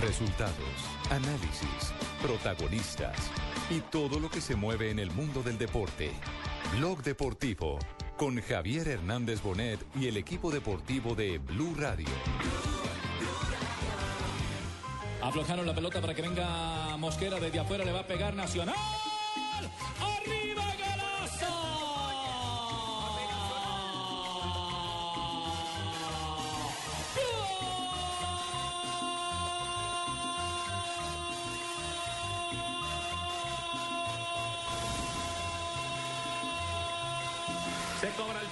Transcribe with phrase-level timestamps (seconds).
[0.00, 0.54] Resultados,
[1.10, 3.30] análisis, protagonistas
[3.68, 6.10] y todo lo que se mueve en el mundo del deporte.
[6.76, 7.78] Blog Deportivo
[8.16, 12.08] con Javier Hernández Bonet y el equipo deportivo de Blue Radio.
[15.22, 18.76] Aflojaron la pelota para que venga Mosquera desde afuera, le va a pegar Nacional.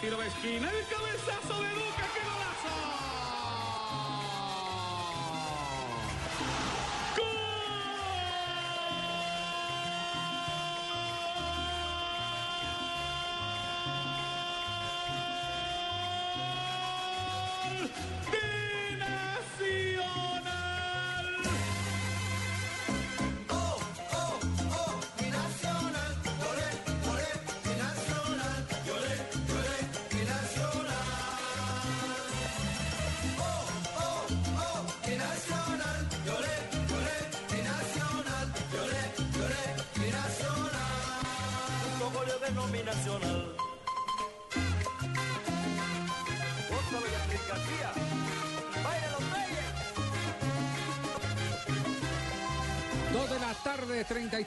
[0.08, 3.07] Tiro de esquina, el cabezazo de Duque, qué golazo.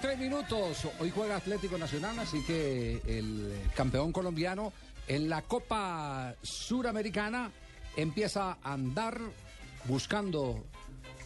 [0.02, 0.88] 23 minutos.
[1.00, 4.74] Hoy juega Atlético Nacional, así que el campeón colombiano
[5.08, 7.52] en la Copa Suramericana
[7.96, 9.20] empieza a andar
[9.86, 10.64] buscando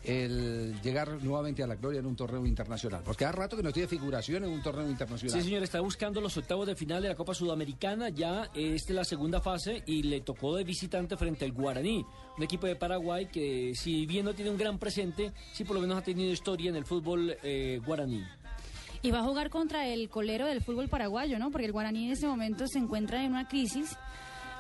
[0.03, 3.02] el llegar nuevamente a la gloria en un torneo internacional.
[3.06, 5.40] Porque hace rato que no tiene figuración en un torneo internacional.
[5.40, 8.09] Sí, señor, está buscando los octavos de final de la Copa Sudamericana.
[8.09, 12.06] Ya esta es la segunda fase y le tocó de visitante frente al Guaraní,
[12.38, 15.81] un equipo de Paraguay que, si bien no tiene un gran presente, sí por lo
[15.81, 18.22] menos ha tenido historia en el fútbol eh, guaraní.
[19.06, 21.52] Y va a jugar contra el colero del fútbol paraguayo, ¿no?
[21.52, 23.96] Porque el guaraní en este momento se encuentra en una crisis.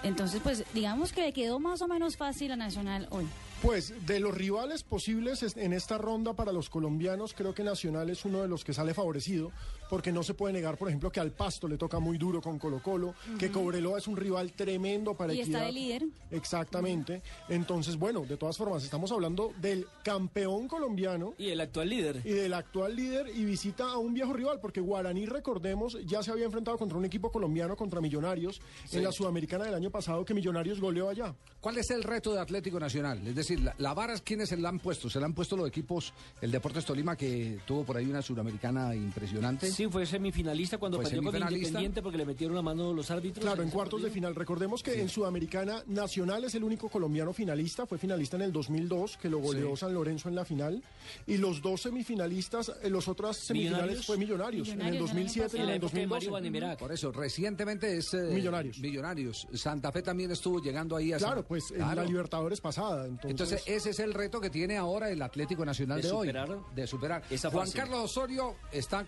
[0.03, 3.25] Entonces, pues digamos que le quedó más o menos fácil a Nacional hoy.
[3.63, 8.11] Pues de los rivales posibles es- en esta ronda para los colombianos, creo que Nacional
[8.11, 9.51] es uno de los que sale favorecido,
[9.89, 12.57] porque no se puede negar, por ejemplo, que al Pasto le toca muy duro con
[12.59, 16.05] Colo Colo, que Cobreloa es un rival tremendo para Y está de líder.
[16.31, 17.21] Exactamente.
[17.49, 22.21] Entonces, bueno, de todas formas, estamos hablando del campeón colombiano Y el actual líder.
[22.23, 26.31] y del actual líder y visita a un viejo rival, porque Guaraní, recordemos, ya se
[26.31, 30.33] había enfrentado contra un equipo colombiano, contra Millonarios, en la Sudamericana del año pasado, que
[30.33, 31.33] Millonarios goleó allá.
[31.59, 33.25] ¿Cuál es el reto de Atlético Nacional?
[33.27, 35.09] Es decir, la, la vara, ¿quiénes se la han puesto?
[35.09, 38.95] Se la han puesto los equipos, el Deportes Tolima, que tuvo por ahí una suramericana
[38.95, 39.67] impresionante.
[39.75, 41.67] Sí, fue semifinalista cuando Fue perdió con semifinalista.
[41.67, 43.43] Independiente porque le metieron la mano los árbitros.
[43.43, 44.33] Claro, en cuartos de final.
[44.35, 47.85] Recordemos que en Sudamericana Nacional es el único colombiano finalista.
[47.85, 49.81] Fue finalista en el 2002, que lo goleó Sí.
[49.81, 50.81] San Lorenzo en la final.
[51.27, 54.05] Y los dos semifinalistas, eh, los otras semifinales ¿Millonarios?
[54.05, 56.31] fue Millonarios, en el Millonarios, 2007 y En en el época de Mario 2012.
[56.31, 56.79] Banimerac.
[56.79, 58.13] Por eso, recientemente es...
[58.13, 58.79] eh, Millonarios.
[58.79, 59.47] Millonarios.
[59.53, 61.17] Santa Fe también estuvo llegando ahí a...
[61.17, 62.01] Claro, pues en Claro.
[62.01, 63.05] la Libertadores pasada.
[63.07, 66.31] Entonces, Entonces, ese es el reto que tiene ahora el Atlético Nacional de, De hoy.
[66.75, 67.23] De superar.
[67.29, 67.69] esa Juan.
[67.71, 69.05] Carlos Osorio está,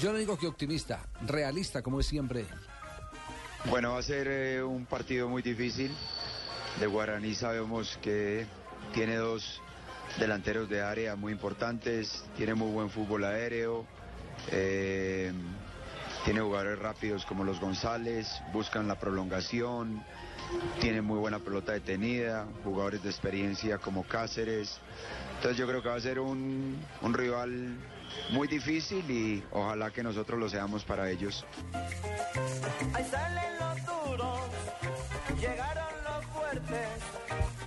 [0.00, 2.46] yo no digo que optimista, realista, como es siempre.
[3.66, 5.90] Bueno, va a ser eh, un partido muy difícil.
[6.78, 8.46] De Guaraní sabemos que
[8.92, 9.60] tiene dos
[10.18, 13.86] delanteros de área muy importantes, tiene muy buen fútbol aéreo,
[14.50, 15.32] eh,
[16.24, 20.04] tiene jugadores rápidos como los González, buscan la prolongación,
[20.80, 24.78] tiene muy buena pelota detenida, jugadores de experiencia como Cáceres.
[25.36, 27.76] Entonces yo creo que va a ser un, un rival
[28.30, 31.44] muy difícil y ojalá que nosotros lo seamos para ellos.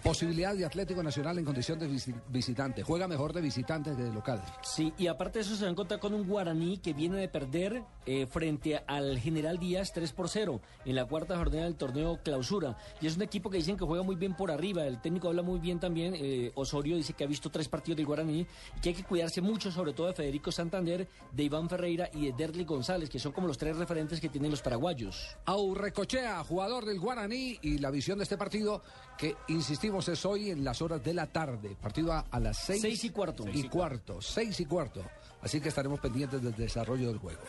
[0.04, 2.82] Posibilidad de Atlético Nacional en condición de visi- visitante.
[2.84, 4.42] Juega mejor de visitante que de local.
[4.64, 7.28] Sí, y aparte de eso se va a encontrar con un Guaraní que viene de
[7.28, 12.20] perder eh, frente al General Díaz 3 por 0 en la cuarta jornada del torneo
[12.24, 12.78] clausura.
[13.02, 14.86] Y es un equipo que dicen que juega muy bien por arriba.
[14.86, 16.14] El técnico habla muy bien también.
[16.16, 18.48] eh, Osorio dice que ha visto tres partidos del Guaraní
[18.78, 22.28] y que hay que cuidarse mucho, sobre todo de Federico Santander, de Iván Ferreira y
[22.28, 25.36] de Derly González, que son como los tres referentes que tienen los paraguayos.
[25.46, 28.82] Aurrecochea, jugador del Guaraní, y la visión de este partido,
[29.18, 31.76] que insistimos es hoy en las horas de la tarde.
[31.82, 33.46] Partido a, a las seis, Seis y cuarto.
[33.52, 35.04] Y cuarto, seis y cuarto.
[35.42, 37.42] Así que estaremos pendientes del desarrollo del juego.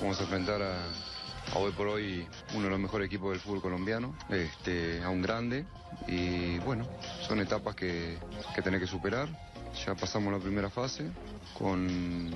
[0.00, 0.84] Vamos a enfrentar a,
[1.54, 5.22] a hoy por hoy uno de los mejores equipos del fútbol colombiano, este, a un
[5.22, 5.66] grande
[6.06, 6.86] y bueno,
[7.26, 8.18] son etapas que,
[8.54, 9.28] que tenés que superar.
[9.84, 11.10] Ya pasamos la primera fase
[11.58, 12.30] con,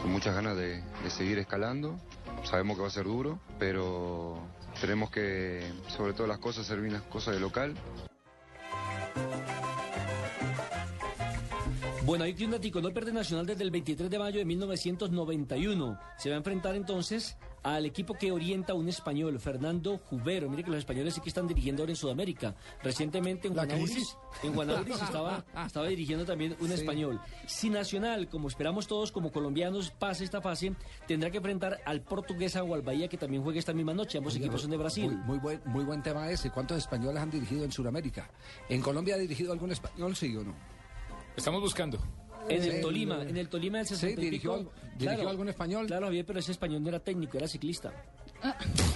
[0.00, 1.98] con muchas ganas de, de seguir escalando.
[2.44, 4.38] Sabemos que va a ser duro, pero
[4.80, 7.74] tenemos que, sobre todo las cosas, bien las cosas de local
[12.06, 15.98] Bueno, hay un datico, no pierde Nacional desde el 23 de mayo de 1991.
[16.18, 20.48] Se va a enfrentar entonces al equipo que orienta un español, Fernando Jubero.
[20.48, 22.54] Mire que los españoles sí que están dirigiendo ahora en Sudamérica.
[22.80, 24.16] Recientemente en crisis.
[24.44, 24.56] en
[24.90, 27.20] estaba, estaba dirigiendo también un español.
[27.46, 30.74] Si Nacional, como esperamos todos como colombianos, pase esta fase,
[31.08, 34.18] tendrá que enfrentar al portuguesa o al Bahía que también juega esta misma noche.
[34.18, 35.10] Ambos equipos son de Brasil.
[35.10, 36.50] Muy, muy buen, muy buen tema ese.
[36.50, 38.30] ¿Cuántos españoles han dirigido en Sudamérica?
[38.68, 40.54] ¿En Colombia ha dirigido algún español, sí o no?
[41.36, 41.98] Estamos buscando.
[42.48, 42.68] En Sí.
[42.68, 45.86] el Tolima, en el Tolima del 60 y dirigió algo- dirigió algún español.
[45.86, 47.92] Claro, bien, pero ese español no era técnico, era ciclista.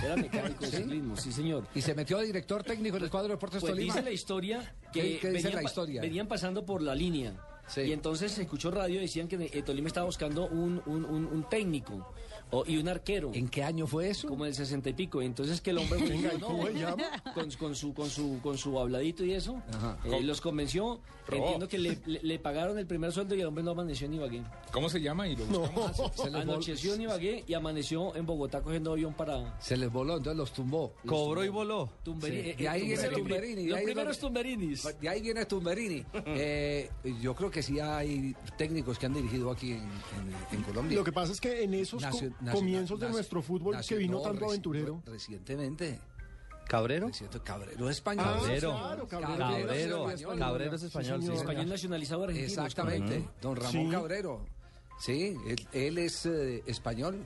[0.04, 1.66] Era mecánico de ciclismo, sí señor.
[1.74, 3.92] Y se metió a director técnico en el cuadro de Deportes Pues Tolima.
[3.94, 6.02] dice la historia que ¿Qué- qué dice venían la pa- historia?
[6.02, 7.32] venían pasando por la línea.
[7.72, 7.82] Sí.
[7.82, 11.26] Y entonces se escuchó radio y decían que eh, Tolima estaba buscando un, un- un-
[11.26, 12.06] un técnico
[12.50, 13.30] o- y un arquero.
[13.32, 14.26] ¿En qué año fue eso?
[14.28, 15.22] Como del sesenta y pico.
[15.22, 17.04] Entonces que el hombre fue- Venga, ¿y no, cómo se llama?
[17.34, 19.98] con, con su con su con su habladito y eso Ajá.
[20.04, 21.00] eh, los convenció.
[21.30, 24.14] Entiendo que le, le- le pagaron el primer sueldo y el hombre no amaneció en
[24.14, 24.42] Ibagué.
[24.72, 25.28] ¿Cómo se llama?
[25.28, 25.96] Y lo buscamos.
[26.16, 30.16] Se vol- Anocheció en Ibagué y amaneció en Bogotá cogiendo avión para se les voló,
[30.16, 30.92] entonces los tumbó.
[31.06, 31.88] Cobró y voló.
[32.02, 32.54] Tumberini.
[32.54, 32.62] Sí.
[32.64, 34.88] Y ahí viene Tumberini, Los primeros Tumberinis.
[35.00, 36.04] De ahí viene Tumberini.
[36.26, 36.90] Eh,
[37.20, 40.96] yo creo que sí hay técnicos que han dirigido aquí en, en- en Colombia.
[40.98, 43.74] Lo que pasa es que en esos co- Nacio- nacio- comienzos de nacio- nuestro fútbol
[43.76, 45.02] nacio- que vino no, tanto reci- aventurero.
[45.06, 45.98] Recientemente.
[46.68, 47.10] ¿Cabrero?
[47.42, 48.26] Cabrero es español.
[48.28, 48.70] Ah, Cabrero.
[48.70, 49.38] claro, Cabrero.
[49.38, 50.10] Cabrero.
[50.10, 50.38] español.
[50.38, 52.46] Cabrero es español, sí, nacionalizado argentino.
[52.64, 53.28] Exactamente.
[53.42, 53.88] Don Ramón Sí.
[53.90, 54.46] Cabrero.
[55.00, 57.24] Sí, él, él es eh, español.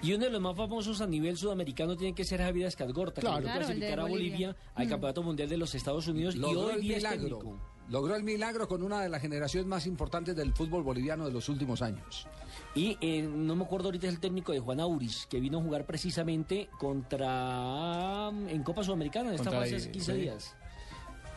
[0.00, 3.38] Y uno de los más famosos a nivel sudamericano tiene que ser Javier Escalgorta, Claro.
[3.38, 4.56] que logró Claro, clasificar a Bolivia, Bolivia.
[4.74, 7.58] al Campeonato Mundial de los Estados Unidos y hoy el día es técnico.
[7.88, 11.48] Logró el milagro con una de las generaciones más importantes del fútbol boliviano de los
[11.48, 12.26] últimos años.
[12.74, 15.62] Y eh, no me acuerdo ahorita es el técnico de Juan Auris, que vino a
[15.62, 20.20] jugar precisamente contra en Copa Sudamericana en esta fase hace 15 sí.
[20.20, 20.56] días.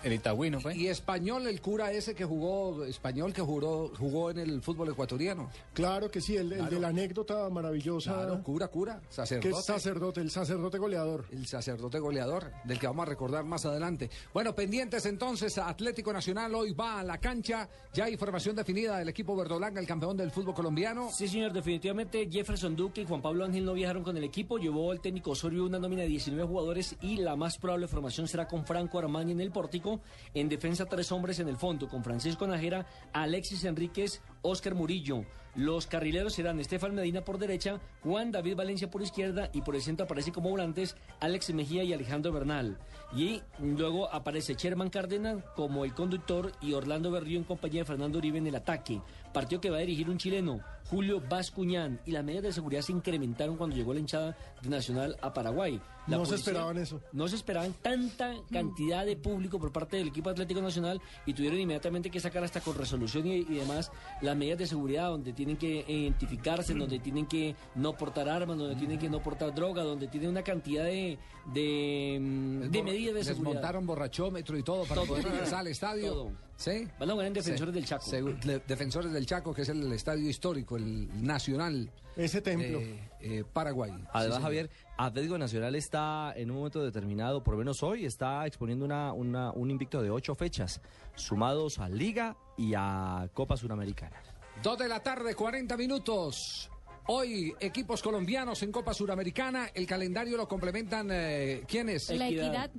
[0.04, 0.76] El Itagüí, ¿no fue?
[0.76, 5.50] Y español, el cura ese que jugó, español que jugó, jugó en el fútbol ecuatoriano.
[5.74, 8.14] Claro que sí, el, el de la anécdota maravillosa.
[8.14, 9.50] Claro, cura, cura, que sacerdote.
[9.50, 11.26] es sacerdote, el sacerdote goleador.
[11.32, 14.10] El sacerdote goleador, del que vamos a recordar más adelante.
[14.34, 17.68] Bueno, pendientes entonces, Atlético Nacional hoy va a la cancha.
[17.94, 21.10] Ya hay formación definida del equipo verdolanga, el campeón del fútbol colombiano.
[21.12, 24.58] Sí, señor, definitivamente Jefferson Duque y Juan Pablo Ángel no viajaron con el equipo.
[24.58, 28.48] Llevó el técnico Osorio una nómina de 19 jugadores y la más probable formación será
[28.48, 29.91] con Franco Armani en el pórtico.
[30.34, 35.26] En defensa, tres hombres en el fondo, con Francisco Najera, Alexis Enríquez, Oscar Murillo.
[35.56, 39.82] Los carrileros serán Estefan Medina por derecha, Juan David Valencia por izquierda y por el
[39.82, 42.78] centro aparece como volantes Alex Mejía y Alejandro Bernal.
[43.14, 48.18] Y luego aparece Sherman Cárdenas como el conductor y Orlando Berrío en compañía de Fernando
[48.18, 49.02] Uribe en el ataque.
[49.34, 52.00] Partido que va a dirigir un chileno, Julio Bascuñán.
[52.06, 55.80] Y las medidas de seguridad se incrementaron cuando llegó la hinchada de Nacional a Paraguay.
[56.08, 57.00] La No se esperaban eso.
[57.14, 61.60] No se esperaban tanta cantidad de público por parte del equipo Atlético Nacional y tuvieron
[61.60, 65.58] inmediatamente que sacar hasta con resolución y, y demás las medidas de seguridad donde tienen
[65.58, 70.08] que identificarse, donde tienen que no portar armas, donde tienen que no portar droga, donde
[70.08, 71.18] tienen una cantidad de,
[71.54, 73.54] de, mm, de medidas de Les seguridad.
[73.54, 75.08] montaron borrachómetro y todo para Todo.
[75.08, 76.14] poder ingresar al estadio.
[76.14, 76.32] Todo.
[76.58, 76.88] ¿Sí?
[77.00, 77.80] Van a jugar en Defensores Sí.
[77.80, 78.06] del Chaco.
[78.06, 82.78] Segu- Defensores del Chaco, que es el estadio histórico, el nacional Ese templo.
[82.78, 83.92] de eh, Paraguay.
[84.14, 84.44] Además, Sí.
[84.44, 89.12] Javier, Atlético Nacional está en un momento determinado, por lo menos hoy, está exponiendo una,
[89.12, 90.82] una- un invicto de ocho fechas,
[91.16, 94.22] sumados a Liga y a Copa Suramericana.
[94.64, 96.70] Dos de la tarde, 40 minutos.
[97.08, 99.70] Hoy, equipos colombianos en Copa Suramericana.
[99.74, 102.10] El calendario lo complementan, eh, ¿quiénes?
[102.12, 102.70] La Equidad.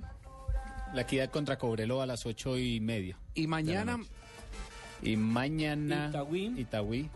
[0.95, 3.19] La equidad contra Cobreloa a las ocho y media.
[3.35, 3.99] Y mañana,
[5.03, 6.09] Y mañana.
[6.11, 6.55] Itagüí.
[6.61, 7.11] Itagüí.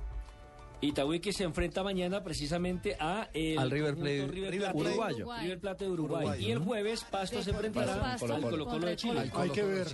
[0.81, 5.17] Itagüí que se enfrenta mañana precisamente a el Al River Plate River Plate uruguayo.
[5.17, 5.43] Uruguay.
[5.43, 6.45] River Plate de Uruguay.
[6.45, 9.31] Y el jueves Pasto se enfrentará Pasto al Colo Colo de el Chile.
[9.33, 9.87] Hay que ver.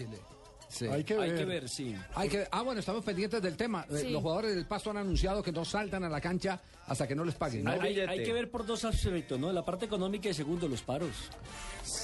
[0.72, 0.86] Sí.
[0.86, 1.30] Hay que ver.
[1.30, 1.94] Hay que ver, sí.
[2.14, 3.84] Hay que- ah, bueno, estamos pendientes del tema.
[3.90, 4.10] Eh, Sí.
[4.10, 7.24] Los jugadores del Pasto han anunciado que no saltan a la cancha hasta que no
[7.24, 7.68] les paguen.
[7.68, 7.82] Hay, ¿no?
[7.84, 8.10] hay- billete.
[8.10, 9.52] hay que ver por dos aspectos, ¿no?
[9.52, 11.10] La parte económica y segundo, los paros.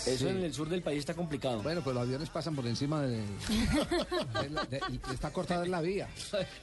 [0.07, 1.63] Eso en el sur del país está complicado.
[1.63, 3.19] Bueno, pues los aviones pasan por encima de...
[3.19, 4.81] de la- de-
[5.13, 6.09] está cortada la vía.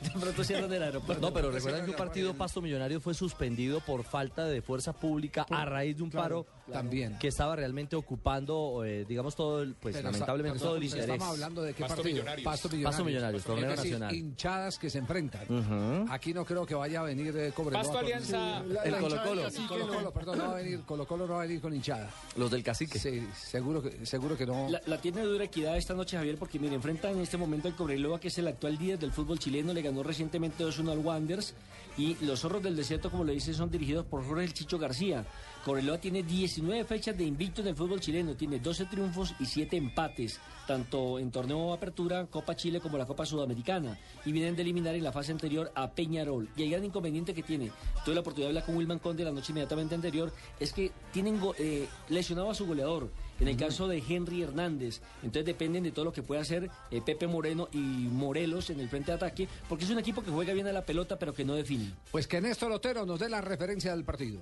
[0.01, 1.21] De pronto cierran el aeropuerto.
[1.25, 5.45] No, pero recuerdan que un partido Pasto Millonario fue suspendido por falta de fuerza pública
[5.49, 7.17] a raíz de un paro También.
[7.19, 11.05] que estaba realmente ocupando, eh, digamos, todo el, pues Pero lamentablemente está- todo el interés.
[11.09, 12.13] Estamos hablando de qué Pasto partido.
[12.23, 12.45] Millonarios.
[12.45, 12.91] Pasto Millonarios.
[12.95, 14.15] Pasto Millonarios, torneo nacional.
[14.15, 16.07] hinchadas que se enfrentan.
[16.09, 18.63] Aquí no creo que vaya a venir eh, Cobreloa Pasto con- Alianza.
[18.63, 19.41] La- El la Colo hinchada Colo.
[19.41, 19.93] de Cacique Colo no.
[19.93, 22.09] Colo, perdón, no va a venir, Colo Colo no va a venir con hinchada.
[22.35, 22.99] Los del cacique.
[22.99, 24.69] Sí, seguro que, seguro que no.
[24.69, 27.75] La, la tiene dura equidad esta noche, Javier, porque mire, enfrenta en este momento al
[27.75, 31.53] Cobreloa, que es el actual líder del fútbol chileno, le ganó recientemente 2-1 al Wanderers,
[31.97, 35.25] y los zorros del desierto, como le dice, son dirigidos por Jorge El Chicho García.
[35.65, 39.75] Cobreloa tiene 19 fechas de invicto en el fútbol chileno, tiene 12 triunfos y 7
[39.75, 44.61] empates, tanto en torneo apertura Apertura, Copa Chile como la Copa Sudamericana y vienen de
[44.61, 46.49] eliminar en la fase anterior a Peñarol.
[46.55, 47.71] Y el gran inconveniente que tiene,
[48.03, 51.41] tuve la oportunidad de hablar con Wilman Conde la noche inmediatamente anterior, es que tienen
[51.57, 53.09] eh, lesionado a su goleador.
[53.39, 57.01] En el caso de Henry Hernández, entonces dependen de todo lo que pueda hacer eh,
[57.01, 60.53] Pepe Moreno y Morelos en el frente de ataque, porque es un equipo que juega
[60.53, 61.91] bien a la pelota pero que no define.
[62.11, 64.41] Pues que Néstor Otero nos dé la referencia del partido.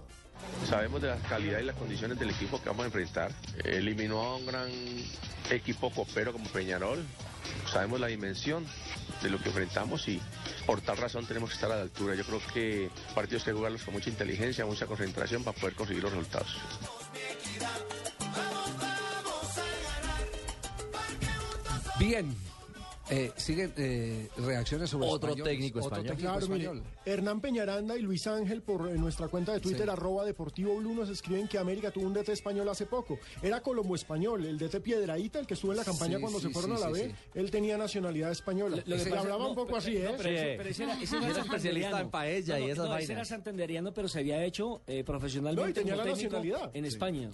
[0.68, 3.32] Sabemos de la calidad y las condiciones del equipo que vamos a enfrentar.
[3.64, 4.70] Eliminó a un gran
[5.50, 7.06] equipo copero como Peñarol.
[7.72, 8.66] Sabemos la dimensión
[9.22, 10.22] de lo que enfrentamos y
[10.66, 12.16] por tal razón tenemos que estar a la altura.
[12.16, 16.12] Yo creo que partidos que jugarlos con mucha inteligencia, mucha concentración para poder conseguir los
[16.12, 16.58] resultados.
[22.00, 22.53] Bien.
[23.10, 25.54] Eh, siguen eh, reacciones sobre Otro españoles.
[25.54, 26.16] técnico Otro español.
[26.16, 26.84] técnico Claro, mire, español.
[27.06, 29.90] Hernán Peñaranda y Luis Ángel por en nuestra cuenta de Twitter, Sí.
[29.90, 33.20] arroba Deportivo Blue, nos escriben que América tuvo un DT español hace poco.
[33.42, 36.48] Era Colombo español, el DT Piedraíta, el que estuvo en la campaña Sí, cuando sí,
[36.48, 37.16] se fueron sí, a la B, sí.
[37.36, 38.78] él tenía nacionalidad española.
[38.88, 40.14] Pasa- hablaba no, un poco pero- así, no, ¿eh?
[40.18, 42.00] pero ese- pero ese era- ese era Especialista santanderiano.
[42.00, 43.28] en paella y No, esas no, ese era vainas.
[43.28, 46.72] santanderiano, pero se había hecho eh, profesionalmente No, y tenía la nacionalidad.
[46.74, 47.30] en España.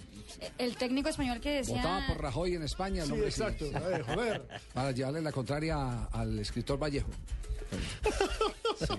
[0.58, 1.76] El técnico español que decía...
[1.76, 3.02] Votaba por Rajoy en España.
[3.02, 3.66] el Sí, hombre, exacto.
[3.66, 4.42] Eh, joder.
[4.74, 7.10] Para llevarle la contraria al escritor Vallejo.
[8.80, 8.94] Sí.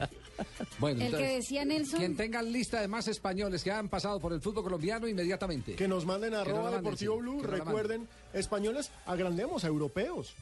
[0.79, 1.99] Bueno, El que decía Nelson...
[1.99, 5.75] quien tenga lista de más españoles que han pasado por el fútbol colombiano, inmediatamente.
[5.75, 7.41] Que nos manden a Que arroba manden, Deportivo sí, Blue.
[7.41, 10.33] que Recuerden, españoles, agrandemos a europeos.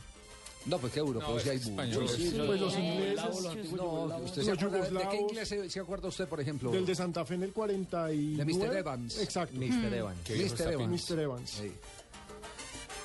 [0.66, 2.12] No, pues qué europeos ya hay muchos.
[2.12, 6.08] Sí, pues los ingleses, No, ¿usted se los acuerda, ¿De qué inglés se, se acuerda
[6.10, 6.72] usted, por ejemplo?
[6.72, 8.44] del de Santa Fe en el 49.
[8.44, 8.76] De Mr.
[8.78, 9.20] Evans.
[9.20, 9.56] Exacto.
[9.58, 9.94] Mr.
[9.94, 10.20] Evans.
[10.30, 10.74] Mr.
[10.74, 11.10] Evans.
[11.12, 11.20] Mr.
[11.20, 11.50] Evans.
[11.50, 11.72] Sí.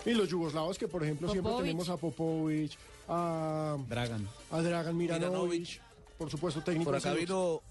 [0.06, 2.72] Y los yugoslavos que, por ejemplo, siempre tenemos a Popovic,
[3.08, 4.28] a, Dragan.
[4.50, 5.80] a Dragan Miranovic, Miranovic.
[6.18, 7.62] por supuesto, técnico Por acá vino,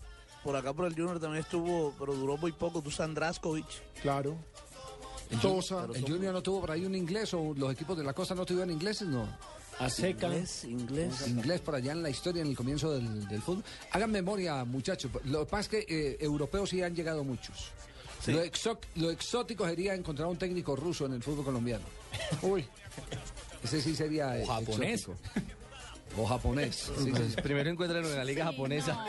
[0.44, 3.66] por acá por el Junior también estuvo, pero duró muy poco, Dusan Draskovic.
[4.02, 4.36] Claro.
[5.30, 5.88] El, Tosa.
[5.96, 8.46] el Junior no tuvo por ahí un inglés o los equipos de la costa no
[8.46, 9.28] tuvieron ingleses, no.
[9.80, 10.28] A seca.
[10.28, 11.28] Inglés, inglés.
[11.28, 13.64] Inglés por allá en la historia, en el comienzo del, del fútbol.
[13.92, 15.10] Hagan memoria, muchachos.
[15.24, 17.72] Lo que pasa es que eh, europeos sí han llegado muchos.
[18.28, 21.84] Lo, exo- lo exótico sería encontrar un técnico ruso en el fútbol colombiano.
[22.44, 22.64] Uy,
[23.64, 25.02] Ese sí sería eh, japonés.
[25.02, 25.34] exótico.
[26.16, 26.92] O japonés.
[26.98, 27.42] sí, sí.
[27.42, 29.04] Primero encuentran en la liga japonesa.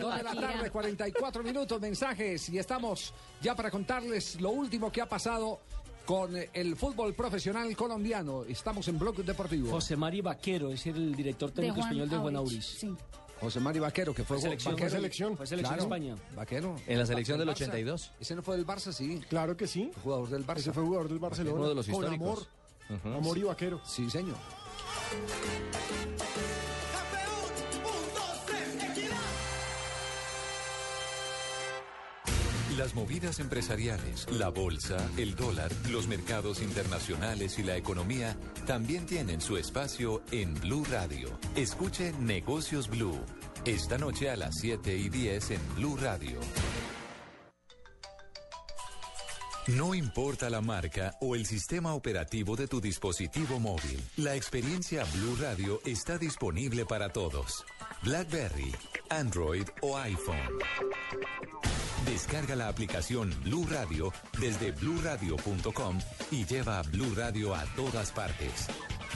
[0.00, 5.02] Dos de la tarde, 44 minutos, mensajes y estamos ya para contarles lo último que
[5.02, 5.60] ha pasado
[6.06, 8.44] con eh, el fútbol profesional colombiano.
[8.44, 9.70] Estamos en Bloque Deportivo.
[9.70, 12.36] José Mari Vaquero es el director técnico español de Juan.
[12.36, 12.64] Auris.
[12.64, 12.94] Sí.
[13.42, 14.72] José Mari Vaquero, que fue, Fue selección.
[14.74, 14.88] Vaquero.
[14.88, 15.36] Fue selección.
[15.36, 16.22] Fue selección Claro, de España.
[16.36, 16.76] Vaquero.
[16.86, 17.52] En la selección del Barça.
[17.62, 18.12] 82.
[18.20, 19.20] Ese no fue del Barça, sí.
[19.28, 19.90] claro que sí.
[20.04, 20.58] Jugador del Barça.
[20.58, 21.56] Ese fue jugador del Barcelona.
[21.56, 22.48] Uno de los con históricos.
[22.88, 23.16] amor.
[23.16, 23.80] Amor y vaquero.
[23.84, 24.36] Sí, señor.
[32.76, 38.34] Las movidas empresariales, la bolsa, el dólar, los mercados internacionales y la economía
[38.66, 41.38] también tienen su espacio en Blue Radio.
[41.54, 43.20] Escuche Negocios Blue.
[43.66, 46.40] Esta noche a las 7 y 10 en Blue Radio.
[49.68, 55.36] No importa la marca o el sistema operativo de tu dispositivo móvil, la experiencia Blue
[55.40, 57.64] Radio está disponible para todos.
[58.02, 58.74] BlackBerry,
[59.12, 60.58] Android o iPhone.
[62.06, 65.98] Descarga la aplicación Blue Radio desde bluradio.com
[66.30, 68.66] y lleva a Blue Radio a todas partes.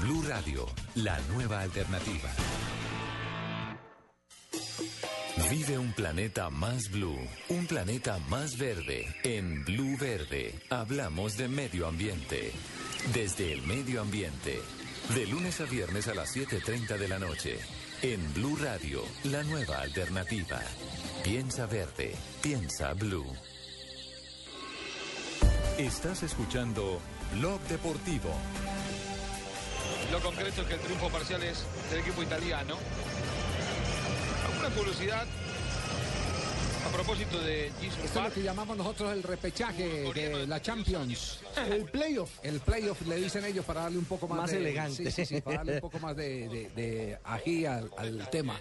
[0.02, 2.30] Blue Radio, la nueva alternativa.
[5.50, 9.06] Vive un planeta más blue, un planeta más verde.
[9.22, 12.52] En Blue Verde hablamos de medio ambiente.
[13.14, 14.60] Desde el medio ambiente.
[15.14, 17.58] De lunes a viernes a las 7.30 de la noche.
[18.02, 20.60] En Blue Radio, la nueva alternativa.
[21.24, 23.24] Piensa verde, piensa blue.
[25.78, 27.00] Estás escuchando
[27.32, 28.28] Blog Deportivo.
[30.12, 32.76] Lo concreto es que el triunfo parcial es del equipo italiano.
[34.60, 35.26] Una curiosidad
[36.86, 41.40] a propósito de Jesus Esto es lo que llamamos nosotros el repechaje de la Champions.
[41.70, 42.30] El playoff.
[42.42, 45.10] El playoff le dicen ellos para darle un poco más, Más de, elegante.
[45.10, 48.60] Sí, sí, sí, para darle un poco más de, de, de ají al, al tema,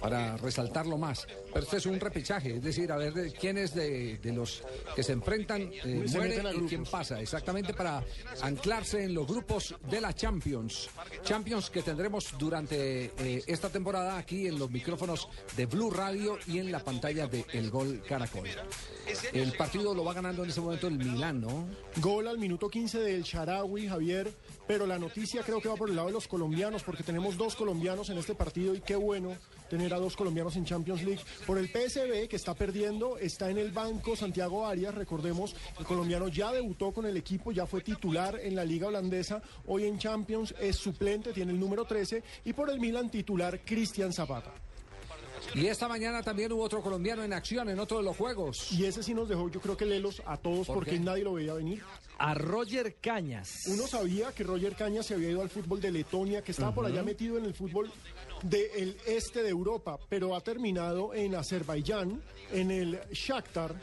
[0.00, 1.26] para resaltarlo más.
[1.52, 4.62] Pero esto es un repechaje, es decir, a ver de- quiénes de, de los
[4.96, 8.02] que se enfrentan eh, Se muere meten a y quién pasa, exactamente para
[8.42, 10.88] anclarse en los grupos de la Champions.
[11.22, 16.58] Champions que tendremos durante eh, esta temporada aquí en los micrófonos de Blue Radio y
[16.58, 18.48] en la pantalla de el gol Caracol.
[19.32, 21.66] El partido lo va ganando en ese momento el Milán, ¿no?
[21.96, 24.30] Gol al minuto 15 del Sharawi, Javier,
[24.70, 27.56] pero la noticia creo que va por el lado de los colombianos, porque tenemos dos
[27.56, 29.36] colombianos en este partido y qué bueno
[29.68, 31.20] tener a dos colombianos en Champions League.
[31.44, 36.28] Por el PSB, que está perdiendo, está en el banco Santiago Arias, recordemos, el colombiano
[36.28, 40.54] ya debutó con el equipo, ya fue titular en la liga holandesa, hoy en Champions
[40.60, 44.54] es suplente, tiene el número 13, y por el Milan titular Cristian Zapata.
[45.54, 48.70] Y esta mañana también hubo otro colombiano en acción en otro de los juegos.
[48.72, 51.00] Y ese sí nos dejó, yo creo que lelos a todos ¿Por porque qué?
[51.00, 51.82] nadie lo veía venir.
[52.18, 53.64] A Roger Cañas.
[53.68, 56.84] Uno sabía que Roger Cañas se había ido al fútbol de Letonia, que estaba por
[56.84, 57.90] allá metido en el fútbol
[58.42, 63.74] del este de Europa, pero ha terminado en Azerbaiyán, en el Shakhtar.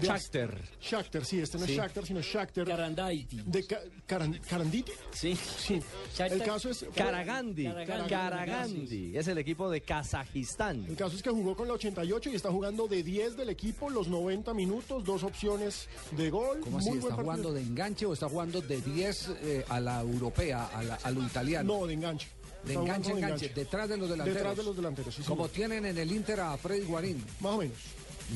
[0.00, 0.60] de Shakhtar.
[0.80, 1.72] Shakhtar, sí, este no Sí.
[1.72, 2.64] es Shakhtar, sino Shakhtar.
[2.66, 3.40] Karandaiti.
[3.44, 3.64] De
[4.06, 4.92] Karan- Karanditi.
[5.12, 5.34] Sí.
[5.36, 5.80] Sí.
[6.14, 6.32] Shakhtar.
[6.32, 6.84] El caso es...
[6.94, 7.64] Karagandhi.
[7.64, 8.08] Karagandhi.
[8.10, 9.16] Karagandhi.
[9.16, 10.84] Es el equipo de Kazajistán.
[10.88, 13.90] El caso es que jugó con la 88 y está jugando de 10 del equipo,
[13.90, 16.60] los 90 minutos, dos opciones de gol.
[16.60, 16.90] ¿Cómo así?
[16.90, 20.82] muy ¿Está jugando de enganche o está jugando de 10 eh, a la europea, a,
[20.82, 21.78] la- a lo italiano?
[21.80, 22.28] No, de enganche.
[22.66, 24.34] De enganche, enganche, detrás de los delanteros.
[24.38, 25.54] Detrás de los delanteros, sí, Como señor.
[25.54, 27.24] tienen en el Inter a Freddy Guarín.
[27.40, 27.76] Más o menos.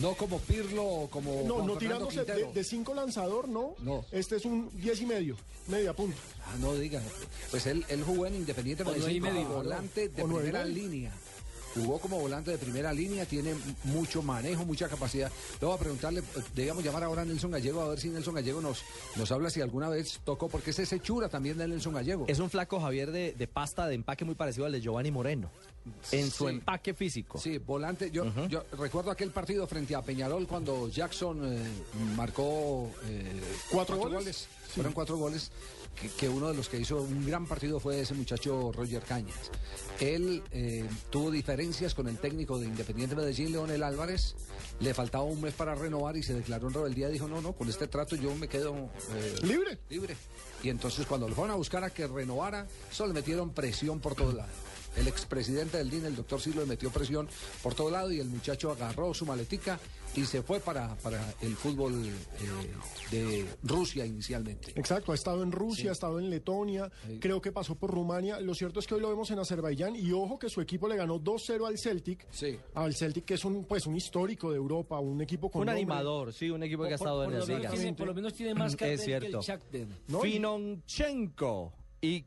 [0.00, 3.74] No como Pirlo o como No, Juan no Fernando tirándose de, cinco lanzador, no.
[3.80, 4.04] No.
[4.12, 6.18] Este es un 10 y medio, media punta.
[6.46, 7.02] Ah, no diga.
[7.50, 11.12] Pues él, él jugó en Independiente Medellín volante de O primera línea.
[11.74, 15.30] Jugó como volante de primera línea, tiene mucho manejo, mucha capacidad.
[15.60, 16.22] Le voy a preguntarle,
[16.54, 18.82] digamos, llamar ahora a Nelson Gallego, a ver si Nelson Gallego nos,
[19.16, 22.24] nos habla si alguna vez tocó, porque es ese chura también de Nelson Gallego.
[22.28, 25.50] Es un flaco Javier de, de pasta de empaque muy parecido al de Giovanni Moreno.
[26.12, 27.38] En su empaque físico.
[27.38, 28.10] Sí, volante.
[28.10, 31.66] Yo, yo recuerdo aquel partido frente a Peñarol cuando Jackson eh,
[32.14, 34.48] marcó eh, ¿Cuatro goles?
[34.78, 35.50] Fueron cuatro goles.
[36.00, 39.50] Que, que uno de los que hizo un gran partido fue ese muchacho Roger Cañas.
[39.98, 44.36] Él eh, tuvo diferencias con el técnico de Independiente Medellín, Leonel Álvarez.
[44.78, 47.08] Le faltaba un mes para renovar y se declaró en rebeldía.
[47.08, 48.76] Dijo: No, no, con este trato yo me quedo
[49.12, 49.78] eh, Libre.
[49.90, 50.16] libre.
[50.62, 54.14] Y entonces cuando lo fueron a buscar a que renovara, solo le metieron presión por
[54.14, 54.52] todos lados.
[54.96, 57.28] El expresidente del DIN, el doctor Silo, le metió presión
[57.62, 59.78] por todo lado y el muchacho agarró su maletica
[60.16, 62.74] y se fue para, para el fútbol eh,
[63.10, 64.72] de Rusia inicialmente.
[64.74, 68.40] Exacto, ha estado en Rusia, ha estado en Letonia, creo que pasó por Rumania.
[68.40, 70.96] Lo cierto es que hoy lo vemos en Azerbaiyán y ojo que su equipo le
[70.96, 72.26] ganó 2-0 al Celtic.
[72.30, 72.58] Sí.
[72.74, 75.82] Al Celtic que es un pues un histórico de Europa, un equipo con Un nombre.
[75.82, 77.70] animador, sí, un equipo que ha Por- estado por en el menos Liga.
[77.70, 79.04] tiene- por lo menos tiene más cartel Es
[79.70, 79.88] que el.
[80.08, 80.20] ¿no?
[80.20, 82.24] Finonchenko y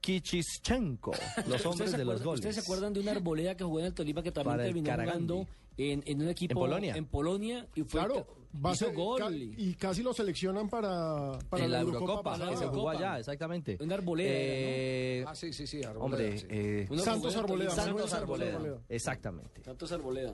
[0.00, 1.12] Kichischenko,
[1.48, 2.40] los hombres ¿Ustedes se de los goles.
[2.40, 5.46] ¿Ustedes se acuerdan de una arboleda que jugó en el Tolima que también terminó jugando
[5.76, 6.96] en, en un equipo ¿En Polonia?
[6.96, 8.26] en Polonia y fue Claro,
[8.64, 9.18] va a hizo ser- gol.
[9.18, 12.50] ca- y casi lo seleccionan para, para en la Eurocopa Eurocopa, pasada.
[12.50, 12.98] que se jugó Eurocopa.
[13.10, 13.78] allá, exactamente.
[13.80, 15.82] Una arboleda, Eh, Ah, sí, sí, sí.
[15.82, 16.46] Arboleda, Hombre, sí.
[16.50, 17.70] eh, Santos Arboleda.
[17.70, 18.52] Santos Santos Arboleda.
[18.56, 18.78] Arboleda.
[18.88, 19.62] Exactamente.
[19.64, 20.32] Santos Arboleda.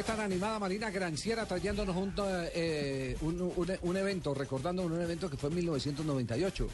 [0.00, 2.14] Qué tan animada Marina Granciera trayéndonos un,
[2.54, 6.68] eh, un, un- un evento, recordando un evento que fue en 1998?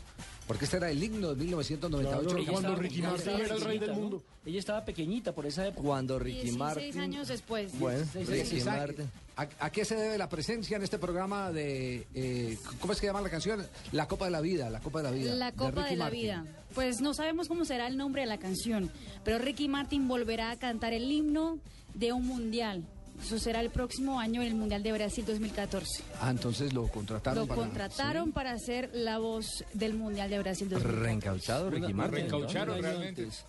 [0.46, 2.28] Porque este era el himno de 1998.
[2.36, 3.02] Claro, cuando Ricky.
[3.02, 4.22] Martin era el rey del mundo.
[4.44, 5.82] Ella estaba pequeñita por esa época.
[5.86, 7.00] Cuando Ricky 16 Martin...
[7.00, 7.76] años después.
[7.80, 9.10] Bueno, 16 Ricky Ricky Martin.
[9.36, 13.06] ¿A, a qué se debe la presencia en este programa de, eh, ¿cómo es que
[13.08, 13.66] llama la canción?
[13.92, 15.34] La Copa de la Vida, la Copa de la Vida.
[15.34, 16.20] La Copa de, la Martin.
[16.20, 16.44] Vida.
[16.74, 18.90] Pues no sabemos cómo será el nombre de la canción,
[19.24, 21.58] pero Ricky Martin volverá a cantar el himno
[21.94, 22.84] de un mundial.
[23.22, 26.02] Eso será el próximo año en el Mundial de Brasil 2014.
[26.20, 27.60] Ah, entonces lo contrataron Lo para...
[27.60, 31.04] contrataron para ser la voz del Mundial de Brasil 2014.
[31.06, 32.16] Reencauchado Ricky Martin.
[32.28, 33.22] reencaucharon realmente.
[33.22, 33.44] antes.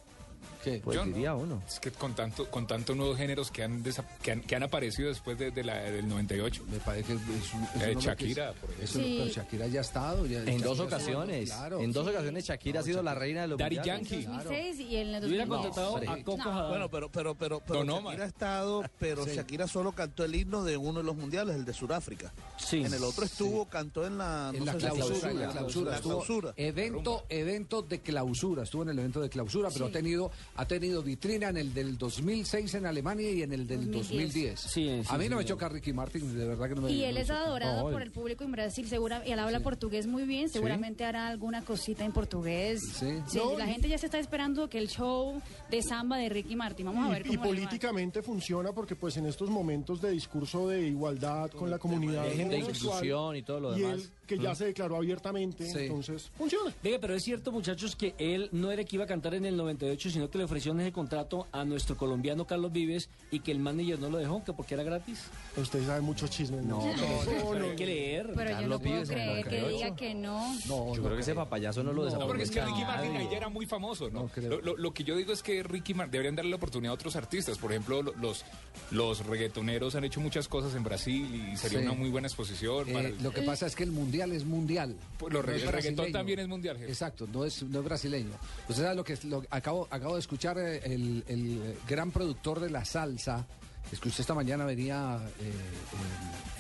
[0.72, 0.82] ¿Qué?
[0.84, 1.62] Pues Yo- diría uno.
[1.68, 3.84] Es que con tanto, con tanto nuevos géneros que han,
[4.22, 6.66] que han, que han aparecido después de, de la, del 98.
[6.70, 7.20] Me parece que es
[7.54, 8.88] un, es un que Shakira, es- por ejemplo.
[9.04, 9.16] Sí.
[9.20, 10.26] pero Shakira ya ha estado.
[10.26, 11.44] ya- En Shakira dos ocasiones.
[11.44, 11.82] estado, claro.
[11.82, 13.76] En dos ocasiones Shakira ha sido la reina de los Daddy.
[13.84, 14.24] Yankee.
[14.24, 16.06] 2006 y en el Yo hubiera 2012.
[16.06, 16.68] contratado a Coco.
[16.70, 17.84] Bueno, pero, pero, pero, pero.
[17.84, 19.32] Shakira ha estado, pero Sí.
[19.36, 22.34] Shakira solo cantó el himno de uno de los mundiales, el de Sudáfrica.
[22.58, 22.84] Sí.
[22.84, 25.92] En el otro estuvo, cantó en la, En no la clausura, en la clausura.
[25.92, 26.54] La estuvo clausura.
[26.58, 28.64] Evento, evento de clausura.
[28.64, 31.98] Estuvo en el evento de clausura, pero ha tenido ha tenido vitrina en el del
[31.98, 34.10] 2006 en Alemania y en el del 2010.
[34.10, 34.60] 2010.
[34.60, 37.02] Sí, sí, a mí no me choca Ricky Martin, de verdad que no me Y
[37.02, 37.42] no él es choca.
[37.46, 41.28] adorado por el público en Brasil, segura, y él habla portugués muy bien, seguramente hará
[41.28, 42.82] alguna cosita en portugués.
[42.96, 43.20] Sí.
[43.36, 46.56] No, la y- gente ya se está esperando que el show de samba de Ricky
[46.56, 47.44] Martin, vamos a ver Y, va.
[47.44, 52.46] políticamente funciona porque pues en estos momentos de discurso de igualdad con la comunidad de
[52.46, 54.00] de inclusión y todo lo y demás.
[54.00, 54.56] él que ya Mm.
[54.56, 55.80] se declaró abiertamente, Sí.
[55.80, 56.74] entonces funciona.
[56.84, 59.56] Venga, pero es cierto, muchachos, que él no era que iba a cantar en el
[59.58, 63.60] 98, sino que le ofrecieron ese contrato a nuestro colombiano Carlos Vives y que el
[63.60, 65.24] manager no lo dejó, que porque era gratis.
[65.56, 66.64] Usted sabe muchos chismes.
[66.66, 66.80] No,
[67.26, 68.32] pero, pero hay que leer.
[68.36, 69.78] Pero yo no Carlos puedo Vives el creer que 98.
[69.78, 70.54] diga que no.
[70.68, 72.24] No, Yo no creo que ese papayazo no lo No, desaparece.
[72.24, 74.24] No, porque es que Ricky Martin ahí ya era muy famoso, ¿no?
[74.24, 74.50] No creo.
[74.50, 76.96] lo, lo- lo que yo digo es que Ricky Martin deberían darle la oportunidad a
[76.96, 77.58] otros artistas.
[77.58, 78.44] Por ejemplo, lo- los,
[78.92, 81.86] los reggaetoneros han hecho muchas cosas en Brasil y sería Sí.
[81.86, 82.90] una muy buena exposición.
[82.90, 84.96] Eh, para el- lo que pasa es que el mundial es mundial.
[85.18, 86.90] Pues lo no es el reggaetón también es mundial, jefe.
[86.92, 88.32] Exacto, no es, no es brasileño.
[88.68, 92.12] Usted sabe lo que es- lo, acabo, acabo de escuchar eh, el, el, eh, gran
[92.12, 93.46] productor de la salsa.
[93.92, 95.52] Escuché esta mañana venía eh,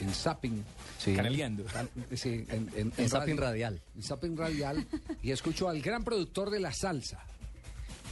[0.01, 0.63] en, en Zapping.
[0.97, 1.13] Sí.
[1.13, 1.65] Canaleando.
[1.65, 3.81] Can- sí, en, en- En Zapping radio- Radial.
[3.95, 4.87] En Zapping Radial.
[5.21, 7.19] y escucho al gran productor de la salsa.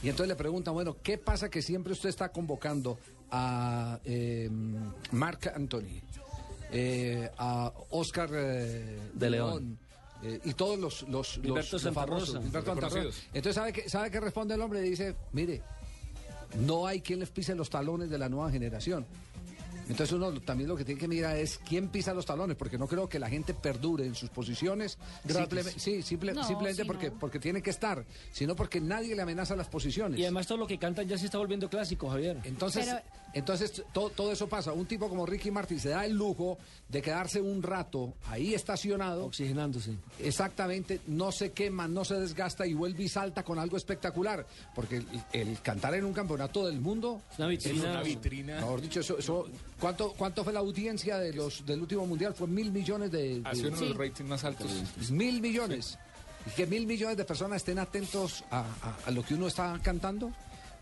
[0.03, 2.99] Y entonces le preguntan, bueno, ¿qué pasa que siempre usted está convocando
[3.31, 4.49] a eh,
[5.11, 6.01] Marc Anthony,
[6.71, 9.77] eh, a Oscar eh, De León.
[10.23, 12.35] eh, y todos los, los, los, famosos.
[13.33, 14.81] Entonces, ¿sabe qué, ¿sabe qué responde el hombre?
[14.81, 15.61] Dice, mire,
[16.59, 19.05] no hay quien les pise los talones de la nueva generación.
[19.87, 22.87] Entonces uno también lo que tiene que mirar es quién pisa los talones, porque no
[22.87, 24.97] creo que la gente perdure en sus posiciones
[25.77, 27.19] sí, simple- No, simplemente sí, porque, no.
[27.19, 30.19] porque tiene que estar, sino porque nadie le amenaza las posiciones.
[30.19, 32.39] Y además todo lo que cantan ya se está volviendo clásico, Javier.
[32.45, 32.99] Entonces, Pero-
[33.35, 34.71] entonces todo, todo eso pasa.
[34.73, 36.57] Un tipo como Ricky Martin se da el lujo
[36.89, 39.25] de quedarse un rato ahí estacionado.
[39.25, 39.95] Oxigenándose.
[40.19, 44.47] Exactamente, no se quema, no se desgasta y vuelve y salta con algo espectacular.
[44.73, 47.21] Porque el, el cantar en un campeonato del mundo.
[47.33, 47.77] Es una vitrina.
[47.77, 48.55] Es una vitrina.
[48.55, 49.45] Mejor dicho, eso, eso-
[49.79, 52.33] ¿cuánto, ¿cuánto fue la audiencia de los, del último mundial?
[52.33, 53.39] Fue mil millones de.
[53.39, 54.71] de- Ha sido uno de los ratings más altos.
[55.11, 55.97] mil millones.
[56.47, 59.79] Y que mil millones de personas estén atentos a, a- a lo que uno está
[59.81, 60.31] cantando.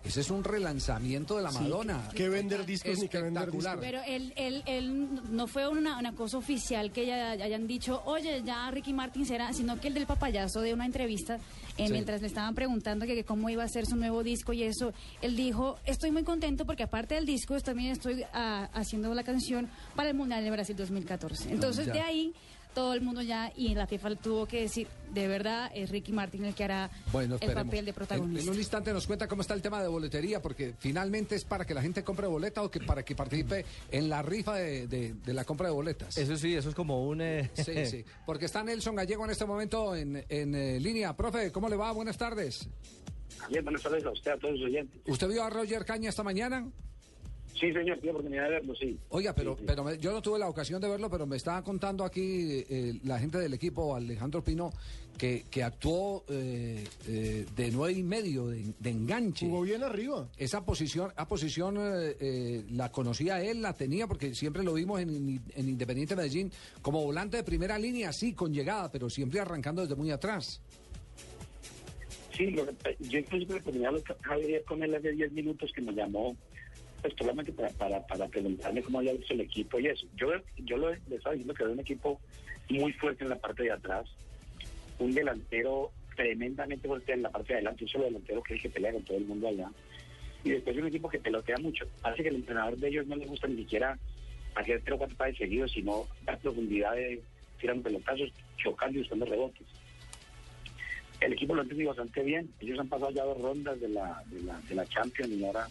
[0.05, 2.09] Ese es un relanzamiento de la Madonna.
[2.13, 3.77] Que vender discos ni que vender discos.
[3.79, 8.41] Pero él, él, él no fue una, una cosa oficial que ya hayan dicho, oye,
[8.45, 11.35] ya Ricky Martin será, sino que el del papayazo de una entrevista,
[11.77, 11.91] eh, Sí.
[11.93, 14.93] mientras le estaban preguntando que, que cómo iba a ser su nuevo disco y eso,
[15.21, 19.69] él dijo, estoy muy contento porque aparte del disco también estoy ah, haciendo la canción
[19.95, 21.51] para el Mundial de Brasil 2014.
[21.51, 21.93] Entonces ya.
[21.93, 22.33] de ahí
[22.73, 26.45] todo el mundo ya y la FIFA tuvo que decir, de verdad es Ricky Martin
[26.45, 28.43] el que hará Bueno, el papel de En, protagonista.
[28.43, 31.65] en un instante nos cuenta cómo está el tema de boletería, porque finalmente es para
[31.65, 35.13] que la gente compre boleta o que para que participe en la rifa de, de-
[35.13, 36.17] de la compra de boletas.
[36.17, 37.21] Eso sí, eso es como un...
[37.21, 38.05] eh, Sí, sí.
[38.25, 41.15] Porque está Nelson Gallego en este momento en, en, eh, línea.
[41.15, 41.91] Profe, ¿cómo le va?
[41.91, 42.67] Buenas tardes.
[43.49, 45.01] Bien, buenas tardes a usted, a todos los oyentes.
[45.07, 46.65] ¿Usted vio a Roger Caña esta mañana?
[47.59, 48.97] Sí, señor, tuve oportunidad de verlo, sí.
[49.09, 49.65] Oiga, pero, Sí, sí.
[49.67, 52.99] pero me- yo no tuve la ocasión de verlo, pero me estaba contando aquí eh,
[53.03, 54.71] la gente del equipo, Alejandro Pino,
[55.17, 59.45] que, que actuó eh, eh, de nueve y medio, de, de enganche.
[59.45, 60.27] Jugó bien arriba.
[60.37, 64.99] Esa posición, esa posición eh, eh, la conocía él, la tenía, porque siempre lo vimos
[64.99, 69.83] en, en Independiente Medellín como volante de primera línea, sí, con llegada, pero siempre arrancando
[69.83, 70.59] desde muy atrás.
[72.35, 72.65] Sí, lo
[72.99, 76.35] yo incluso tuve oportunidad de hablar con él hace 10 minutos que me llamó,
[77.03, 80.07] pues solamente para, para, para preguntarme cómo había visto el equipo y eso.
[80.15, 82.19] Yo, yo lo- le estaba diciendo que era un equipo
[82.69, 84.07] muy fuerte en la parte de atrás,
[84.99, 88.63] un delantero tremendamente fuerte en la parte de adelante, un solo delantero que es el
[88.63, 89.69] que pelea con todo el mundo allá.
[90.45, 91.85] Y después un equipo que pelotea mucho.
[92.03, 93.97] Hace que el entrenador de ellos no le gusta ni siquiera
[94.55, 97.21] hacer tres o cuatro pases seguidos, sino dar profundidad de
[97.59, 99.67] tirar pelotazos, chocando y buscando rebotes.
[101.19, 102.49] El equipo lo ha entendido bastante bien.
[102.61, 105.67] Ellos han pasado ya dos rondas de la, de la, de la Champions y ahora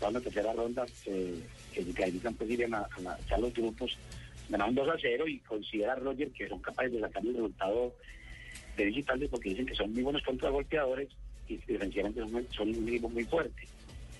[0.00, 1.40] van a una tercera ronda eh,
[1.72, 3.96] que clasifican pues irían a, a, ya los grupos.
[4.48, 7.94] Ganaron 2 a 0 y considera Roger que son capaces de sacar el resultado
[8.76, 11.08] de digitales porque dicen que son muy buenos contragolpeadores
[11.48, 13.62] y defensivamente son, son un equipo muy fuerte.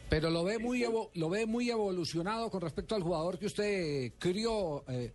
[0.08, 4.12] Pero lo ve muy evo- lo ve muy evolucionado con respecto al jugador que usted
[4.18, 4.84] crió.
[4.88, 5.12] eh,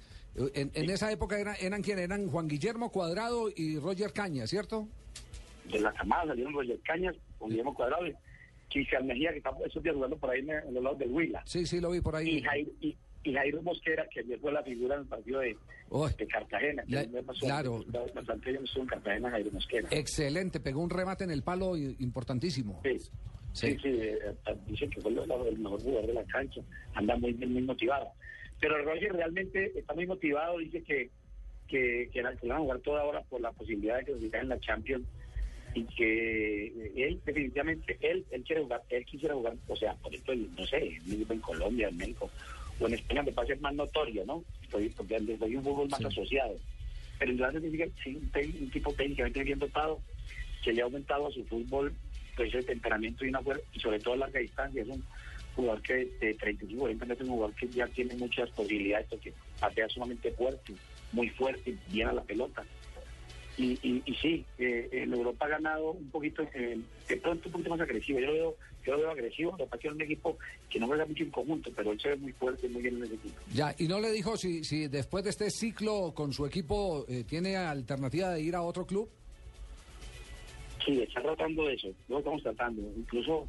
[0.53, 4.87] en, en esa época era- eran quien eran Juan Guillermo Cuadrado y Roger Caña, ¿cierto?
[5.65, 8.05] De la camada salieron Roger Cañas con Guillermo Cuadrado
[8.69, 11.41] Cristian Mejía que está esos días jugando por ahí en, en los lados del Huila.
[11.45, 12.37] Sí, sí, lo vi por ahí.
[12.37, 15.57] y Jairo, y, y Jairo Mosquera, que ayer fue la figura en el partido de,
[15.89, 16.11] Uy.
[16.17, 16.83] de Cartagena.
[16.83, 17.83] que La- pasó- claro.
[18.13, 19.87] Bastante bien estuvo en Cartagena Jairo Mosquera.
[19.91, 22.81] Excelente, pegó un remate en el palo importantísimo.
[22.83, 22.97] Sí,
[23.53, 26.61] sí, sí, eh, eh, dicen que fue el, el mejor jugador de la cancha.
[26.93, 28.07] Anda muy bien, muy motivado.
[28.61, 31.09] Pero Roger realmente está muy motivado, dice que,
[31.67, 34.11] que, que, la- que la van a jugar toda hora por la posibilidad de que
[34.13, 35.05] nos en la Champions.
[35.73, 40.13] Y que eh, él definitivamente, él, él quiere jugar, él quisiera jugar, o sea, por
[40.13, 42.29] ejemplo, no sé, en Colombia, en México,
[42.79, 44.43] o en España me parece más notorio, ¿no?
[44.63, 46.55] Estoy, porque hay un fútbol más asociado.
[47.19, 49.99] Pero en realidad sí, un, tipo técnicamente bien dotado,
[50.63, 51.93] que le ha aumentado a su fútbol
[52.35, 55.03] pues el temperamento y una fuerza, y sobre todo a larga distancia, es un
[55.55, 59.89] jugador que de 35 40 metros, un jugador que ya tiene muchas posibilidades porque patea
[59.89, 60.73] sumamente fuerte,
[61.11, 62.63] muy fuerte, bien a la pelota.
[63.59, 67.51] Y, y, y sí, eh, en Europa ha ganado un poquito, eh, de pronto un
[67.51, 68.17] poquito más agresivo.
[68.21, 70.37] Yo lo veo, yo lo veo agresivo, lo que es que un equipo
[70.69, 73.03] que no juega mucho en conjunto, pero él se ve muy fuerte, muy bien en
[73.03, 73.35] ese equipo.
[73.53, 77.25] Ya, y no le dijo si, si después de este ciclo con su equipo eh,
[77.27, 79.09] tiene alternativa de ir a otro club.
[80.85, 82.81] Sí, está tratando de eso, lo estamos tratando.
[82.95, 83.45] Incluso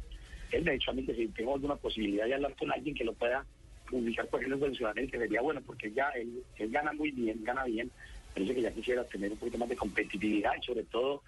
[0.51, 2.93] él me ha dicho a mí que si tengo alguna posibilidad de hablar con alguien
[2.93, 3.45] que lo pueda
[3.89, 7.65] publicar por ejemplo en Sudamérica, sería bueno, porque ya él, él gana muy bien, gana
[7.65, 7.91] bien,
[8.33, 11.21] pero dice que ya quisiera tener un poquito más de competitividad y sobre todo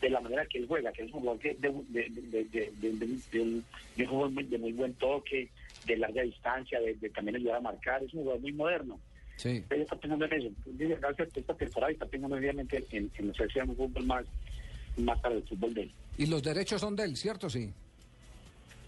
[0.00, 2.72] de la manera que él juega, que es un jugador que de, de, de, de,
[2.80, 3.64] de- de- de un
[3.96, 5.48] de un jugador muy, de muy buen toque,
[5.86, 8.98] de larga distancia, de, también ayudar a marcar, es un jugador muy moderno.
[9.36, 9.62] Sí.
[9.70, 10.50] Él está pensando en eso.
[10.66, 14.24] Gracias a esta temporada está pensando obviamente en, en hacerse un fútbol más,
[14.96, 15.90] más para el fútbol de él.
[16.18, 17.48] Y los derechos son de él, ¿cierto?
[17.48, 17.70] Sí.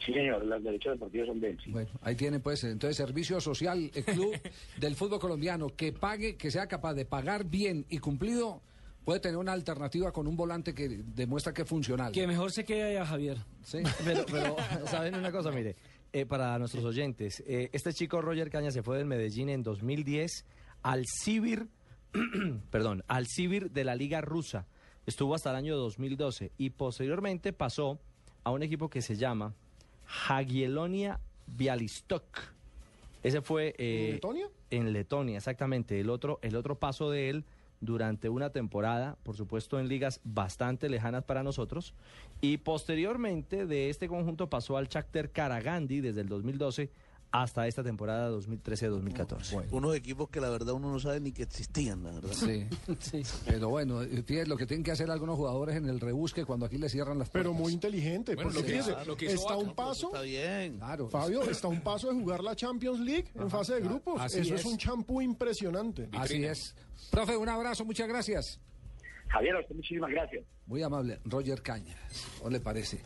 [0.05, 1.59] Sí, señor, los derechos deportivos son de él.
[1.65, 1.71] sí.
[1.71, 4.35] Bueno, ahí tiene pues entonces servicio social, el club
[4.79, 8.61] del fútbol colombiano que pague, que sea capaz de pagar bien y cumplido,
[9.05, 12.13] puede tener una alternativa con un volante que demuestra que es funcional.
[12.13, 13.39] Que mejor se quede a Javier.
[13.63, 13.79] Sí.
[14.05, 15.51] Pero, pero ¿saben una cosa?
[15.51, 15.77] Mire,
[16.13, 20.45] eh, para nuestros oyentes, eh, este chico Roger Caña se fue del Medellín en 2010
[20.83, 21.69] al Sibir,
[22.71, 24.67] perdón, al Sibir de la Liga Rusa.
[25.07, 27.99] Estuvo hasta el año 2012 y posteriormente pasó
[28.43, 29.55] a un equipo que se llama
[30.07, 32.25] Jagiellonia Bialystok.
[33.23, 34.49] Ese fue eh, ¿En Letonia?
[34.71, 36.01] en Letonia, exactamente.
[36.01, 37.45] El otro, el otro paso de él
[37.81, 41.95] durante una temporada, por supuesto en ligas bastante lejanas para nosotros,
[42.41, 46.91] y posteriormente de este conjunto pasó al Shakhtar Karagandhi desde el 2012
[47.43, 49.67] hasta esta temporada 2013-2014.
[49.73, 52.33] Unos equipos que la verdad uno no sabe ni que existían, la verdad.
[52.33, 52.67] Sí.
[53.47, 56.67] Pero bueno, eh, fíjate lo que tienen que hacer algunos jugadores en el rebusque cuando
[56.67, 57.51] aquí le cierran las puertas.
[57.51, 60.07] Pero muy inteligente, Bueno, porque lo que fíjese, hizo- lo que hizo está un paso,
[60.09, 60.77] Está bien.
[60.79, 61.09] Claro.
[61.09, 64.21] Fabio, está un paso de jugar la Champions League en fase de grupos.
[64.21, 64.61] así Eso es.
[64.61, 64.67] es.
[64.67, 66.09] un champú impresionante.
[66.13, 66.75] Así es.
[67.11, 68.61] Profe, un abrazo, muchas gracias.
[69.29, 70.45] Javier, a usted muchísimas gracias.
[70.67, 71.19] Muy amable.
[71.25, 71.97] Roger Cañas,
[72.39, 73.01] ¿cómo le parece?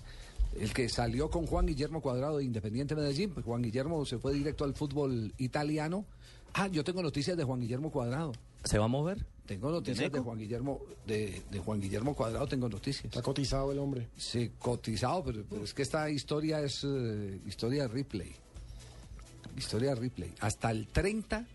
[0.61, 4.35] El que salió con Juan Guillermo Cuadrado de Independiente Medellín, pues Juan Guillermo se fue
[4.35, 6.05] directo al fútbol italiano.
[6.55, 8.33] Ah, yo tengo noticias de Juan Guillermo Cuadrado.
[8.65, 9.25] ¿Se va a mover?
[9.47, 13.07] Tengo noticias de Juan Guillermo, de, de Juan Guillermo Cuadrado, tengo noticias.
[13.07, 14.09] Está cotizado el hombre.
[14.17, 18.35] Sí, cotizado, pero, pero es que esta historia es eh, historia de replay.
[19.57, 20.35] Historia de replay.
[20.41, 21.47] Hasta el 30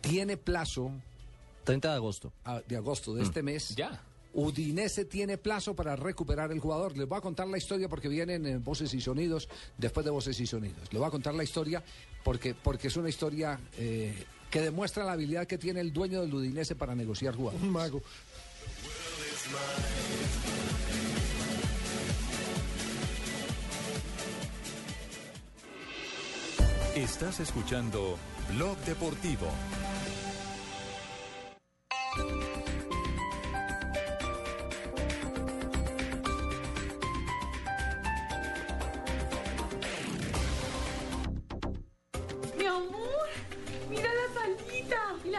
[0.00, 0.90] tiene plazo
[1.64, 2.32] 30 de agosto.
[2.44, 3.74] ah, de agosto de este mes.
[3.76, 4.02] Ya.
[4.32, 6.96] Udinese tiene plazo para recuperar el jugador.
[6.96, 10.38] Les voy a contar la historia porque vienen eh, voces y sonidos después de voces
[10.40, 10.92] y sonidos.
[10.92, 11.82] Les voy a contar la historia
[12.22, 14.14] porque, porque es una historia eh,
[14.50, 17.62] que demuestra la habilidad que tiene el dueño del Udinese para negociar jugadores.
[17.62, 18.02] Un mago.
[26.96, 28.18] Estás escuchando
[28.52, 29.46] Blog Deportivo.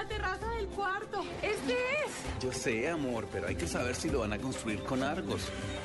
[0.02, 1.24] La terraza del cuarto.
[1.42, 2.42] Este es.
[2.42, 5.42] Yo sé, amor, pero hay que saber si lo van a construir con Argos.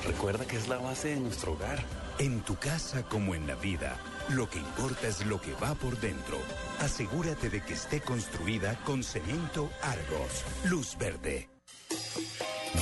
[0.06, 1.84] Recuerda que es la base de nuestro hogar.
[2.18, 3.98] En tu casa como en la vida,
[4.30, 6.38] lo que importa es lo que va por dentro.
[6.80, 10.44] Asegúrate de que esté construida con cemento Argos.
[10.64, 11.48] Luz verde.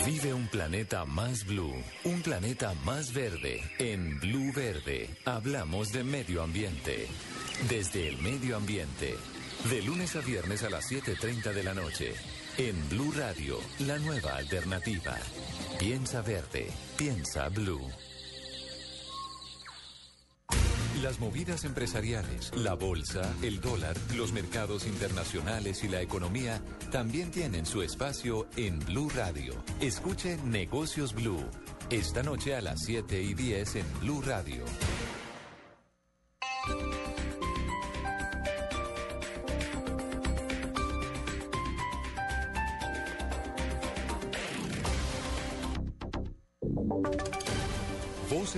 [0.07, 3.63] Vive un planeta más blue, un planeta más verde.
[3.79, 7.07] En Blue Verde hablamos de medio ambiente.
[7.69, 9.15] Desde el medio ambiente.
[9.71, 12.13] De lunes a viernes a las 7.30 de la noche.
[12.59, 15.17] En Blue Radio, la nueva alternativa.
[15.79, 17.81] Piensa verde, piensa blue.
[21.03, 27.65] Las movidas empresariales, la bolsa, el dólar, los mercados internacionales y la economía también tienen
[27.65, 29.55] su espacio en Blue Radio.
[29.81, 31.43] Escuche Negocios Blue.
[31.89, 34.65] Esta noche a las 7 y 10 en Blue Radio.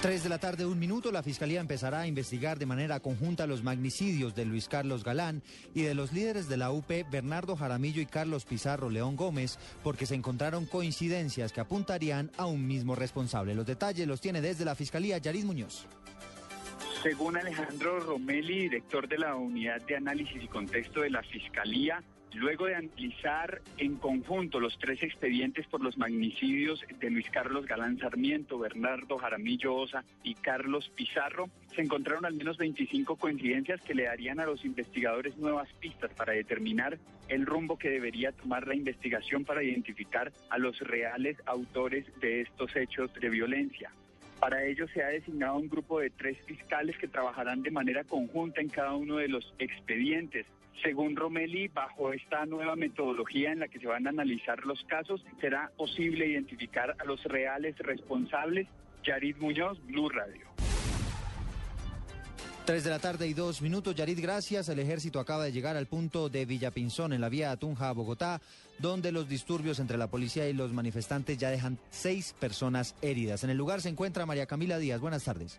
[0.00, 3.62] 3 de la tarde, un minuto, la Fiscalía empezará a investigar de manera conjunta los
[3.62, 5.42] magnicidios de Luis Carlos Galán
[5.74, 10.06] y de los líderes de la UP, Bernardo Jaramillo y Carlos Pizarro León Gómez, porque
[10.06, 13.54] se encontraron coincidencias que apuntarían a un mismo responsable.
[13.54, 15.86] Los detalles los tiene desde la Fiscalía Yaris Muñoz.
[17.02, 22.02] Según Alejandro Romelli, director de la Unidad de Análisis y Contexto de la Fiscalía,
[22.34, 27.98] Luego de analizar en conjunto los tres expedientes por los magnicidios de Luis Carlos Galán
[27.98, 34.04] Sarmiento, Bernardo Jaramillo Osa y Carlos Pizarro, se encontraron al menos 25 coincidencias que le
[34.04, 39.44] darían a los investigadores nuevas pistas para determinar el rumbo que debería tomar la investigación
[39.44, 43.90] para identificar a los reales autores de estos hechos de violencia.
[44.38, 48.60] Para ello se ha designado un grupo de tres fiscales que trabajarán de manera conjunta
[48.60, 50.46] en cada uno de los expedientes
[50.82, 55.24] según Romelli, bajo esta nueva metodología en la que se van a analizar los casos,
[55.40, 58.66] será posible identificar a los reales responsables.
[59.04, 60.46] Yarid Muñoz, Blue Radio.
[62.70, 63.94] 3 de la tarde y dos minutos.
[63.94, 64.68] Yarid, gracias.
[64.68, 68.40] El ejército acaba de llegar al punto de Villapinzón, en la vía Tunja a Bogotá,
[68.78, 73.42] donde los disturbios entre la policía y los manifestantes ya dejan seis personas heridas.
[73.44, 75.00] En el lugar se encuentra María Camila Díaz.
[75.00, 75.58] Buenas tardes.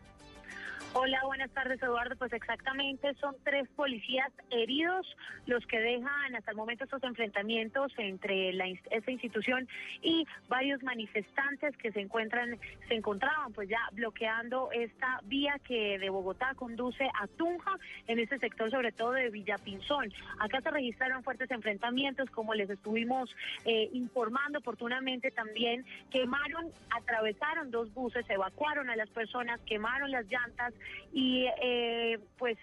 [0.93, 2.17] Hola, buenas tardes Eduardo.
[2.17, 5.07] Pues exactamente son tres policías heridos
[5.45, 9.69] los que dejan hasta el momento estos enfrentamientos entre la, esta institución
[10.01, 16.09] y varios manifestantes que se encuentran, se encontraban pues ya bloqueando esta vía que de
[16.09, 17.71] Bogotá conduce a Tunja
[18.07, 20.11] en este sector sobre todo de Villapinzón.
[20.39, 27.93] Acá se registraron fuertes enfrentamientos como les estuvimos eh, informando oportunamente también quemaron, atravesaron dos
[27.93, 30.73] buses, evacuaron a las personas, quemaron las llantas
[31.11, 32.57] y eh, pues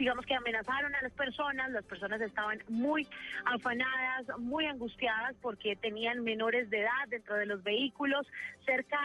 [0.00, 3.06] digamos que amenazaron a las personas, las personas estaban muy
[3.44, 8.26] afanadas, muy angustiadas porque tenían menores de edad dentro de los vehículos,
[8.64, 8.98] cerca,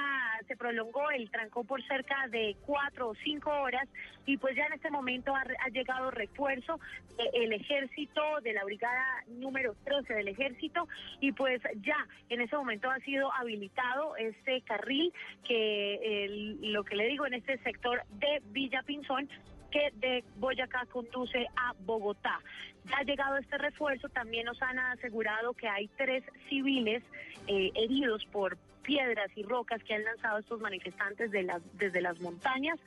[0.47, 3.89] se prolongó el trancón por cerca de cuatro o cinco horas
[4.25, 6.79] y pues ya en este momento ha, llegado refuerzo
[7.17, 10.87] del ejército, de la brigada número 13 del ejército
[11.19, 15.11] y pues ya en ese momento ha sido habilitado este carril
[15.45, 19.27] que lo que le digo en este sector de Villa Pinzón
[19.75, 22.39] que de Boyacá conduce a Bogotá.
[22.85, 27.03] Ya ha llegado este refuerzo, también nos han asegurado que hay tres civiles
[27.47, 32.79] eh, heridos por piedras y rocas que han lanzado estos manifestantes desde las montañas.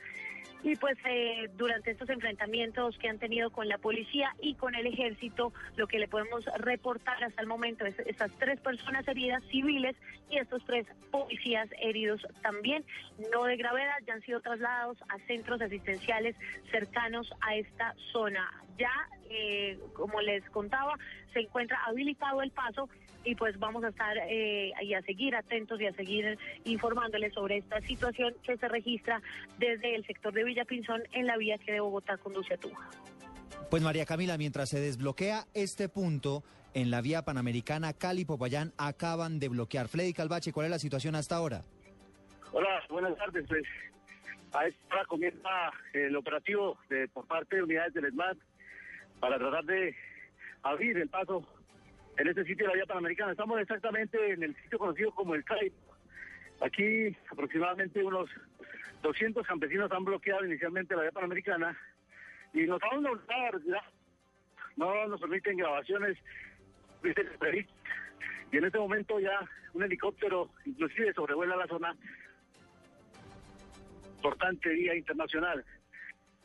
[0.61, 4.87] Y pues eh, durante estos enfrentamientos que han tenido con la policía y con el
[4.87, 9.95] ejército, lo que le podemos reportar hasta el momento es estas tres personas heridas civiles
[10.29, 12.83] y estos tres policías heridos también,
[13.31, 16.35] no de gravedad, ya han sido trasladados a centros asistenciales
[16.71, 18.51] cercanos a esta zona.
[18.77, 18.91] Ya,
[19.29, 20.97] eh, como les contaba,
[21.33, 22.89] se encuentra habilitado el paso
[23.23, 27.57] y pues vamos a estar eh, y a seguir atentos y a seguir informándoles sobre
[27.57, 29.21] esta situación que se registra
[29.57, 32.89] desde el sector de Villa Pinzón en la vía que de Bogotá conduce a Tunja.
[33.69, 39.49] Pues María Camila, mientras se desbloquea este punto en la vía panamericana Cali-Popayán, acaban de
[39.49, 39.87] bloquear.
[39.87, 41.61] Freddy Calvache, ¿cuál es la situación hasta ahora?
[42.51, 43.45] Hola, buenas tardes.
[43.47, 43.63] Pues,
[44.53, 45.49] a esta hora comienza
[45.93, 48.37] el operativo de, por parte de unidades del ESMAD
[49.19, 49.95] para tratar de
[50.63, 51.45] abrir el paso
[52.19, 53.31] en este sitio de la vía panamericana.
[53.31, 55.71] Estamos exactamente en el sitio conocido como el CAI.
[56.61, 58.29] Aquí aproximadamente unos
[59.01, 61.77] 200 campesinos han bloqueado inicialmente la vía panamericana
[62.53, 63.61] y nos a bloquear,
[64.75, 66.17] no nos permiten grabaciones
[68.51, 69.39] y en este momento ya
[69.73, 71.95] un helicóptero inclusive sobrevuela la zona
[74.17, 75.63] importante vía internacional.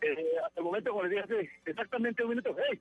[0.00, 2.80] Eh, hasta el momento, como les dije hace exactamente un minuto, ¡hey!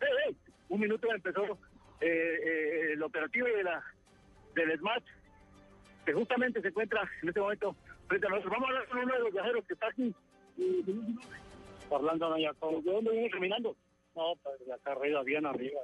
[0.00, 0.36] ¡hey, hey!
[0.70, 1.58] Un minuto empezó
[2.00, 3.82] eh, eh, el operativo de la,
[4.54, 5.02] del SMAT,
[6.04, 7.76] que justamente se encuentra en este momento
[8.08, 8.52] frente a nosotros.
[8.52, 10.14] Vamos a hablar con uno de los viajeros que está aquí.
[11.90, 13.76] Allá, ¿de dónde viene caminando?
[14.14, 15.80] No, pues de acá arriba, bien arriba.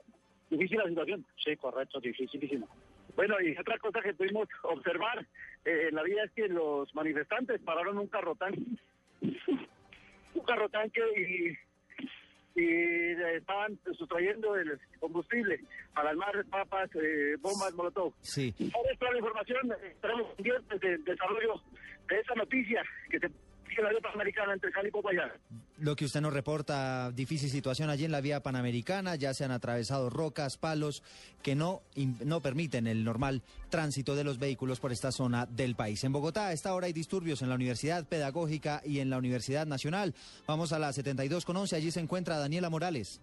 [0.50, 1.26] ¿Difícil la situación?
[1.42, 2.68] Sí, correcto, dificilísimo.
[3.16, 5.26] Bueno, y otra cosa que pudimos observar
[5.64, 8.62] eh, en la vida es que los manifestantes pararon un carro tanque,
[10.34, 11.65] un carro tanque y
[12.56, 15.60] y estaban sustrayendo el combustible
[15.94, 18.14] para armar papas, eh, bombas, molotov.
[18.22, 18.54] Sí.
[18.74, 21.60] Ahora toda la información, estaremos pendientes del desarrollo
[22.08, 23.30] de esa noticia que se
[23.68, 25.30] sigue la Americana entre Cali y Popayán.
[25.78, 29.50] Lo que usted nos reporta, difícil situación allí en la vía panamericana, ya se han
[29.50, 31.02] atravesado rocas, palos
[31.42, 31.82] que no,
[32.24, 36.02] no permiten el normal tránsito de los vehículos por esta zona del país.
[36.04, 39.66] En Bogotá a esta hora hay disturbios en la Universidad Pedagógica y en la Universidad
[39.66, 40.14] Nacional.
[40.46, 43.20] Vamos a la 72 con 11, allí se encuentra Daniela Morales.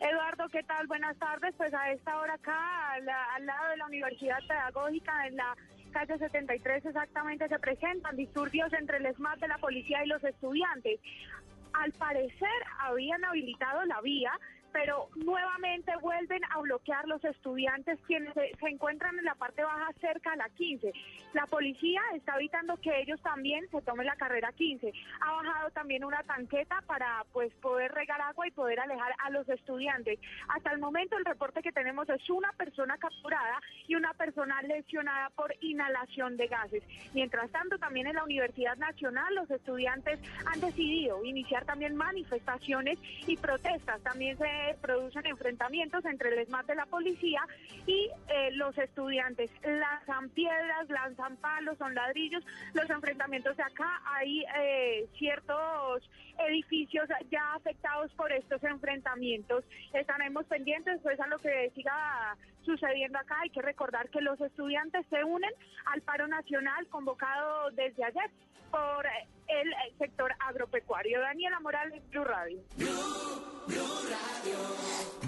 [0.00, 0.86] Eduardo, ¿qué tal?
[0.86, 1.52] Buenas tardes.
[1.56, 5.56] Pues a esta hora acá, al, al lado de la Universidad Pedagógica, en la
[5.90, 11.00] calle 73 exactamente, se presentan disturbios entre el SMAT de la policía y los estudiantes.
[11.72, 12.48] Al parecer
[12.80, 14.32] habían habilitado la vía,
[14.72, 19.90] pero nuevamente vuelven a bloquear los estudiantes quienes se, se encuentran en la parte baja
[20.00, 20.92] cerca a la 15.
[21.32, 24.92] La policía está evitando que ellos también se tomen la carrera 15.
[25.20, 29.48] Ha bajado también una tanqueta para pues poder regar agua y poder alejar a los
[29.48, 30.18] estudiantes.
[30.48, 35.30] Hasta el momento el reporte que tenemos es una persona capturada y una persona lesionada
[35.30, 36.82] por inhalación de gases.
[37.14, 43.36] Mientras tanto, también en la Universidad Nacional los estudiantes han decidido iniciar también manifestaciones y
[43.36, 44.00] protestas.
[44.02, 44.44] También se
[44.80, 47.40] producen enfrentamientos entre el ESMAD de la policía
[47.86, 49.50] y eh, los estudiantes.
[49.62, 52.44] Lanzan piedras, lanzan palos, son ladrillos.
[52.74, 59.64] Los enfrentamientos de acá hay eh, ciertos edificios ya afectados por estos enfrentamientos.
[59.92, 62.36] Estaremos pendientes pues a lo que siga
[62.68, 63.36] sucediendo acá.
[63.42, 65.50] Hay que recordar que los estudiantes se unen
[65.86, 68.30] al paro nacional convocado desde ayer
[68.70, 71.20] por eh, el eh, sector agropecuario.
[71.20, 72.60] Daniela Morales, Blue Radio.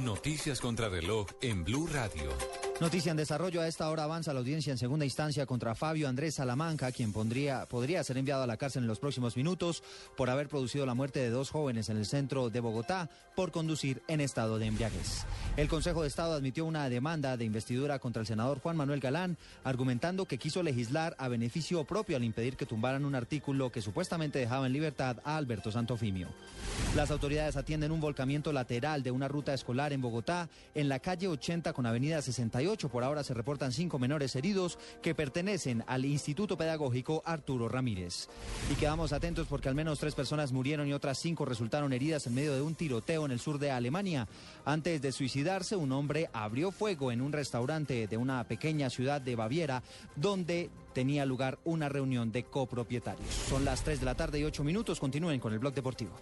[0.05, 2.69] Noticias contra reloj en Blue Radio.
[2.80, 3.60] Noticia en desarrollo.
[3.60, 7.66] A esta hora avanza la audiencia en segunda instancia contra Fabio Andrés Salamanca, quien pondría,
[7.66, 9.82] podría ser enviado a la cárcel en los próximos minutos
[10.16, 14.00] por haber producido la muerte de dos jóvenes en el centro de Bogotá por conducir
[14.08, 15.26] en estado de embriaguez.
[15.58, 19.36] El Consejo de Estado admitió una demanda de investidura contra el senador Juan Manuel Galán,
[19.62, 24.38] argumentando que quiso legislar a beneficio propio al impedir que tumbaran un artículo que supuestamente
[24.38, 26.28] dejaba en libertad a Alberto Santofimio.
[26.96, 31.28] Las autoridades atienden un volcamiento lateral de una ruta escolar en Bogotá, en la calle
[31.28, 32.69] 80 con avenida 68.
[32.70, 38.28] Por ahora se reportan cinco menores heridos que pertenecen al Instituto Pedagógico Arturo Ramírez.
[38.70, 42.34] Y quedamos atentos porque al menos tres personas murieron y otras cinco resultaron heridas en
[42.34, 44.28] medio de un tiroteo en el sur de Alemania.
[44.64, 49.34] Antes de suicidarse, un hombre abrió fuego en un restaurante de una pequeña ciudad de
[49.34, 49.82] Baviera,
[50.14, 53.28] donde tenía lugar una reunión de copropietarios.
[53.49, 55.01] Son las 3 de la tarde y 8 minutos.
[55.01, 56.12] Continúen con el blog deportivo.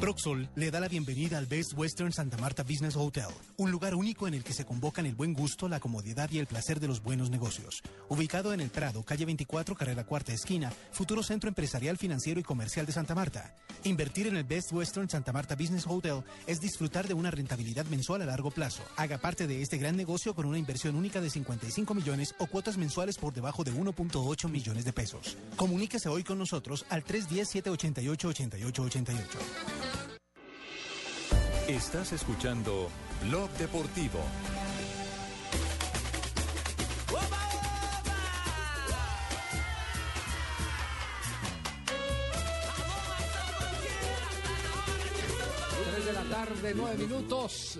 [0.00, 4.26] Proxol le da la bienvenida al Best Western Santa Marta Business Hotel, un lugar único
[4.26, 7.02] en el que se convocan el buen gusto, la comodidad y el placer de los
[7.02, 7.82] buenos negocios.
[8.08, 12.86] Ubicado en el Prado, calle 24, carrera cuarta esquina, futuro centro empresarial, financiero y comercial
[12.86, 13.54] de Santa Marta.
[13.84, 18.22] Invertir en el Best Western Santa Marta Business Hotel es disfrutar de una rentabilidad mensual
[18.22, 18.82] a largo plazo.
[18.96, 22.78] Haga parte de este gran negocio con una inversión única de 55 millones o cuotas
[22.78, 25.36] mensuales por debajo de 1.8 millones de pesos.
[25.56, 29.18] Comuníquese hoy con nosotros al 310-788-8888.
[31.68, 32.88] Estás escuchando
[33.22, 34.18] Blog Deportivo.
[45.90, 47.78] Tres de la tarde, nueve minutos.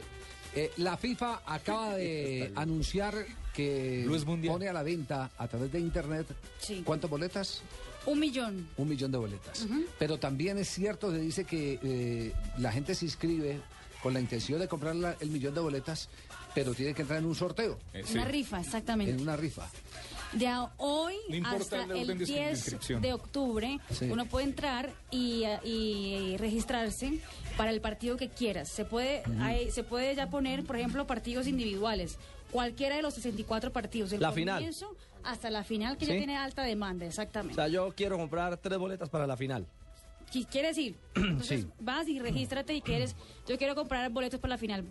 [0.57, 3.15] Eh, la FIFA acaba de anunciar
[3.53, 4.05] que
[4.53, 6.27] pone a la venta a través de internet.
[6.85, 7.63] ¿Cuántas boletas?
[8.07, 8.69] Un millón.
[8.77, 9.67] Un millón de boletas.
[9.99, 13.61] Pero también es cierto, se dice que eh, la gente se inscribe
[14.03, 16.09] con la intención de comprar la- el millón de boletas,
[16.55, 17.79] pero tiene que entrar en un sorteo.
[18.13, 19.13] Una rifa, exactamente.
[19.15, 19.67] En una rifa.
[20.35, 23.01] De a- hoy No hasta el el de 10 inscripción.
[23.03, 24.07] de octubre, Sí.
[24.11, 27.19] uno puede entrar y, y registrarse
[27.57, 28.69] para el partido que quieras.
[28.69, 32.19] Se puede, hay- se puede ya poner, por ejemplo, partidos individuales.
[32.51, 34.11] Cualquiera de los 64 partidos.
[34.11, 34.57] Del La final.
[34.57, 37.55] comienzo Hasta la final, que ya tiene alta demanda, O exactamente.
[37.55, 39.67] sea, yo quiero comprar tres boletas para la final.
[40.43, 41.69] Quieres ir, entonces Sí.
[41.79, 43.15] vas y regístrate y quieres,
[43.49, 44.85] yo quiero comprar boletos para la final.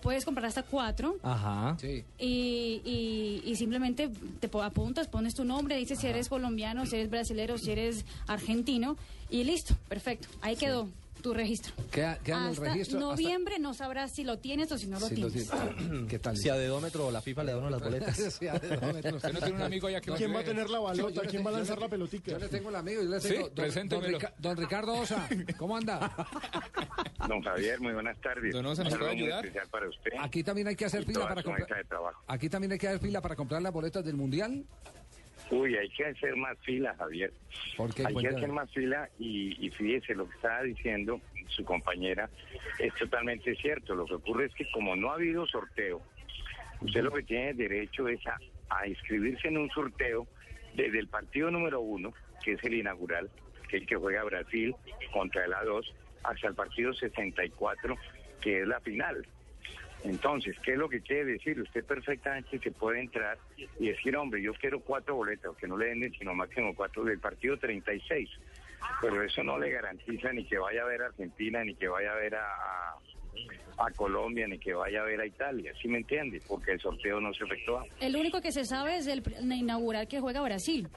[0.00, 1.16] Puedes comprar hasta cuatro.
[1.24, 1.76] Ajá.
[1.80, 2.04] Sí.
[2.20, 4.08] Y, y- y simplemente
[4.38, 8.96] te apuntas, pones tu nombre, dices si eres colombiano, si eres brasilero, si eres argentino
[9.28, 10.28] y listo, perfecto.
[10.42, 10.88] Ahí quedó
[11.26, 11.72] tu registro.
[11.90, 12.98] Queda, queda en el Hasta registro.
[12.98, 15.50] hasta- noviembre no sabrás si lo tienes o si no lo Sí, lo tienes.
[15.50, 16.06] tiene.
[16.08, 16.36] ¿Qué tal?
[16.36, 18.16] Si a dedómetro la FIFA le da uno las boletas.
[18.38, 19.16] Sí, a dedómetro.
[19.16, 21.22] Usted no tiene un amigo allá que ¿Quién va a tener la Yo- balota?
[21.22, 22.30] ¿Quién va a tengo- lanzar la pelotica?
[22.30, 23.48] Yo le tengo el amigo, yo le Sí, tengo.
[23.48, 24.04] don, don.
[24.04, 25.98] Rica- don Ricardo Osa, ¿cómo anda?
[27.28, 28.52] Don Javier, muy buenas tardes.
[28.54, 29.50] Don Osa, ¿nos puede ayudar?
[29.70, 30.12] para usted.
[30.20, 31.68] Aquí también hay que hacer y fila para comprar.
[32.28, 34.64] Aquí también hay que hacer fila para comprar las boletas del mundial.
[35.50, 37.32] Uy, hay que hacer más fila, Javier.
[37.76, 38.04] ¿Por qué?
[38.06, 42.28] Hay que hacer más fila y, y fíjese, lo que estaba diciendo su compañera
[42.78, 43.94] es totalmente cierto.
[43.94, 46.02] Lo que ocurre es que como no ha habido sorteo,
[46.80, 48.38] usted lo que tiene derecho es a,
[48.70, 50.26] a inscribirse en un sorteo
[50.74, 52.12] desde el partido número uno,
[52.44, 53.30] que es el inaugural,
[53.68, 54.74] que es el que juega Brasil
[55.12, 55.84] contra el A2,
[56.24, 57.96] hasta el partido 64,
[58.40, 59.26] que es la final.
[60.08, 61.60] Entonces, ¿qué es lo que quiere decir?
[61.60, 63.38] Usted perfectamente se puede entrar
[63.78, 67.18] y decir, hombre, yo quiero cuatro boletas, que no le den sino máximo cuatro del
[67.18, 68.28] partido 36.
[69.00, 72.12] Pero eso no le garantiza ni que vaya a ver a Argentina, ni que vaya
[72.12, 72.94] a ver a,
[73.96, 75.72] Colombia, ni que vaya a ver a Italia.
[75.80, 76.40] ¿Sí me entiende?
[76.46, 77.84] Porque el sorteo no se efectúa.
[78.00, 80.88] El único que se sabe es el inaugural que juega Brasil.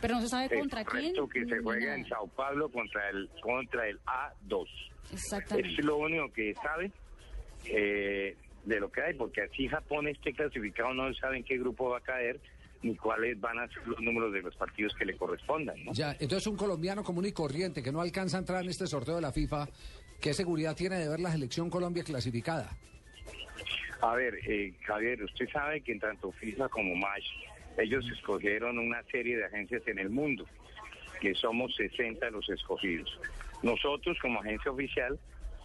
[0.00, 1.14] Pero no se sabe contra quién.
[1.14, 1.98] correcto que se juega nada.
[1.98, 4.66] en Sao Paulo contra el contra el A2.
[5.12, 5.70] Exactamente.
[5.70, 6.90] Es lo único que sabe
[7.68, 8.36] eh,
[8.66, 11.98] de lo que hay, porque así Japón esté clasificado no sabe en qué grupo va
[11.98, 12.40] a caer
[12.82, 15.82] ni cuáles van a ser los números de los partidos que le correspondan.
[15.84, 15.92] ¿no?
[15.92, 19.16] Ya, entonces un colombiano común y corriente que no alcanza a entrar en este sorteo
[19.16, 19.68] de la FIFA,
[20.20, 22.76] ¿qué seguridad tiene de ver la selección Colombia clasificada?
[24.02, 27.26] A ver, eh, Javier, usted sabe que en tanto FIFA como MASH,
[27.78, 30.44] ellos escogieron una serie de agencias en el mundo,
[31.20, 33.18] que somos 60 los escogidos.
[33.62, 35.18] Nosotros como agencia oficial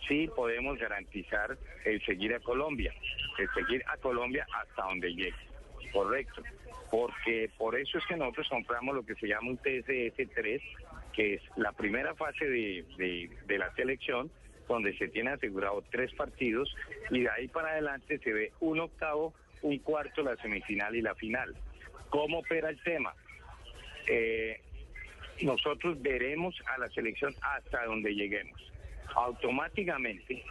[0.07, 2.93] sí podemos garantizar el seguir a Colombia,
[3.37, 5.33] el seguir a Colombia hasta donde llegue.
[5.91, 6.43] Correcto.
[6.89, 10.61] Porque por eso es que nosotros compramos lo que se llama un TSS-3,
[11.13, 14.29] que es la primera fase de, de- de la selección,
[14.67, 16.73] donde se tiene asegurado tres partidos
[17.09, 21.15] y de ahí para adelante se ve un octavo, un cuarto, la semifinal y la
[21.15, 21.55] final.
[22.09, 23.13] ¿Cómo opera el tema?
[24.07, 24.59] Eh,
[25.41, 28.70] nosotros veremos a la selección hasta donde lleguemos.
[29.15, 30.43] Automáticamente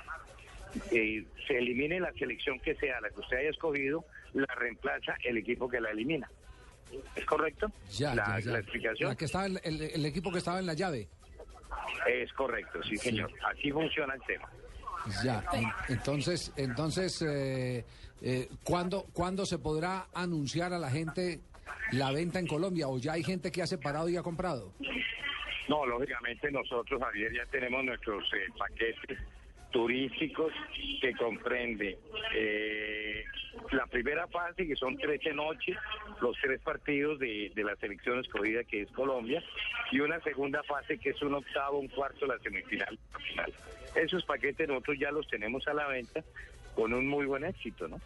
[0.92, 4.04] eh, se elimine la selección que sea la que usted haya escogido,
[4.34, 6.30] la reemplaza el equipo que la elimina.
[7.14, 7.70] ¿Es correcto?
[7.92, 8.52] Ya, la, ya, ya.
[8.52, 9.08] la explicación.
[9.10, 11.08] La que estaba en- el, el equipo que estaba en la llave.
[12.08, 13.30] Es correcto, sí, señor.
[13.44, 14.48] Así funciona el tema.
[15.24, 17.84] Ya, en- entonces, entonces, eh,
[18.22, 21.40] eh, ¿cuándo, ¿cuándo se podrá anunciar a la gente
[21.92, 22.88] la venta en Colombia?
[22.88, 24.72] ¿O ya hay gente que ha separado y ha comprado?
[25.70, 29.18] No, lógicamente nosotros, Javier, ya tenemos nuestros eh, paquetes
[29.70, 30.52] turísticos
[31.00, 31.96] que comprende
[32.34, 33.24] eh,
[33.70, 35.76] la primera fase, que son 13 noches,
[36.20, 39.44] los tres partidos de, de la selección escogida, que es Colombia,
[39.92, 43.52] y una segunda fase, que es un octavo, un cuarto, la semifinal, la final.
[43.94, 46.24] Esos paquetes nosotros ya los tenemos a la venta
[46.80, 48.00] con un muy buen éxito, ¿no?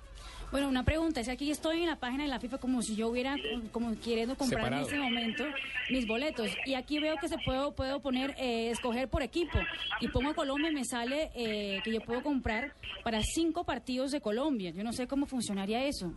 [0.50, 2.96] Bueno, una pregunta, es que aquí estoy en la página de la FIFA como si
[2.96, 3.36] yo hubiera,
[3.70, 4.88] como queriendo comprar Separado.
[4.88, 5.44] en este momento
[5.90, 6.50] mis boletos.
[6.66, 9.58] Y aquí veo que se puedo, puedo poner, eh, escoger por equipo.
[10.00, 12.72] Y pongo Colombia y me sale eh, que yo puedo comprar
[13.04, 14.70] para cinco partidos de Colombia.
[14.70, 16.12] Yo no sé cómo funcionaría eso.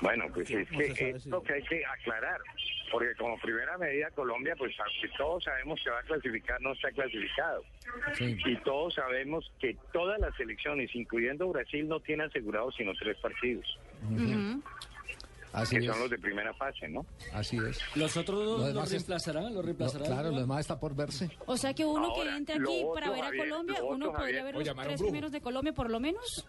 [0.00, 2.38] Bueno, pues es que es lo que hay que aclarar,
[2.90, 6.90] porque como primera medida Colombia, pues aunque todos sabemos que va a clasificar, no está
[6.92, 7.62] clasificado.
[8.20, 13.66] Y todos sabemos que todas las selecciones, incluyendo Brasil, no tienen asegurados sino tres partidos,
[15.52, 15.90] Así que es.
[15.90, 17.06] son los de primera fase, ¿no?
[17.32, 17.80] Así es.
[17.96, 19.40] ¿Los otros dos Lo los demás es- reemplazará?
[19.42, 20.04] ¿Los Lo- reemplazará?
[20.04, 21.30] claro, lo demás está por verse.
[21.46, 24.06] O sea que uno Ahora, que entre aquí otro, para ver a Javier, Colombia, uno
[24.12, 24.44] podría Javier.
[24.44, 26.46] ver los tres primeros de Colombia por lo menos.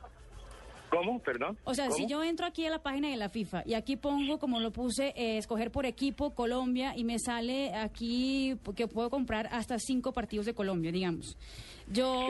[0.89, 1.19] ¿Cómo?
[1.19, 1.57] Perdón.
[1.63, 4.39] O sea, si yo entro aquí a la página de la FIFA y aquí pongo,
[4.39, 9.47] como lo puse, eh, escoger por equipo Colombia y me sale aquí que puedo comprar
[9.51, 11.37] hasta cinco partidos de Colombia, digamos.
[11.91, 12.27] Yo,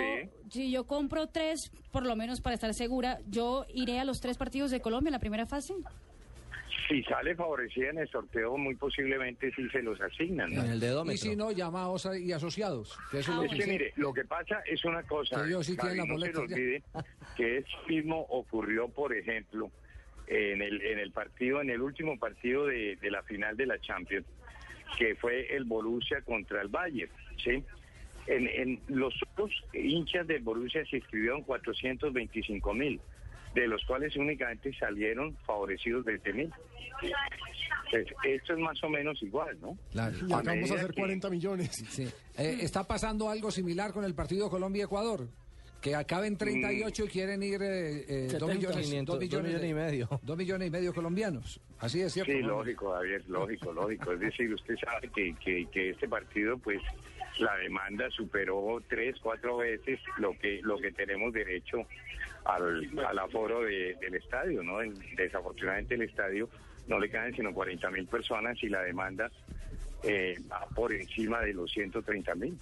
[0.49, 4.37] si yo compro tres, por lo menos para estar segura, yo iré a los tres
[4.37, 5.73] partidos de Colombia en la primera fase.
[6.89, 10.51] Si sale favorecida en el sorteo, muy posiblemente sí se los asignan.
[10.51, 11.11] ¿no?
[11.11, 12.97] Y si no, llama a OSA y asociados.
[13.11, 13.67] Que eso es lo que hice.
[13.67, 16.81] mire, lo que pasa es una cosa, Que ellos sí Javi, la no se olvide
[17.37, 19.69] que eso mismo ocurrió, por ejemplo,
[20.25, 23.79] en el, en el partido, en el último partido de, de la final de la
[23.79, 24.25] Champions,
[24.97, 27.11] que fue el Borussia contra el Bayern,
[27.43, 27.63] ¿sí?
[28.25, 32.99] En, en los otros hinchas del Borussia se inscribieron 425 mil,
[33.53, 36.53] de los cuales únicamente salieron favorecidos 20 mil.
[37.91, 39.77] Pues, esto es más o menos igual, ¿no?
[39.91, 40.15] Claro.
[40.27, 41.71] Y acá vamos a hacer que- 40 millones.
[41.89, 42.03] Sí.
[42.37, 45.27] Eh, ¿Está pasando algo similar con el partido Colombia-Ecuador?
[45.81, 49.61] Que acaben 38 y quieren ir eh, eh, 70, dos millones, 500, dos millones, dos
[49.61, 50.19] millones y medio.
[50.23, 51.61] Dos millones y medio colombianos.
[51.79, 52.31] Así es cierto.
[52.33, 52.49] Sí, ¿no?
[52.49, 54.11] lógico, Javier, lógico, lógico.
[54.11, 56.81] Es decir, usted sabe que, que, que este partido, pues,
[57.39, 61.77] la demanda superó tres, cuatro veces lo que lo que tenemos derecho
[62.45, 64.77] al, al aforo de- del estadio, ¿no?
[65.15, 66.49] Desafortunadamente el estadio
[66.87, 69.29] no le caen sino 40 mil personas y la demanda
[70.03, 72.57] eh, va por encima de los 130 mil.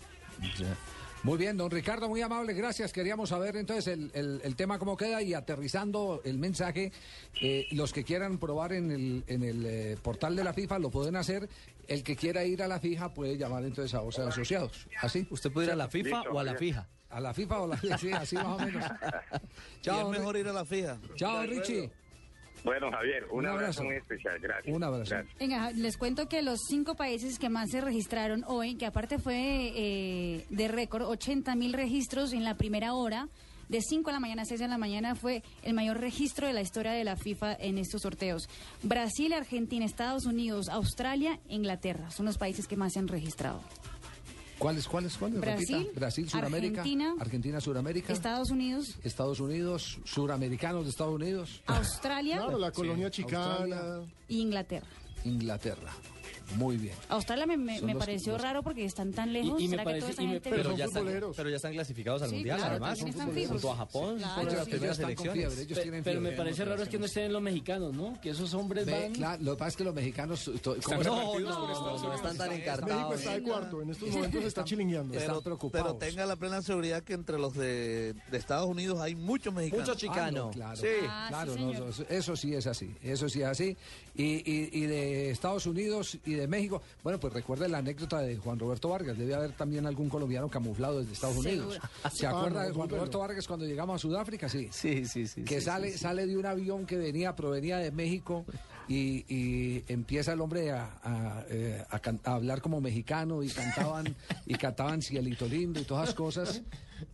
[1.23, 2.93] Muy bien, don Ricardo, muy amable, gracias.
[2.93, 6.91] Queríamos saber entonces el, el- el tema cómo queda y aterrizando el mensaje,
[7.41, 10.89] eh, los que quieran probar en el, en el eh, portal de la FIFA lo
[10.91, 11.49] pueden hacer.
[11.87, 14.87] El que quiera ir a la fija puede llamar entonces a OSA Asociados.
[15.01, 15.25] ¿Así?
[15.29, 16.87] ¿Usted puede ir a la FIFA Listo, o a la fija?
[17.09, 18.83] A la FIFA o a la sí, así más o menos.
[19.83, 20.97] Y es mejor ir a la fija.
[21.15, 21.89] Chao, Richie.
[22.63, 23.81] Bueno, Javier, un, Un abrazo.
[23.81, 23.83] abrazo.
[23.85, 24.39] muy especial.
[24.39, 24.75] Gracias.
[24.75, 25.09] Un abrazo.
[25.11, 25.37] Gracias.
[25.39, 29.71] Venga, les cuento que los cinco países que más se registraron hoy, que aparte fue
[29.75, 33.29] eh, de récord, 80 mil registros en la primera hora,
[33.69, 36.53] de 5 de la mañana a 6 de la mañana, fue el mayor registro de
[36.53, 38.47] la historia de la FIFA en estos sorteos.
[38.81, 43.61] Brasil, Argentina, Estados Unidos, Australia, Inglaterra, son los países que más se han registrado.
[44.57, 45.39] ¿Cuáles, cuáles, cuáles?
[45.39, 45.99] Brasil, Repita.
[45.99, 46.81] Brasil, Sudamérica.
[46.81, 48.11] Argentina, Argentina, Sudamérica.
[48.13, 51.61] Estados Unidos, Estados Unidos, suramericanos de Estados Unidos.
[51.67, 53.45] Australia Claro, la colonia Sí, chicana.
[53.45, 54.13] Australia.
[54.29, 54.87] e Inglaterra.
[55.25, 55.91] Inglaterra.
[56.55, 56.95] Muy bien.
[57.09, 59.59] Australia me, me- me los- pareció los- raro porque están tan lejos.
[59.59, 62.21] Y- y me ¿Será que parece- y me- pero, ya están, pero ya están clasificados
[62.21, 62.97] al Sí, Mundial, claro, además.
[62.97, 63.51] también están fijos.
[63.51, 64.71] Junto a Japón, Claro, las sí.
[64.71, 65.33] primeras elecciones.
[65.33, 68.19] fiebre, ellos Pe- tienen pero me parece raro es que no estén los mexicanos, ¿no?
[68.21, 69.13] Que esos hombres Ve, van...
[69.13, 70.51] claro, lo que pasa es que los mexicanos...
[70.61, 72.15] to- Están como- por Estados Unidos.
[72.15, 73.19] están tan México encartados.
[73.19, 75.13] está de cuarto, en estos momentos está chilingueando.
[75.13, 75.95] Están Pero, preocupados.
[75.99, 79.87] pero tenga la plena seguridad que entre los de, de Estados Unidos hay muchos mexicanos.
[79.87, 80.43] Mucho chicano.
[80.43, 80.87] Ah, no, claro, Sí.
[81.07, 83.77] Ah, claro, no, eso- eso sí es así, eso sí es así.
[84.15, 88.37] Y, y- y de Estados Unidos y de México, bueno, pues recuerda la anécdota de
[88.37, 91.73] Juan Roberto Vargas, debe haber también algún colombiano camuflado desde Estados Unidos.
[91.73, 92.11] Seguro.
[92.11, 92.89] ¿Se acuerda de Juan.
[92.89, 94.49] Roberto Vargas cuando llegamos a Sudáfrica?
[94.49, 94.69] Sí.
[94.71, 95.43] Sí, sí, sí.
[95.43, 98.45] que sí, sale, sí, sale de un avión que venía, provenía de México
[98.87, 104.15] y, y empieza el hombre a, a, eh, a hablar como mexicano y cantaban
[104.45, 106.61] y cantaban Cielito Lindo y todas esas cosas.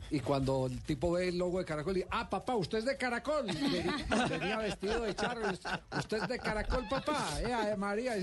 [0.09, 2.97] Y cuando el tipo ve el logo de Caracol, y ah, papá, usted es de
[2.97, 3.47] Caracol.
[3.49, 5.41] Y Venía, vestido de charro.
[5.97, 7.39] Usted es de Caracol, papá.
[7.41, 8.13] Eh, María.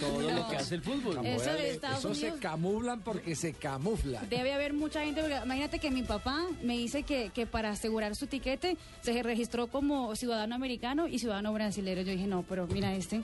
[0.00, 1.24] Todo lo que hace el fútbol.
[1.26, 4.28] Eso de Estados Eso se camuflan porque se camuflan.
[4.28, 8.16] Debe haber mucha gente, porque imagínate que mi papá me dice que, que para asegurar
[8.16, 12.02] su tiquete se registró como ciudadano americano y ciudadano brasilero.
[12.02, 13.22] Yo dije, no, pero mira este.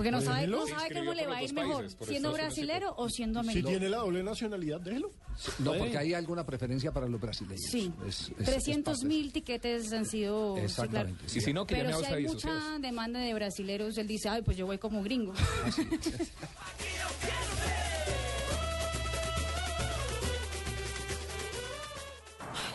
[0.00, 3.42] Porque no sabe, no sabe cómo le va a ir mejor, siendo brasilero o siendo
[3.42, 3.68] Si americano.
[3.70, 5.10] tiene la doble nacionalidad, déjelo.
[5.58, 7.60] No, porque hay alguna preferencia para los brasileños.
[7.70, 10.54] Sí, Es- es- es 300 parte- mil tiquetes han sido...
[10.56, 10.66] sí, claro.
[10.66, 11.24] Exactamente.
[11.34, 14.56] Y si no, que Pero si hay mucha demanda de brasileros, él dice, ay, pues
[14.56, 15.34] yo voy como gringo.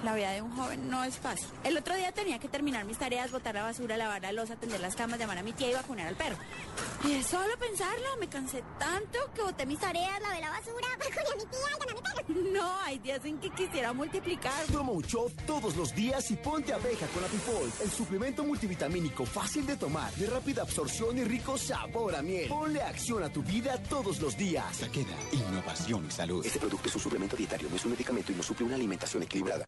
[0.03, 1.47] La vida de un joven no es fácil.
[1.63, 4.79] El otro día tenía que terminar mis tareas, botar la basura, lavar la losa, atender
[4.79, 6.35] las camas, llamar a mi tía y vacunar al perro.
[7.03, 11.29] Y de solo pensarlo, me cansé tanto que boté mis tareas, lavé la basura, vacuné
[11.33, 12.51] a mi tía, llamé a mi perro.
[12.51, 14.65] No, hay días en que quisiera multiplicar.
[14.65, 19.75] Promo Shop todos los días y ponte abeja con Apifol, el suplemento multivitamínico fácil de
[19.77, 22.47] tomar, de rápida absorción y rico sabor a miel.
[22.49, 24.79] Ponle acción a tu vida todos los días.
[24.79, 26.45] Taqueda, innovación y salud.
[26.45, 29.23] Este producto es un suplemento dietario, no es un medicamento y no suple una alimentación
[29.23, 29.65] equilibrada.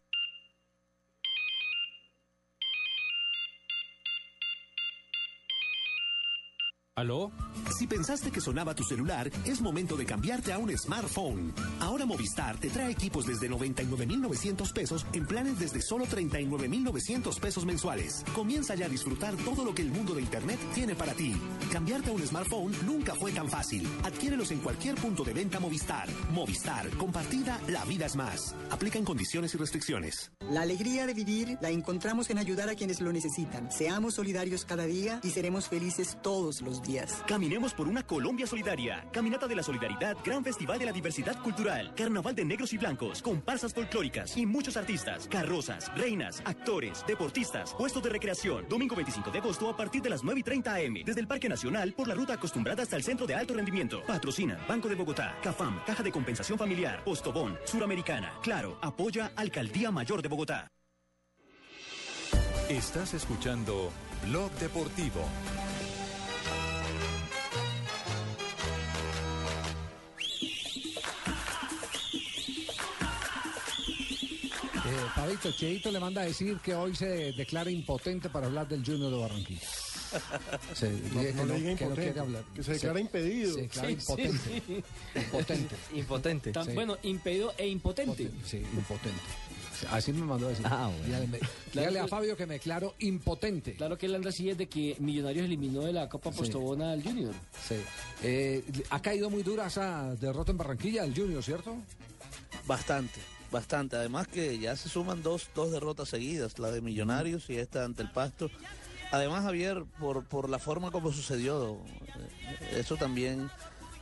[6.98, 7.30] ¿Aló?
[7.76, 11.54] Si pensaste que sonaba tu celular, es momento de cambiarte a un smartphone.
[11.78, 18.24] Ahora Movistar te trae equipos desde 99,900 pesos en planes desde solo 39,900 pesos mensuales.
[18.34, 21.36] Comienza ya a disfrutar todo lo que el mundo de Internet tiene para ti.
[21.70, 23.86] Cambiarte a un smartphone nunca fue tan fácil.
[24.02, 26.08] Adquiérelos en cualquier punto de venta Movistar.
[26.32, 28.56] Movistar, compartida, la vida es más.
[28.70, 30.32] Aplican condiciones y restricciones.
[30.50, 33.70] La alegría de vivir la encontramos en ayudar a quienes lo necesitan.
[33.70, 36.87] Seamos solidarios cada día y seremos felices todos los días.
[37.26, 39.04] Caminemos por una Colombia solidaria.
[39.12, 43.20] Caminata de la Solidaridad, Gran Festival de la Diversidad Cultural, Carnaval de Negros y Blancos,
[43.20, 48.66] comparsas folclóricas y muchos artistas, carrozas, reinas, actores, deportistas, puestos de recreación.
[48.68, 50.94] Domingo 25 de agosto a partir de las 9 y 30 am.
[51.04, 54.02] Desde el Parque Nacional por la ruta acostumbrada hasta el Centro de Alto Rendimiento.
[54.06, 58.32] Patrocina Banco de Bogotá, CAFAM, Caja de Compensación Familiar, Postobón, Suramericana.
[58.42, 60.68] Claro, apoya Alcaldía Mayor de Bogotá.
[62.70, 63.90] Estás escuchando
[64.26, 65.24] Blog Deportivo.
[75.36, 79.18] Cheito le manda a decir que hoy se declara impotente para hablar del Junior de
[79.18, 79.60] Barranquilla.
[80.74, 82.44] Se No, dice no que le diga que no impotente, quiere hablar.
[82.54, 83.54] que se declara impedido.
[83.54, 84.38] Se declara Sí, impotente.
[84.38, 84.84] sí, sí.
[85.20, 85.76] Impotente.
[85.94, 86.52] Impotente.
[86.52, 86.72] Tan- Sí.
[86.72, 88.30] Bueno, impedido e impotente.
[88.46, 89.20] Sí, impotente.
[89.92, 90.66] Así me mandó a decir.
[90.68, 91.04] Ah, bueno.
[91.04, 91.40] Dígale,
[91.72, 93.74] dígale a Fabio que me declaro impotente.
[93.74, 96.38] Claro que él anda así desde que Millonarios eliminó de la Copa Sí.
[96.38, 97.32] Postobona al Junior.
[97.68, 97.76] Sí.
[98.24, 101.76] Eh, ha caído muy dura esa derrota en Barranquilla del Junior, ¿cierto?
[102.66, 103.20] Bastante,
[103.50, 103.96] bastante.
[103.96, 108.02] Además que ya se suman dos, dos derrotas seguidas, la de Millonarios y esta ante
[108.02, 108.50] el Pasto.
[109.10, 113.50] Además, Javier, por, por la forma como sucedió, eh, eso también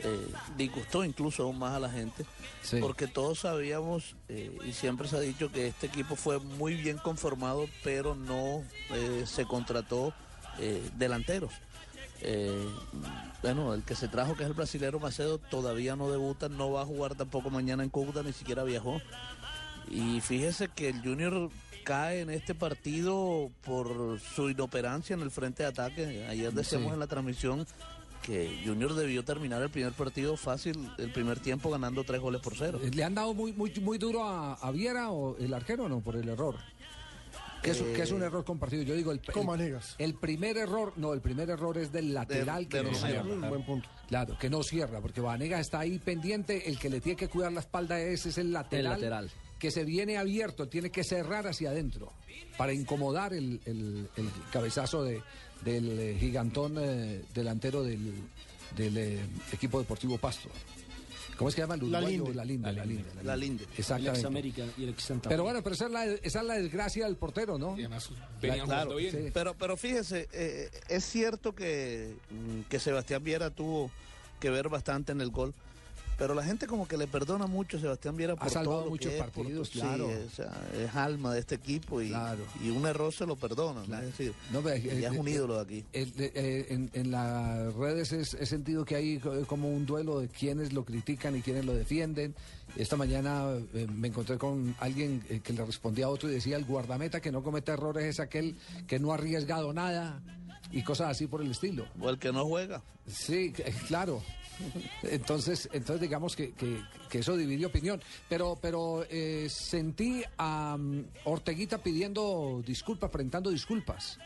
[0.01, 0.29] eh,
[0.59, 2.27] disgustó incluso aún más a la gente,
[2.81, 6.99] porque todos sabíamos eh, y siempre se ha dicho que este equipo fue muy bien
[6.99, 10.13] conformado, pero no eh, se contrató
[10.97, 11.53] delanteros.
[13.43, 16.83] Bueno, el que se trajo, que es el brasilero Macedo, todavía no debuta, no va
[16.83, 19.01] a jugar tampoco mañana en Cúcuta, ni siquiera viajó.
[19.89, 21.51] Y fíjese que el Junior
[21.85, 26.27] cae en este partido por su inoperancia en el frente de ataque.
[26.29, 26.95] Ayer decíamos Sí.
[26.95, 27.67] en la transmisión
[28.23, 32.57] que Junior debió terminar el primer partido fácil, el primer tiempo ganando tres goles por
[32.57, 32.81] cero.
[32.83, 36.01] ¿Le han dado muy, muy, muy duro a, a Viera o el arquero o no
[36.01, 36.57] por el error?
[37.63, 38.83] Que es, un- que es un Eh, error compartido.
[38.83, 42.79] Yo digo, el, el, el primer error, no, el primer error es del lateral que
[42.79, 43.23] de no Romero.
[43.25, 43.37] cierra.
[43.47, 43.89] Mm, buen punto.
[44.09, 47.53] Claro, que no cierra, porque Vanegas está ahí pendiente, el que le tiene que cuidar
[47.53, 48.85] la espalda es, es el lateral.
[48.87, 49.31] El lateral.
[49.59, 52.13] Que se viene abierto, tiene que cerrar hacia adentro
[52.59, 55.23] para incomodar el, el- el cabezazo de,
[55.65, 58.13] del eh, gigantón eh, delantero del,
[58.77, 59.21] del eh,
[59.53, 60.49] equipo deportivo Pasto.
[61.39, 62.25] ¿Cómo es que llama el La uruguayo?
[62.25, 62.35] Linde.
[62.35, 62.73] La Linde.
[62.73, 63.05] La Linde.
[63.25, 63.65] La Linde.
[63.77, 64.11] Exactamente.
[64.11, 66.47] El ex América y el ex Santa Pero bueno, pero esa es la, esa es
[66.47, 67.77] la desgracia del portero, ¿no?
[68.41, 69.31] Claro, Sí.
[69.35, 73.91] pero, pero fíjese, eh, es cierto que, mm, que Sebastián Viera tuvo
[74.41, 75.53] que ver bastante en el gol,
[76.17, 78.91] pero la gente como que le perdona mucho a Sebastián Viera por salvado todo lo
[78.91, 80.11] muchos que es, por- partidos, sí, claro.
[80.11, 82.13] es, es alma de este equipo y,
[82.63, 83.99] y un error se lo perdona, ¿no?
[83.99, 85.85] es decir, No, pero, es un eh, ídolo de aquí.
[85.93, 90.29] eh, en, en las redes es- he sentido que hay co- como un duelo de
[90.29, 92.35] quienes lo critican y quienes lo defienden.
[92.77, 93.45] Esta mañana
[93.75, 97.21] eh, me encontré con alguien eh, que le respondía a otro y decía, el guardameta
[97.21, 98.57] que no comete errores es aquel
[98.87, 100.21] que no ha arriesgado nada
[100.73, 101.87] y cosas así por el estilo.
[102.01, 102.83] O el que no juega.
[103.07, 103.53] Sí,
[103.87, 104.21] claro.
[105.03, 108.01] Entonces, entonces digamos que, que- que eso dividió opinión.
[108.29, 114.19] Pero, pero eh, sentí a mm, Orteguita pidiendo disculpas, presentando disculpas.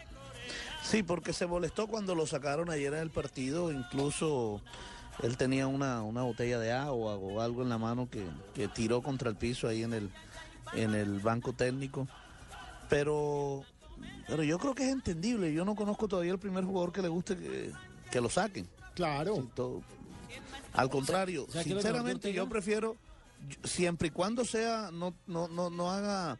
[0.83, 4.61] Sí, porque se molestó cuando lo sacaron ayer en el partido, incluso
[5.22, 8.24] él tenía una, una botella de agua o algo en la mano que,
[8.55, 10.11] que tiró contra el piso ahí en el,
[10.72, 12.09] en el banco técnico.
[12.89, 13.62] Pero,
[14.26, 17.09] pero yo creo que es entendible, yo no conozco todavía el primer jugador que le
[17.09, 17.70] guste que,
[18.11, 18.66] que lo saquen.
[18.95, 19.49] Claro.
[20.72, 22.96] Al contrario, o sea, lo sinceramente yo prefiero,
[23.64, 26.38] siempre y cuando sea, no, no, no, no haga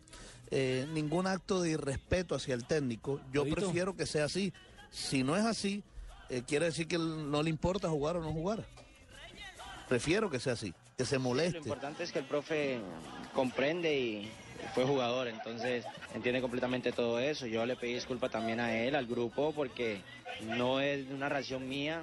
[0.51, 4.53] eh, ningún acto de irrespeto hacia el técnico, yo prefiero que sea así.
[4.91, 5.85] Si no es así,
[6.29, 8.65] eh, quiere decir que no le importa jugar o no jugar.
[9.89, 11.59] Prefiero que sea así, que se Lo moleste.
[11.59, 12.81] importante es que el profe
[13.35, 14.31] comprende y
[14.75, 17.47] fue jugador, entonces entiende completamente todo eso.
[17.47, 20.01] Yo le pedí disculpa también a él, al grupo, porque
[20.57, 22.03] no es una reacción mía.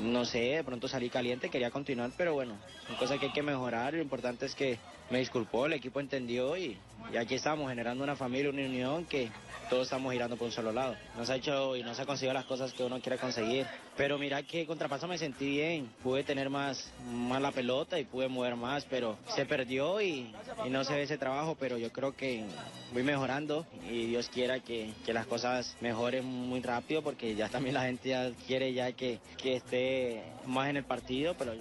[0.00, 2.56] No sé, de pronto salí caliente, quería continuar, pero bueno,
[2.86, 3.94] son cosas que hay que mejorar.
[3.94, 4.78] Lo importante es que
[5.10, 6.78] me disculpó, el equipo entendió y,
[7.12, 9.30] y aquí estamos generando una familia, una unión que
[9.68, 10.96] todos estamos girando por un solo lado.
[11.16, 13.66] No se ha hecho y no se ha conseguido las cosas que uno quiere conseguir.
[13.96, 18.04] Pero mira que contra Pasto me sentí bien, pude tener más, más la pelota y
[18.04, 21.92] pude mover más, pero se perdió y, y no se ve ese trabajo, pero yo
[21.92, 22.44] creo que
[22.92, 27.74] voy mejorando y Dios quiera que, que las cosas mejoren muy rápido porque ya también
[27.74, 31.52] la gente ya quiere ya que, que esté más en el partido, pero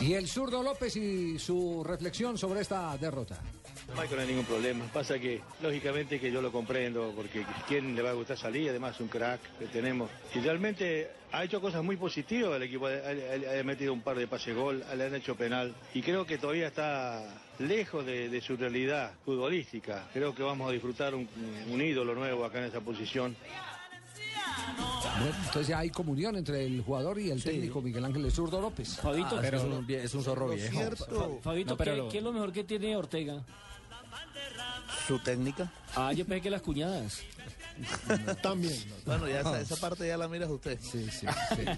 [0.00, 3.38] Y el zurdo López y su reflexión sobre esta derrota.
[3.96, 4.84] Michael no hay ningún problema.
[4.92, 8.98] Pasa que, lógicamente, que yo lo comprendo, porque quién le va a gustar salir, además
[9.00, 10.10] un crack que tenemos.
[10.34, 14.54] Y realmente ha hecho cosas muy positivas, el equipo ha, metido un par de pases
[14.54, 15.74] gol, le han hecho penal.
[15.94, 17.22] Y creo que todavía está
[17.60, 20.08] lejos de, de su realidad futbolística.
[20.12, 21.28] Creo que vamos a disfrutar un,
[21.70, 23.36] un ídolo nuevo acá en esa posición.
[25.18, 28.96] Bueno, entonces ya hay comunión entre el jugador y el técnico Miguel Ángel Zurdo López.
[29.00, 30.80] Fabito, pero es un, es un zorro viejo.
[30.96, 31.06] Fa-
[31.42, 33.42] Fabito, No, pero ¿qué, lo- qué es lo mejor que tiene Ortega?
[35.06, 35.70] Su técnica.
[35.94, 37.20] Ah, yo pensé que las cuñadas.
[38.42, 38.74] También.
[39.04, 40.78] Bueno, ya esa, esa parte ya la miras usted.
[40.80, 41.26] Sí, sí.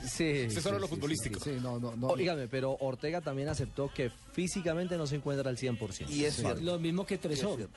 [0.07, 1.41] Sí, Ese es solo sí, lo sí, futbolístico.
[1.41, 2.09] sí, sí, no, no, no.
[2.09, 6.09] Óigame, pero Ortega también aceptó que físicamente no se encuentra al 100%.
[6.11, 6.61] Y es cierto.
[6.61, 7.69] Lo mismo que Tresor.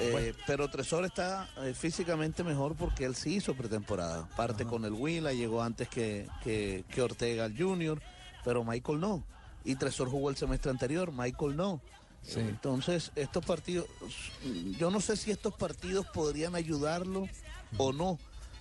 [0.00, 4.28] Eh, Pero Tresor está eh, físicamente mejor porque él sí hizo pretemporada.
[4.36, 8.00] Parte con el Huila, llegó antes que, que, que Ortega al Junior,
[8.44, 9.24] pero Michael no.
[9.64, 11.80] Y Tresor jugó el semestre anterior, Michael no.
[12.34, 13.86] Entonces, estos partidos,
[14.78, 17.28] yo no sé si estos partidos podrían ayudarlo
[17.76, 18.18] o no.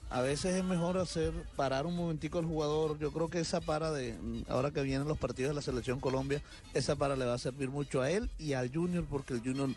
[0.09, 2.99] A veces es mejor hacer parar un momentico al jugador.
[2.99, 4.15] Yo creo que esa para de
[4.47, 6.43] ahora que vienen los partidos de la selección Colombia,
[6.73, 9.69] esa para le va a servir mucho a él y al Junior porque el Junior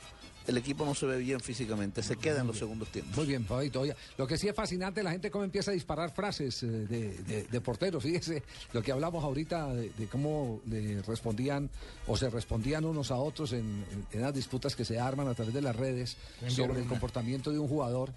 [0.48, 3.16] el equipo no se ve bien físicamente, se queda en los segundos tiempos.
[3.16, 3.82] Muy bien, Fabito.
[3.82, 7.12] Oiga, lo que sí es fascinante, la gente cómo empieza a disparar frases eh, de,
[7.22, 8.02] de, de porteros.
[8.02, 8.42] Fíjese
[8.72, 11.68] lo que hablamos ahorita de, de cómo le respondían
[12.06, 15.34] o se respondían unos a otros en, en- en las disputas que se arman a
[15.34, 16.16] través de las redes
[16.48, 18.12] sobre el comportamiento de un jugador.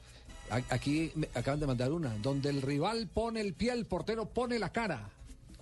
[0.49, 4.25] A- Aquí me acaban de mandar una, donde el rival pone el pie, el portero
[4.25, 5.09] pone la cara.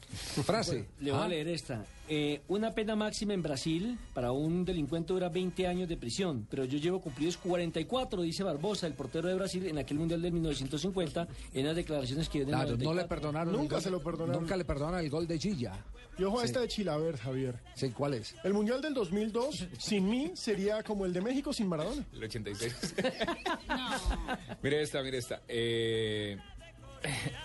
[0.10, 0.86] Frase.
[1.00, 1.26] Le voy Ah.
[1.26, 1.86] a leer esta.
[2.08, 6.66] Eh, una pena máxima en Brasil para un delincuente dura 20 años de prisión, pero
[6.66, 11.28] yo llevo cumplidos 44, dice Barbosa, el portero de Brasil, en aquel Mundial de 1950,
[11.54, 13.08] en las declaraciones que dio Claro, no le 94.
[13.08, 13.54] perdonaron.
[13.54, 14.42] Nunca gol- se lo perdonaron.
[14.42, 15.74] Nunca le perdonaron el gol de Gilla.
[16.18, 16.48] Y ojo a Sí.
[16.48, 17.60] esta de Chilaver, Javier.
[17.76, 18.36] Sí, ¿cuál es?
[18.44, 22.04] El Mundial del 2002, sin mí, sería como el de México sin Maradona.
[22.12, 22.74] El 86.
[24.64, 25.42] mire esta, mire esta.
[25.48, 26.38] Eh,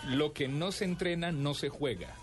[0.08, 2.16] lo que no se entrena no se juega.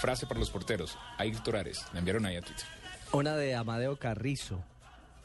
[0.00, 0.98] Frase para los porteros.
[1.18, 1.84] Ayrton Ares.
[1.92, 2.64] La enviaron ahí a Twitter.
[3.12, 4.62] Una de Amadeo Carrizo.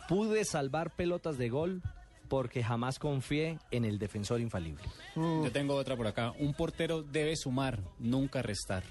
[0.07, 1.82] Pude salvar pelotas de gol
[2.30, 4.84] porque jamás confié en el defensor infalible.
[5.15, 6.32] Yo tengo otra por acá.
[6.39, 8.84] Un portero debe sumar, nunca restar.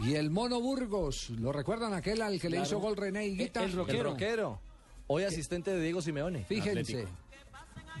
[0.00, 3.64] Y el Mono Burgos, ¿lo recuerdan aquel al que le hizo gol René Higuita?
[3.64, 4.60] El rockero.
[5.06, 6.44] Hoy asistente de Diego Simeone.
[6.44, 7.06] Fíjense,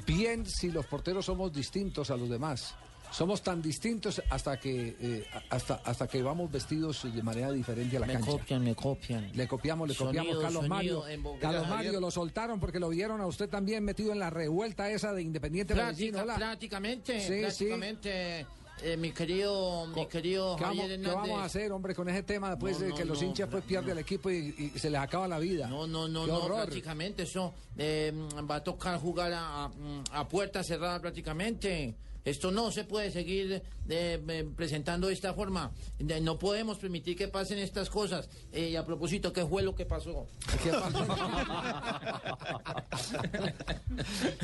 [0.06, 2.74] bien si los porteros somos distintos a los demás.
[3.12, 8.00] Somos tan distintos hasta que eh, hasta hasta que vamos vestidos de manera diferente a
[8.00, 8.30] la Me cancha.
[8.32, 9.30] copian, me copian.
[9.34, 10.32] Le copiamos, le copiamos.
[10.32, 11.36] Sonido, Carlos sonido Mario.
[11.40, 11.68] Carlos.
[11.68, 15.22] Mario lo soltaron porque lo vieron a usted también metido en la revuelta esa de
[15.22, 16.12] Independiente Medellín.
[16.14, 17.40] Práctica- prácticamente, Sí, sí.
[17.40, 18.46] prácticamente,
[18.82, 20.86] eh, mi querido, mi querido ¿Qué vamos,
[21.26, 23.62] qué a hacer, hombre, con ese tema después No, de no, que los hinchas pues
[23.64, 25.68] pierden el equipo y, y se les acaba la vida?
[25.68, 28.12] No, no, no, no, prácticamente eso eh,
[28.50, 29.70] va a tocar jugar a-
[30.12, 31.94] a puerta cerrada prácticamente.
[32.24, 35.72] Esto no se puede seguir eh, eh, presentando de esta forma.
[35.98, 38.28] De- No podemos permitir que pasen estas cosas.
[38.52, 40.26] Eh, y a propósito, ¿qué fue lo que pasó?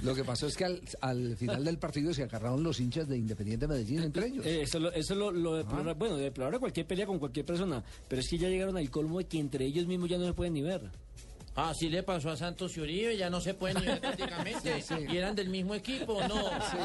[0.02, 3.16] Lo que pasó es que al, al final del partido se agarraron los hinchas de
[3.16, 4.46] Independiente Medellín entre ellos.
[4.46, 7.46] Eh, eso, es lo- eso es lo, lo deplora- bueno, deplora cualquier pelea con cualquier
[7.46, 10.26] persona, pero es que ya llegaron al colmo de que entre ellos mismos ya no
[10.26, 10.82] se pueden ni ver.
[11.60, 14.80] Ah, sí le pasó a Santos y Uribe, ya no se pueden ver prácticamente.
[14.80, 15.06] Sí, sí.
[15.12, 16.36] Y eran del mismo equipo, ¿o no?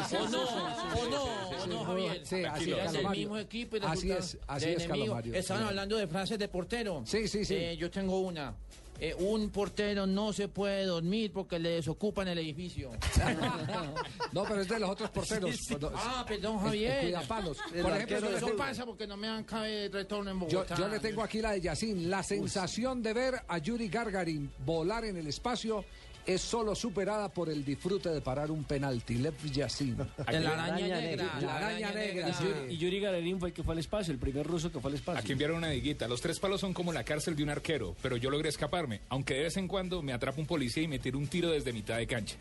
[0.09, 0.41] sí, ¿O no?
[0.41, 1.23] ¿O no?
[1.63, 1.85] ¿O no.
[1.85, 2.25] Javier?
[2.25, 5.35] Sí, así es, Eran del mismo equipo y Así es, así de es.
[5.35, 7.03] Estaban hablando de frases de portero.
[7.05, 7.53] Sí, sí, sí.
[7.53, 8.55] Eh, yo tengo una.
[8.99, 12.91] Eh, un portero no se puede dormir porque le desocupan el edificio.
[14.31, 15.55] No, pero es de los otros porteros.
[15.67, 17.01] Cuando- Ah, perdón, Javier.
[17.01, 17.57] cuidapalos.
[17.73, 20.75] El Por arquero ejemplo, eso tengo- pasa porque no me dan cabe retorno en Bogotá.
[20.75, 22.07] yo le tengo aquí la de Yacine.
[22.07, 25.85] La sensación de ver a Yuri Gargarin volar en el espacio
[26.25, 29.15] es solo superada por el disfrute de parar un penalti.
[29.15, 30.05] Lev Yacine.
[30.29, 31.39] De la araña negra.
[31.41, 32.43] La araña negra, Y sí.
[32.43, 34.89] Yuri- Y Yuri Gagarin fue el que fue al espacio, el primer ruso que fue
[34.91, 35.19] al espacio.
[35.19, 36.07] Aquí enviaron una diguita.
[36.07, 39.33] Los tres palos son como la cárcel de un arquero, pero yo logré escaparme, aunque
[39.33, 41.97] de vez en cuando me atrapa un policía y me tira un tiro desde mitad
[41.97, 42.35] de cancha.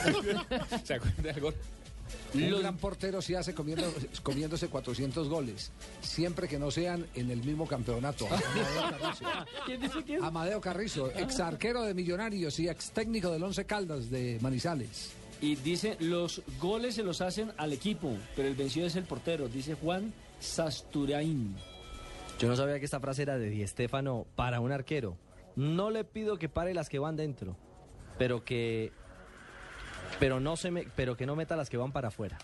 [0.84, 1.54] ¿Se acuerdan del gol?
[2.34, 3.92] Un gran portero se hace comiendo,
[4.22, 8.26] comiéndose 400 goles, siempre que no sean en el mismo campeonato.
[8.30, 9.26] Amadeo Carrizo.
[9.66, 10.24] ¿Quién dice quién?
[10.24, 15.12] Amadeo Carrizo, ex arquero de Millonarios y ex técnico del Once Caldas de Manizales.
[15.40, 19.48] Y dice, los goles se los hacen al equipo, pero el vencido es el portero,
[19.48, 21.56] dice Juan Sasturain.
[22.38, 25.16] Yo no sabía que esta frase era de Di Stéfano para un arquero.
[25.56, 27.56] No le pido que pare las que van dentro,
[28.18, 28.92] pero que
[30.20, 32.38] pero no se me, pero que no meta las que van para afuera.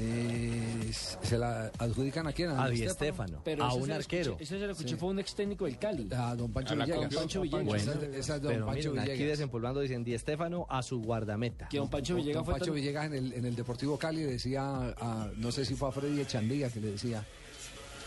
[0.00, 0.90] Eh,
[1.22, 2.50] ¿Se la adjudican a quién?
[2.50, 4.32] A Di Stéfano, Pero a un arquero.
[4.32, 4.96] escuché- ese se lo escuché, Sí.
[4.96, 6.08] fue un ex técnico del Cali.
[6.12, 7.10] A don Pancho A Villegas.
[7.10, 7.64] Don Pancho Villegas.
[7.64, 9.38] Bueno, esa, esa es don pero Pancho miren, aquí Villegas.
[9.38, 11.68] desempolvando dicen Di Stéfano a su guardameta.
[11.68, 14.22] Que don Pancho Villegas Don fue Pancho tan- Villegas en el, en el Deportivo Cali
[14.22, 14.62] decía,
[15.00, 17.24] a- no sé si fue a Freddy Echandía que le decía,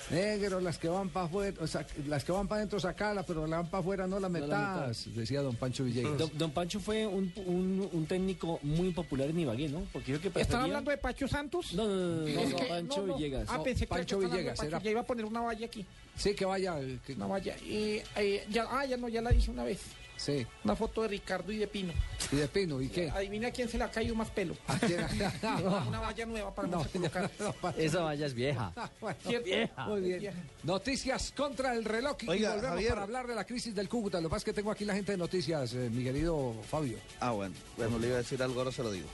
[0.10, 3.42] negro, las que van para afuera, o sea, las que van para adentro sacalas, pero
[3.42, 6.18] las que van para afuera no las metas, decía don Pancho Villegas.
[6.18, 9.86] Don, don Pancho fue un, un- un técnico muy popular en Ibagué, ¿no?
[9.92, 11.74] Porque yo que ¿Están hablando de Pacho Santos?
[11.74, 13.16] No, no, no, no, no, que- Pancho no, no.
[13.18, 13.48] Villegas.
[13.50, 15.86] Ah, pensé que Pancho era que Villegas, era- Ya iba a poner una valla aquí.
[16.16, 16.76] Sí, que vaya.
[17.06, 17.56] que- Una valla.
[17.60, 19.80] Y, eh, ya, ah, ya no, ya la hice una vez.
[20.18, 21.94] Sí, Una foto de Ricardo y de Pino.
[22.32, 23.10] y de Pino, ¿y qué?
[23.10, 24.56] Adivina a quién se le ha caído más pelo.
[24.68, 25.00] ¿A quién?
[25.88, 27.32] una valla nueva para no, colocar.
[27.78, 28.72] Esa valla es vieja.
[29.00, 29.82] Bueno, ¿Cierto?
[29.88, 30.34] Muy bien.
[30.64, 32.90] Noticias contra el reloj y Oiga, volvemos Javier.
[32.90, 34.20] para hablar de la crisis del Cúcuta.
[34.20, 36.98] Lo que pasa es que tengo aquí la gente de noticias, eh, mi querido Fabio.
[37.20, 37.54] Ah, bueno.
[37.78, 39.08] Bueno, le iba a decir algo, ahora se lo digo.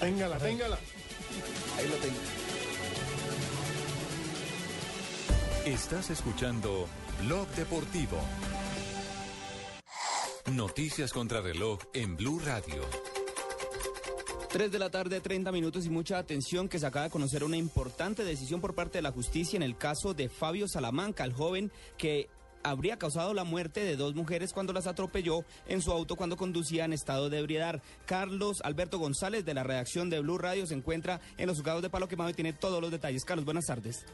[0.00, 0.78] Téngala, téngala.
[1.78, 2.16] Ahí lo tengo.
[5.64, 6.86] Estás escuchando
[7.24, 8.18] Blog Deportivo.
[10.52, 12.84] Noticias contra reloj en Blue Radio.
[14.48, 17.56] 3 de la tarde, 30 minutos y mucha atención que se acaba de conocer una
[17.56, 21.72] importante decisión por parte de la justicia en el caso de Fabio Salamanca, el joven
[21.98, 22.28] que
[22.62, 26.84] habría causado la muerte de dos mujeres cuando las atropelló en su auto cuando conducía
[26.84, 27.82] en estado de ebriedad.
[28.06, 31.90] Carlos Alberto González de la redacción de Blue Radio se encuentra en los juzgados de
[31.90, 33.24] Palo Quemado y tiene todos los detalles.
[33.24, 34.06] Carlos, buenas tardes.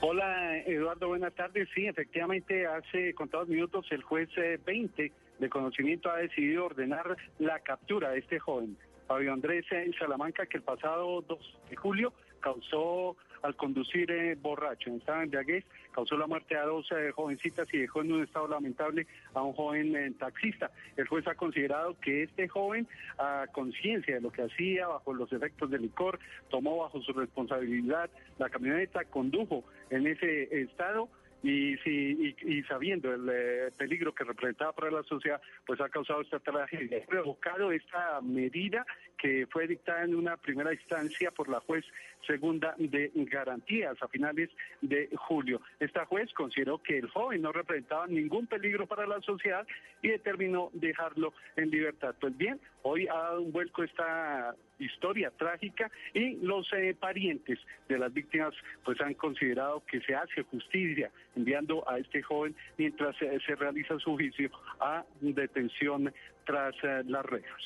[0.00, 1.68] Hola Eduardo, buenas tardes.
[1.74, 7.60] Sí, efectivamente, hace contados minutos el juez eh, 20 de conocimiento ha decidido ordenar la
[7.60, 8.76] captura de este joven,
[9.06, 11.38] Fabio Andrés eh, Salamanca, que el pasado 2
[11.70, 14.90] de julio causó al conducir eh, borracho.
[14.90, 18.48] En estado de causó la muerte a dos eh, jovencitas y dejó en un estado
[18.48, 20.70] lamentable a un joven eh, taxista.
[20.96, 22.86] El juez ha considerado que este joven,
[23.18, 26.18] a conciencia de lo que hacía, bajo los efectos del licor,
[26.50, 31.08] tomó bajo su responsabilidad la camioneta, condujo en ese estado
[31.42, 35.88] y, si, y, y sabiendo el eh, peligro que representaba para la sociedad, pues ha
[35.88, 36.98] causado esta tragedia.
[36.98, 38.84] Ha provocado esta medida
[39.16, 41.84] que fue dictada en una primera instancia por la juez
[42.26, 44.50] segunda de garantías a finales
[44.80, 45.60] de julio.
[45.80, 49.66] Esta juez consideró que el joven no representaba ningún peligro para la sociedad
[50.02, 52.14] y determinó dejarlo en libertad.
[52.20, 57.58] Pues bien, hoy ha dado un vuelco esta historia trágica y los eh, parientes
[57.88, 58.54] de las víctimas
[58.84, 63.98] pues han considerado que se hace justicia enviando a este joven mientras eh, se realiza
[63.98, 64.50] su juicio
[64.80, 66.12] a detención
[66.44, 67.62] tras eh, las rejas.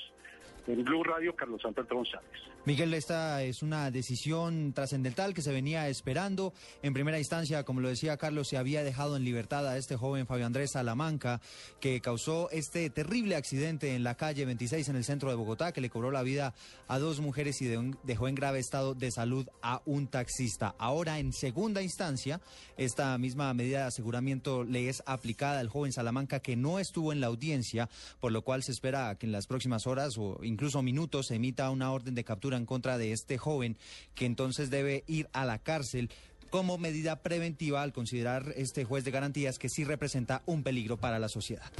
[0.66, 2.50] En Blue Radio, Carlos Alberto González.
[2.66, 6.52] Miguel, esta es una decisión trascendental que se venía esperando.
[6.82, 10.26] En primera instancia, como lo decía Carlos, se había dejado en libertad a este joven
[10.26, 11.40] Fabio Andrés Salamanca,
[11.80, 15.80] que causó este terrible accidente en la calle 26 en el centro de Bogotá, que
[15.80, 16.52] le cobró la vida
[16.86, 17.68] a dos mujeres y
[18.02, 20.74] dejó en grave estado de salud a un taxista.
[20.78, 22.42] Ahora, en segunda instancia,
[22.76, 27.20] esta misma medida de aseguramiento le es aplicada al joven Salamanca, que no estuvo en
[27.20, 27.88] la audiencia,
[28.20, 31.70] por lo cual se espera que en las próximas horas o incluso minutos se emita
[31.70, 32.24] una orden de
[32.56, 33.76] en contra de este joven,
[34.14, 36.10] que entonces debe ir a la cárcel
[36.50, 41.18] como medida preventiva al considerar este juez de garantías que sí representa un peligro para
[41.18, 41.70] la sociedad.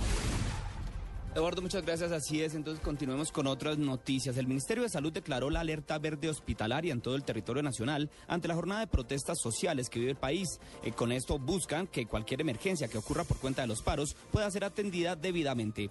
[1.35, 2.11] Eduardo, muchas gracias.
[2.11, 4.37] Así es, entonces continuemos con otras noticias.
[4.37, 8.49] El Ministerio de Salud declaró la alerta verde hospitalaria en todo el territorio nacional ante
[8.49, 10.59] la jornada de protestas sociales que vive el país.
[10.83, 14.51] Eh, con esto buscan que cualquier emergencia que ocurra por cuenta de los paros pueda
[14.51, 15.91] ser atendida debidamente.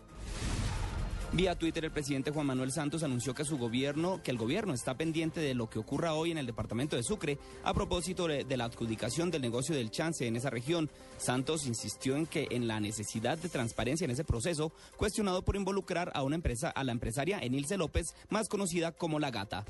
[1.32, 4.96] Vía Twitter, el presidente Juan Manuel Santos anunció que su gobierno, que el gobierno está
[4.96, 8.66] pendiente de lo que ocurra hoy en el departamento de Sucre a propósito de, la
[8.66, 10.90] adjudicación del negocio del chance en esa región.
[11.20, 16.12] Santos insistió en que en la necesidad de transparencia en ese proceso, cuestionado por involucrar
[16.16, 19.66] a una empresa, a la empresaria Enilce López, más conocida como La Gata.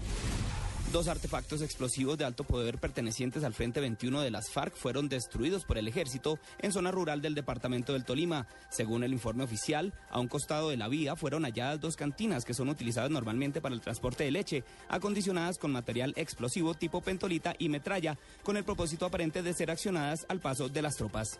[0.91, 5.63] Dos artefactos explosivos de alto poder pertenecientes al Frente 21 de las FARC fueron destruidos
[5.63, 8.47] por el ejército en zona rural del departamento del Tolima.
[8.71, 12.55] Según el informe oficial, a un costado de la vía fueron halladas dos cantinas que
[12.55, 17.69] son utilizadas normalmente para el transporte de leche, acondicionadas con material explosivo tipo pentolita y
[17.69, 21.39] metralla, con el propósito aparente de ser accionadas al paso de las tropas.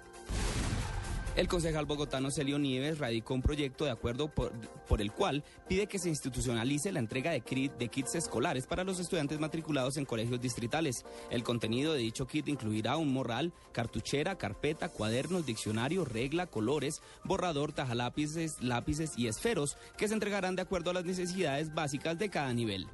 [1.36, 4.52] El concejal bogotano Celio Nieves radicó un proyecto de acuerdo por,
[5.00, 9.98] el cual pide que se institucionalice la entrega de kits escolares para los estudiantes matriculados
[9.98, 11.06] en colegios distritales.
[11.30, 17.72] El contenido de dicho kit incluirá un morral, cartuchera, carpeta, cuadernos, diccionario, regla, colores, borrador,
[17.72, 22.54] tajalápices, lápices y esferos que se entregarán de acuerdo a las necesidades básicas de cada
[22.54, 22.88] nivel.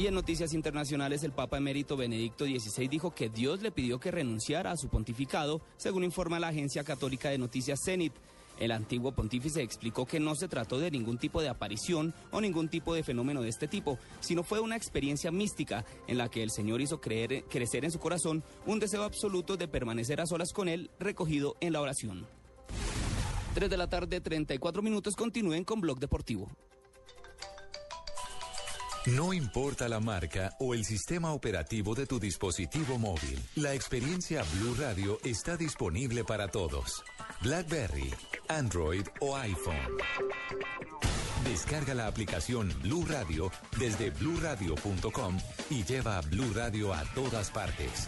[0.00, 4.10] Y en noticias internacionales, el Papa emérito Benedicto XVI dijo que Dios le pidió que
[4.10, 8.14] renunciara a su pontificado, según informa la agencia católica de noticias Zenit.
[8.58, 12.70] El antiguo pontífice explicó que no se trató de ningún tipo de aparición o ningún
[12.70, 16.50] tipo de fenómeno de este tipo, sino fue una experiencia mística en la que el
[16.50, 20.68] Señor hizo creer, crecer en su corazón un deseo absoluto de permanecer a solas con
[20.68, 22.26] Él, recogido en la oración.
[23.52, 26.48] 3 de la tarde, 34 minutos, continúen con Blog Deportivo.
[29.06, 34.74] No importa la marca o el sistema operativo de tu dispositivo móvil, la experiencia Blue
[34.78, 37.02] Radio está disponible para todos.
[37.40, 38.12] BlackBerry,
[38.48, 39.96] Android o iPhone.
[41.44, 45.38] Descarga la aplicación Blue Radio desde bluradio.com
[45.70, 48.06] y lleva Blue Radio a todas partes.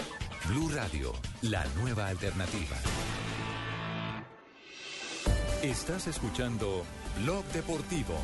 [0.48, 2.76] Blue Radio, la nueva alternativa.
[5.62, 6.84] Estás escuchando
[7.22, 8.18] Blog Deportivo.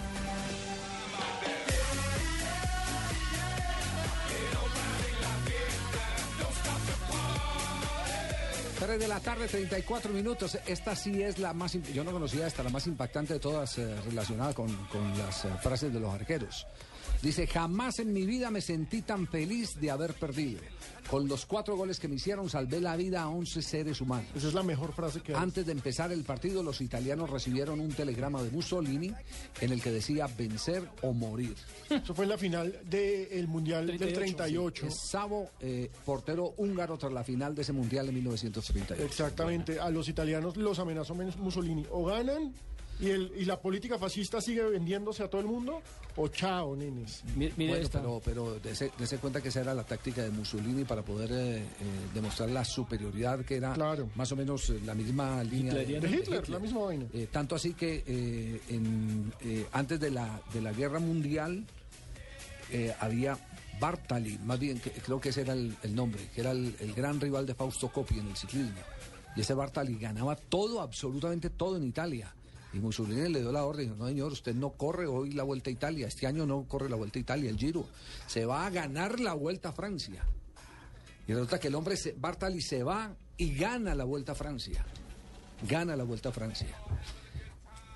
[8.78, 10.56] 3 de la tarde, 34 minutos.
[10.66, 11.72] Esta sí es la más.
[11.92, 15.48] Yo no conocía esta, la más impactante de todas, eh, relacionada con, con las eh,
[15.60, 16.66] frases de los arqueros.
[17.22, 20.60] Dice: Jamás en mi vida me sentí tan feliz de haber perdido.
[21.10, 24.26] Con los cuatro goles que me hicieron, salvé la vida a 11 seres humanos.
[24.34, 25.42] Esa es la mejor frase que hay.
[25.42, 29.10] Antes de empezar el partido, los italianos recibieron un telegrama de Mussolini
[29.60, 31.56] en el que decía vencer o morir.
[31.90, 34.86] Eso fue en la final del Mundial del 38.
[34.86, 39.02] Es Savo, eh, portero húngaro tras la final de ese Mundial en 1938.
[39.02, 41.86] Exactamente, a los italianos los amenazó Mussolini.
[41.90, 42.52] O ganan
[43.00, 45.80] y, el, y la política fascista sigue vendiéndose a todo el mundo,
[46.16, 47.22] o chao, nenes.
[47.34, 51.30] Bueno, pero, pero dese, dese cuenta que esa era la táctica de Mussolini para poder
[51.32, 51.64] eh, eh,
[52.12, 53.74] demostrar la superioridad que era
[54.16, 57.06] más o menos eh, la misma línea De Hitler, la misma vaina.
[57.12, 61.64] Eh, tanto así que eh, en, eh, antes de la, de la guerra mundial
[62.70, 63.38] eh, había
[63.80, 66.92] Bartali, más bien, que, creo que ese era el, el nombre, que era el, el
[66.94, 68.80] gran rival de Fausto Coppi en el ciclismo.
[69.36, 72.34] Y ese Bartali ganaba todo, absolutamente todo en Italia.
[72.72, 75.72] Y Mussolini le dio la orden, no señor, usted no corre hoy la Vuelta a
[75.72, 77.86] Italia, este año no corre la Vuelta a Italia, el Giro.
[78.26, 80.24] Se va a ganar la Vuelta a Francia.
[81.26, 84.84] Y resulta que el hombre, Bartali, se va y gana la Vuelta a Francia.
[85.66, 86.76] Gana la Vuelta a Francia.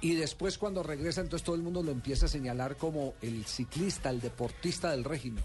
[0.01, 4.11] Y después cuando regresa, entonces todo el mundo lo empieza a señalar como el ciclista,
[4.11, 5.45] el deportista del régimen.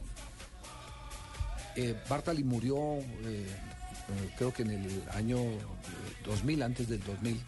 [1.75, 3.45] Eh, Bartali murió, eh,
[4.09, 5.59] eh, creo que en el año eh,
[6.25, 7.39] 2000, antes del 2000.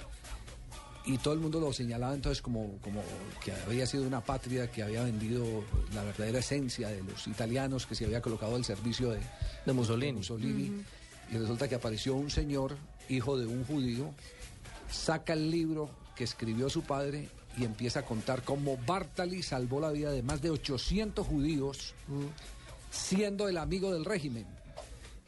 [1.10, 3.02] Y todo el mundo lo señalaba entonces como, como
[3.44, 5.44] que había sido una patria que había vendido
[5.96, 9.20] la verdadera esencia de los italianos, que se había colocado al servicio de,
[9.66, 10.20] De Mussolini.
[10.20, 10.84] Mussolini.
[11.32, 12.78] Y resulta que apareció un señor,
[13.10, 14.14] hijo de un judío,
[14.88, 19.90] saca el libro que escribió su padre y empieza a contar cómo Bartali salvó la
[19.90, 21.96] vida de más de 800 judíos
[22.92, 24.46] siendo el amigo del régimen.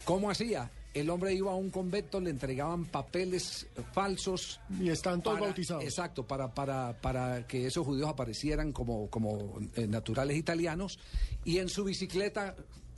[0.05, 0.69] ¿Cómo hacía?
[0.93, 4.59] El hombre iba a un convento, le entregaban papeles falsos.
[4.79, 5.83] Y están todos para- bautizados.
[5.83, 10.99] Exacto, para, para, para que esos judíos aparecieran como, como eh, naturales italianos.
[11.45, 12.55] Y en su bicicleta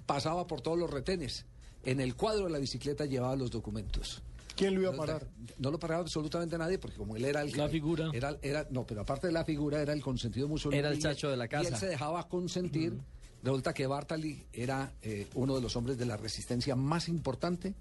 [0.08, 1.46] pasaba por todos los retenes.
[1.86, 4.24] En el cuadro de la bicicleta llevaba los documentos.
[4.56, 5.28] ¿Quién lo iba a parar?
[5.58, 8.10] No lo paraba absolutamente nadie, porque como él era el La figura.
[8.14, 10.80] Era, era, no, pero aparte de la figura, era el consentido Mussolini.
[10.80, 11.70] Era el chacho de la Y casa.
[11.70, 12.98] él se dejaba consentir.
[13.44, 17.74] Resulta que Bartali era eh, uno de los hombres de la resistencia más importante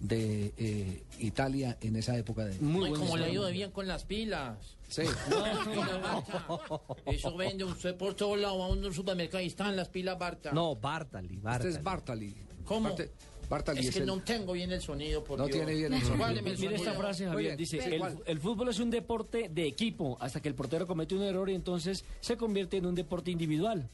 [0.00, 2.58] de eh, Italia en esa época de.
[2.58, 4.58] Muy como le ha ido bien con las pilas.
[4.88, 5.02] Sí.
[7.06, 10.52] Eso vende usted por todo lado a un supermercado y están las pilas Barta.
[10.52, 11.68] No, Bartali, Bartali.
[11.68, 12.34] Este es Bartali.
[12.64, 12.88] ¿Cómo?
[12.88, 13.10] Parte-
[13.48, 15.58] Bartali es es que el- no tengo bien el sonido, por No Dios.
[15.58, 16.42] tiene bien el sonido.
[16.42, 17.56] Mire esta frase, Javier.
[17.56, 21.48] Dice, el fútbol es un deporte de equipo hasta que el portero comete un error
[21.50, 23.88] y entonces se convierte en un deporte individual.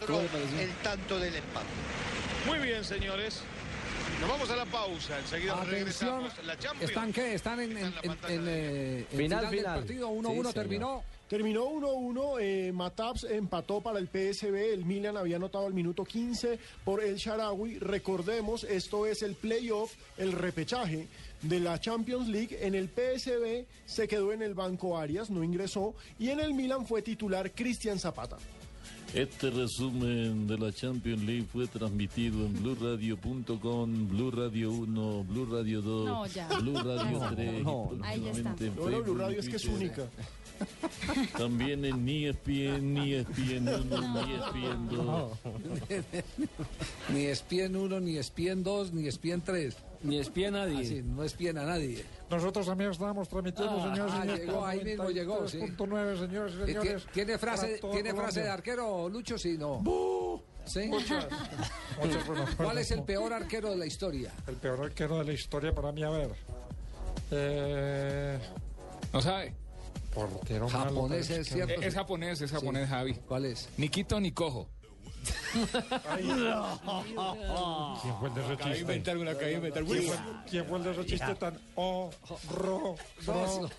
[0.00, 1.66] El tanto del empate.
[2.46, 3.40] Muy bien, señores.
[4.20, 5.18] Nos vamos a la pausa.
[5.18, 6.32] Enseguida Atención, regresamos.
[6.46, 6.90] La Champions.
[6.90, 7.34] ¿están qué?
[7.34, 9.78] ¿Están en, en, en- en, eh, en Final, del final.
[9.80, 10.08] partido?
[10.08, 10.52] Sí, 1-1 señor.
[10.54, 11.02] terminó.
[11.28, 16.56] Terminó 1-1, eh, Mataps empató para el PSB, el Milan había anotado al minuto 15
[16.84, 17.80] por el Sharawi.
[17.80, 21.08] Recordemos, esto es el playoff, el repechaje
[21.42, 22.56] de la Champions League.
[22.64, 26.86] En el PSB se quedó en el banco Arias, no ingresó, y en el Milan
[26.86, 28.36] fue titular Cristian Zapata.
[29.16, 35.80] Este resumen de la Champions League fue transmitido en blurradio.com, Blue Radio 1, Blue Radio
[35.80, 36.46] 2, No, ya.
[36.60, 38.54] Blue Radio No, 3 no, y Ahí está.
[38.60, 40.02] en Ahora Blue Facebook Radio es que es única.
[41.38, 45.32] También en E ESPN, ni ESPN 1, ni ESPN 2.
[47.14, 49.76] ni espien 1, ni espien 2, ni espien 3.
[50.06, 51.02] Ni espía a nadie.
[51.02, 52.04] no espien a nadie.
[52.30, 54.46] Nosotros también estamos transmitiendo, Ah, señores y ah, señores.
[54.46, 55.58] llegó, ahí mismo llegó, sí.
[55.58, 57.06] 93.9, señores y Eh, señores.
[57.06, 59.38] ¿tie- ¿Tiene frase, ¿tiene frase de arquero, Lucho?
[59.38, 59.82] Sí, no.
[60.64, 60.86] ¿Sí?
[60.88, 61.26] Muchas.
[62.02, 62.24] Muchas,
[62.56, 64.32] ¿Cuál es el peor arquero de la historia?
[64.48, 66.30] El peor arquero de la historia para mí, a ver.
[67.30, 68.38] Eh,
[69.12, 69.54] No sabe.
[70.14, 71.74] portero Japonés, es cierto.
[71.74, 73.14] Es, es japonés, es japonés, Javi.
[73.28, 73.68] ¿Cuál es?
[73.76, 74.68] Nikito Nikojo.
[75.52, 75.66] ¿Quién
[78.18, 78.80] fue el de ese Acabé de chiste?
[78.80, 80.16] inventar una, acabé de inventar ¿Quién fue,
[80.50, 83.70] quién fue el de ese chiste tan horroroso?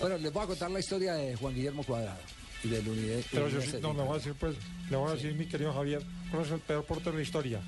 [0.00, 2.18] Bueno, les voy a contar la historia de Juan Guillermo Cuadrado
[2.62, 3.20] y del Unidad.
[3.30, 4.56] Pero yo sí, no, le voy a decir, pues,
[4.90, 7.60] le voy a decir, mi querido Javier, ¿cuál es el peor portero de la historia?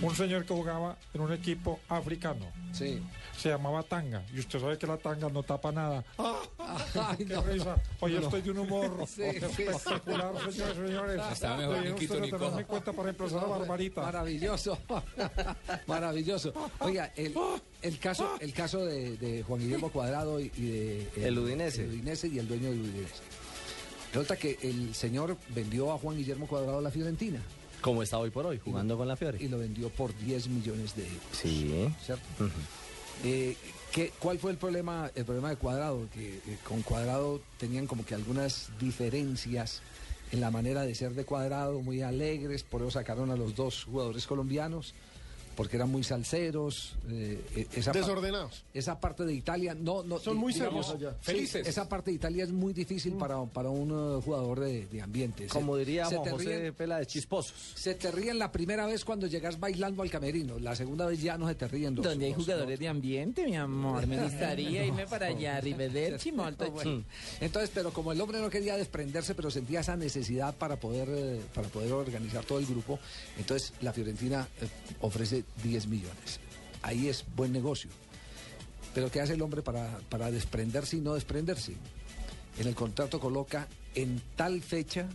[0.00, 2.46] Un señor que jugaba en un equipo africano.
[2.72, 3.02] Sí.
[3.36, 4.24] Se llamaba Tanga.
[4.32, 6.04] Y usted sabe que la tanga no tapa nada.
[6.18, 6.40] ¡Ah!
[7.10, 7.42] Ay, ¡Qué no.
[7.42, 7.76] risa!
[8.00, 8.20] Hoy No.
[8.20, 11.20] estoy de un humor Sí, espectacular, señores y señores.
[11.32, 14.02] Estaba mejor ustedes tenerme en cuenta para emplazar a Barbarita.
[14.02, 14.78] Maravilloso.
[15.86, 16.52] Maravilloso.
[16.80, 17.34] Oiga, el,
[17.82, 21.82] el caso, el caso de, de Juan Guillermo Cuadrado y, y de El Udinese.
[21.84, 23.22] el Udinese y el dueño del Udinese.
[24.12, 27.40] Resulta que el señor vendió a Juan Guillermo Cuadrado a la Fiorentina
[27.80, 29.38] Como está hoy por hoy, jugando con la Fiore.
[29.42, 31.22] y lo vendió por 10 millones de euros.
[31.32, 31.92] Sí.
[32.04, 32.22] ¿cierto?
[33.22, 33.56] Eh,
[33.92, 36.08] ¿qué- ¿Cuál fue el problema, el problema de Cuadrado?
[36.12, 39.80] Que eh, con Cuadrado tenían como que algunas diferencias
[40.32, 43.84] en la manera de ser de Cuadrado, muy alegres, por eso sacaron a los dos
[43.84, 44.94] jugadores colombianos,
[45.56, 46.96] porque eran muy salseros.
[47.08, 48.64] eh, eh, esa Desordenados.
[48.72, 51.18] esa parte de Italia no, no Son muy digamos, serios allá.
[51.20, 51.66] sí, Felices.
[51.66, 55.44] esa parte de Italia es muy difícil para, para un eh, jugador de, de ambiente.
[55.44, 57.54] Se- Como diría se Juan te José ríen- Pela de Chisposos.
[57.74, 61.36] se te ríen la primera vez cuando llegas bailando al camerino, la segunda vez ya
[61.38, 61.94] no se te ríen.
[61.94, 64.06] los- Donde hay los- jugadores de ambiente, mi amor.
[64.06, 65.56] Me gustaría irme para allá.
[65.56, 67.04] Arrivederci, molto Bueno,
[67.40, 71.40] Entonces, pero como el hombre no quería desprenderse, pero sentía esa necesidad para poder, eh,
[71.54, 72.98] para poder organizar todo el grupo,
[73.38, 74.66] entonces la Fiorentina eh,
[75.00, 76.40] ofrece 10 millones.
[76.82, 77.90] Ahí es buen negocio.
[78.94, 81.74] Pero ¿qué hace el hombre para, para desprenderse y no desprenderse?
[82.58, 85.08] En el contrato coloca en tal fecha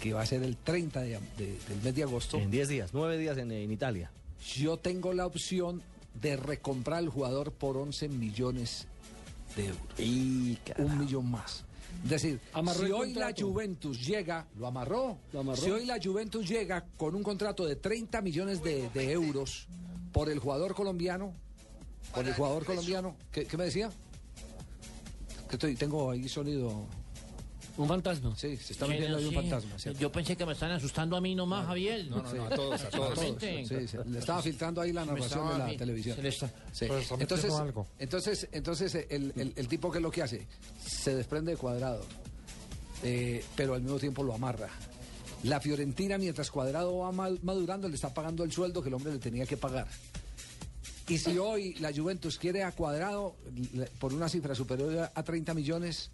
[0.00, 2.36] que va a ser el 30 de- de- del mes de agosto.
[2.38, 4.10] En 10 días, 9 días en, en Italia.
[4.56, 5.82] Yo tengo la opción
[6.20, 8.86] de recomprar al jugador por 11 millones
[9.56, 10.00] de euros.
[10.00, 11.64] Y un millón más.
[12.04, 13.32] Es decir, Amarró si hoy la.
[13.36, 15.18] Juventus llega, lo amarró.
[15.32, 15.62] Lo amarró.
[15.62, 19.68] Si hoy la Juventus llega con un contrato de 30 millones de, de euros
[20.12, 21.32] por el jugador colombiano,
[22.14, 23.90] por el jugador colombiano, ¿qué, qué me decía?
[25.48, 26.86] Que estoy, tengo ahí sonido.
[27.76, 28.34] Un fantasma.
[28.36, 29.78] Sí, se está metiendo ahí un fantasma.
[29.78, 29.98] ¿cierto?
[30.00, 32.06] Yo pensé que me estaban asustando a mí nomás, Javier.
[32.10, 33.18] No, no, no, a todos, a todos.
[33.40, 36.16] Sí, sí, le estaba filtrando ahí la narración de la vi- televisión.
[36.16, 36.84] se le está- Sí.
[36.86, 37.86] Está Entonces, algo.
[37.98, 40.46] entonces, entonces el, el- el tipo que es lo que hace,
[40.84, 42.04] se desprende de cuadrado,
[43.02, 44.68] eh, pero al mismo tiempo lo amarra.
[45.44, 49.12] La Fiorentina, mientras Cuadrado va mal- madurando, le está pagando el sueldo que el hombre
[49.12, 49.88] le tenía que pagar.
[51.08, 53.34] Y si hoy la Juventus quiere a Cuadrado
[53.98, 56.10] por una cifra superior a 30 millones,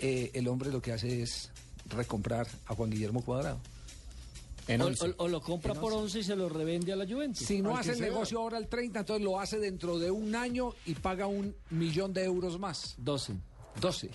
[0.00, 1.50] eh, el hombre lo que hace es
[1.88, 3.60] recomprar a Juan Guillermo Cuadrado.
[4.68, 5.10] En O, 11.
[5.10, 7.44] o- o lo compra por 11 y se lo revende a la Juventus.
[7.46, 10.34] Si no Al hace el negocio ahora el 30, entonces lo hace dentro de un
[10.36, 12.94] año y paga un millón de euros más.
[12.98, 13.34] 12.
[13.80, 14.10] 12.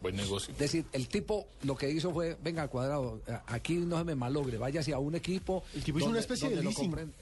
[0.00, 0.52] Buen negocio.
[0.52, 4.58] Es decir, el tipo lo que hizo fue, venga, cuadrado, aquí no se me malogre,
[4.58, 5.64] váyase a un equipo.
[5.74, 6.74] El tipo hizo una especie de leasing.
[6.74, 7.12] compren.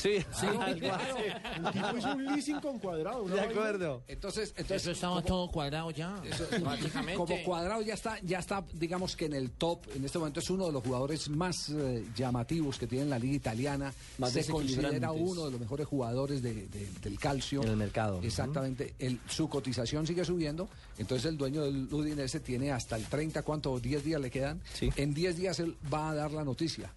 [0.00, 0.60] Sí, Sí, algo
[0.92, 1.22] así.
[1.56, 3.22] El tipo hizo un leasing con cuadrado.
[3.24, 4.02] una De acuerdo.
[4.08, 6.20] Entonces, entonces Eso estaba como- todo cuadrado ya.
[6.24, 7.14] eso- Prácticamente.
[7.16, 10.48] como cuadrado ya está, ya está, digamos que en el top, en este momento es
[10.50, 13.92] uno de los jugadores más eh, llamativos que tiene la liga italiana.
[14.18, 17.62] Más Se considera uno de los mejores jugadores de- de- del calcio.
[17.62, 18.20] En el mercado.
[18.22, 18.94] Exactamente.
[18.98, 20.68] El- su cotización sigue subiendo.
[20.98, 23.78] Entonces el dueño del Udinese tiene hasta el 30, ¿cuánto?
[23.80, 24.60] 10 días le quedan.
[24.96, 26.92] En 10 días él va a dar la noticia.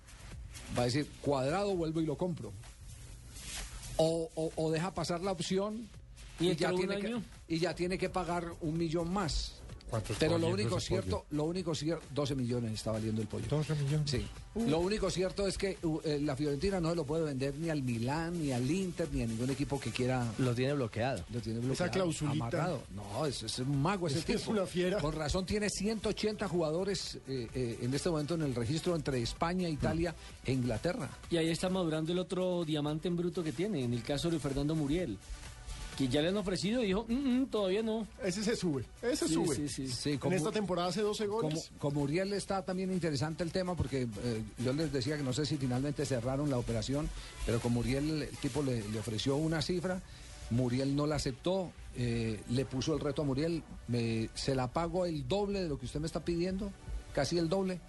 [0.77, 2.51] Va a decir, cuadrado, vuelvo y lo compro.
[3.97, 5.87] O, o- o deja pasar la opción
[6.39, 7.15] ¿Y y, ya tiene que,
[7.47, 9.53] y ya tiene que pagar un millón más.
[9.93, 11.25] ¿Cuánto está Pero lo único cierto, pollo?
[11.29, 13.45] lo único cierto, 12 millones está valiendo el pollo.
[13.47, 14.09] 12 millones.
[14.09, 14.25] Sí.
[14.55, 17.69] Lo único cierto es que uh, eh, la Fiorentina no se lo puede vender ni
[17.69, 20.25] al Milán, ni al Inter, ni a ningún equipo que quiera.
[20.39, 21.23] Lo tiene bloqueado.
[21.31, 22.43] Lo tiene bloqueado, clausulita.
[22.43, 22.81] amarrado.
[22.95, 24.49] No, es, es un mago ese Es tipo.
[24.49, 24.97] una fiera.
[24.99, 29.69] Con razón tiene 180 jugadores eh, eh, en este momento en el registro entre España,
[29.69, 31.07] Italia e Inglaterra.
[31.29, 34.39] Y ahí está madurando el otro diamante en bruto que tiene, en el caso de
[34.39, 35.19] Fernando Muriel.
[35.97, 38.07] Que ya le han ofrecido y dijo, "Mm, mm, todavía no.
[38.23, 38.83] Ese se sube.
[39.01, 39.55] Ese Sí, sube.
[39.55, 39.87] sí, sí.
[39.87, 41.71] Sí, En esta temporada hace 12 Como, goles.
[41.77, 45.45] como Uriel está también interesante el tema porque eh, yo les decía que no sé
[45.45, 47.09] si finalmente cerraron la operación,
[47.45, 50.01] pero como Uriel el tipo le, le ofreció una cifra,
[50.49, 55.05] Muriel no la aceptó, eh, le puso el reto a Muriel, me- se la pago
[55.05, 56.71] el doble de lo que usted me está pidiendo,
[57.13, 57.79] casi el doble,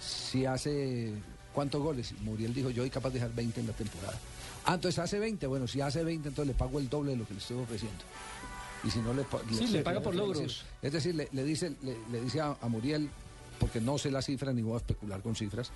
[0.00, 1.12] si hace
[1.52, 2.12] cuántos goles.
[2.22, 4.18] Muriel dijo, yo soy capaz de dejar 20 en la temporada.
[4.66, 7.26] Ah, entonces hace 20, bueno, si hace 20, entonces le pago el doble de lo
[7.26, 7.98] que le estoy ofreciendo.
[8.82, 9.24] Y si no le,
[9.56, 10.38] Sí, le paga por es logros.
[10.42, 13.08] decir, Es decir, le, le dice, le, le dice a, a Muriel,
[13.58, 15.70] porque no sé la cifra ni voy a especular con cifras,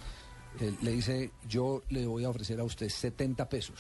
[0.61, 3.77] eh, le dice, yo le voy a ofrecer a usted 70 pesos.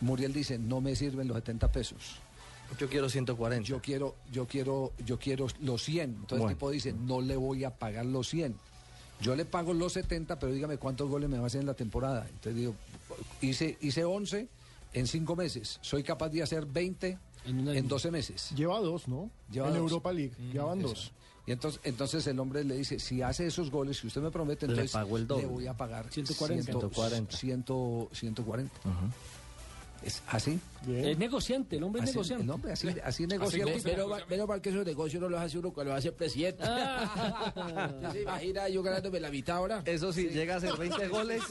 [0.00, 2.16] Muriel dice, no me sirven los 70 pesos.
[2.78, 3.64] Yo quiero 140.
[3.68, 6.02] Yo quiero, yo quiero, yo quiero los 100.
[6.10, 6.48] Entonces Bueno.
[6.48, 8.54] el tipo dice, no le voy a pagar los 100.
[9.20, 11.74] Yo le pago los 70, pero dígame cuántos goles me va a hacer en la
[11.74, 12.26] temporada.
[12.28, 12.74] Entonces digo,
[13.40, 14.48] hice, hice 11
[14.92, 15.78] en 5 meses.
[15.82, 18.50] Soy capaz de hacer 20 en, 12 meses.
[18.54, 19.30] Lleva dos, ¿no?
[19.50, 19.82] Lleva en dos.
[19.82, 20.34] Europa League.
[20.52, 20.88] Llevan Eso.
[20.88, 21.12] dos.
[21.46, 24.66] Y entonces, entonces el hombre le dice, si hace esos goles que usted me promete,
[24.66, 25.42] Le entonces pago el doble.
[25.42, 26.64] le voy a pagar 140.
[26.64, 27.36] 140.
[27.36, 27.64] 100,
[28.12, 28.72] 140.
[30.02, 30.58] Es así.
[30.88, 32.44] Es negociante, el hombre es Así- negociante.
[32.44, 33.64] el hombre así, así negocia.
[33.66, 36.64] Pero, pero, pero para que esos negocios no los hace uno cuando lo hace presidente.
[36.64, 39.82] ¿Ya se imagina yo ganándome la mitad ahora?
[39.84, 41.42] Eso sí, llega a hacer 20 goles.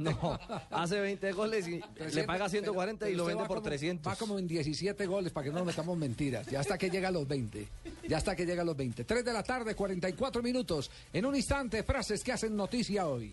[0.00, 0.38] No,
[0.70, 1.80] hace 20 goles y
[2.12, 4.12] le paga 140 y lo vende por como- 300.
[4.12, 6.46] Va como en 17 goles para que no nos metamos mentiras.
[6.46, 7.68] Ya hasta que llega a los 20.
[8.08, 9.04] Ya hasta que llega a los 20.
[9.04, 10.90] 3 de la tarde, 44 minutos.
[11.12, 13.32] En un instante, frases que hacen noticia hoy.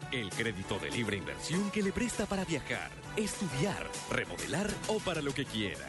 [0.11, 5.33] El crédito de libre inversión que le presta para viajar, estudiar, remodelar o para lo
[5.33, 5.87] que quiera.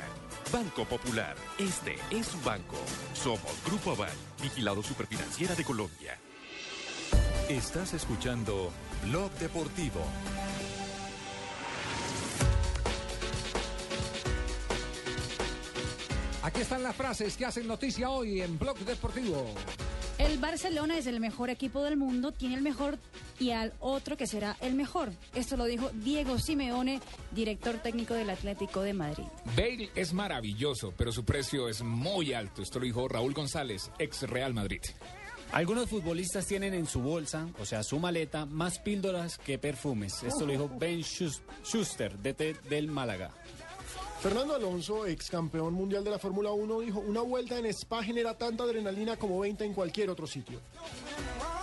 [0.53, 2.77] Banco Popular, este es su banco.
[3.15, 6.17] Somos Grupo Aval, vigilado superfinanciera de Colombia.
[7.49, 8.71] Estás escuchando
[9.05, 10.01] Blog Deportivo.
[16.45, 19.53] Aquí están las frases que hacen noticia hoy en Blog Deportivo.
[20.19, 22.99] El Barcelona es el mejor equipo del mundo, tiene el mejor
[23.41, 25.11] y al otro que será el mejor.
[25.35, 27.01] Esto lo dijo Diego Simeone,
[27.33, 29.25] director técnico del Atlético de Madrid.
[29.57, 32.63] Bale es maravilloso, pero su precio es muy alto.
[32.63, 34.81] Esto lo dijo Raúl González, ex Real Madrid.
[35.53, 40.23] Algunos futbolistas tienen en su bolsa, o sea, su maleta, más píldoras que perfumes.
[40.23, 43.33] Esto lo dijo Ben Schus- Schuster, DT del Málaga.
[44.23, 48.35] Fernando Alonso, ex campeón mundial de la Fórmula 1, dijo, una vuelta en Spa genera
[48.39, 50.61] tanta adrenalina como 20 en cualquier otro sitio.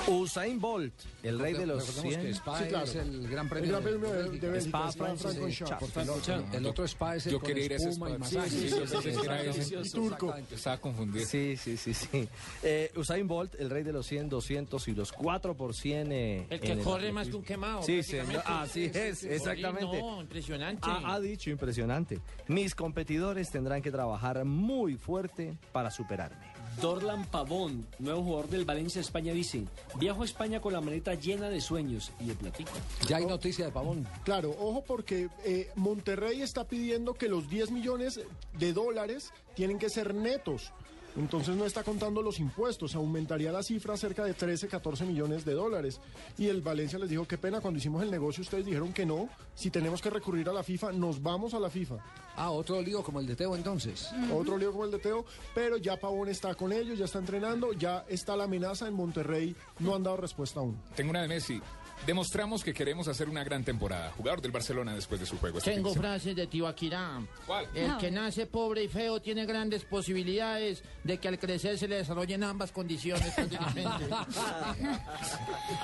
[0.08, 2.22] Usain Bolt, el rey de los Recordemos 100.
[2.26, 2.86] que Spa Sí, claro.
[2.86, 4.46] es el gran premio, El Gran Premio de- Bélgica.
[4.48, 5.22] de Bélgica, Spa, Spa Francis,
[5.58, 5.80] Francorchamps.
[5.80, 6.56] por favor.
[6.56, 8.10] El otro Spa es el Yo con quería ir a ese y spa.
[8.18, 8.50] masaje.
[8.50, 9.10] Sí, sí, ese.
[9.40, 9.98] Delicioso.
[9.98, 10.36] Turco.
[10.52, 11.26] Estaba confundido.
[11.28, 12.28] Sí, sí, sí, sí.
[12.64, 16.12] Eh, Usain Bolt, el rey de los 100, 200 y los 4 por 100.
[16.12, 17.84] eh, El que en corre más que un quemado.
[17.84, 18.00] Sí.
[18.00, 19.28] Así Sí, sí, es, sí.
[19.30, 20.02] exactamente.
[20.02, 20.90] No, impresionante.
[20.90, 22.20] Ha, ha dicho impresionante.
[22.50, 26.48] Mis competidores tendrán que trabajar muy fuerte para superarme.
[26.82, 29.66] Dorlan Pavón, nuevo jugador del Valencia España, dice:
[30.00, 32.72] Viajo a España con la maleta llena de sueños y de platica.
[33.08, 34.08] Ya hay noticia de Pavón.
[34.24, 38.20] Claro, ojo porque eh, Monterrey está pidiendo que los 10 millones
[38.58, 40.74] de dólares tienen que ser netos.
[41.20, 45.54] Entonces no está contando los impuestos, aumentaría la cifra cerca de 13, 14 millones de
[45.54, 46.00] dólares.
[46.38, 49.28] Y el Valencia les dijo, qué pena, cuando hicimos el negocio ustedes dijeron que no,
[49.54, 51.98] si tenemos que recurrir a la FIFA, nos vamos a la FIFA.
[52.38, 54.10] Ah, otro lío como el de Teo entonces.
[54.34, 57.74] Otro lío como el de Teo, pero ya Pavón está con ellos, ya está entrenando,
[57.74, 60.82] ya está la amenaza en Monterrey, no han dado respuesta aún.
[60.96, 61.62] Tengo una de Messi.
[62.06, 64.12] Demostramos que queremos hacer una gran temporada.
[64.18, 65.60] Jugador del Barcelona después de su juego.
[65.60, 67.22] este Tengo frases de Tibaquirá.
[67.46, 67.68] ¿Cuál?
[67.76, 67.98] El No.
[68.00, 72.44] que nace pobre y feo tiene grandes posibilidades de que al crecer se le desarrollen
[72.44, 73.32] ambas condiciones.
[73.36, 74.06] prácticamente.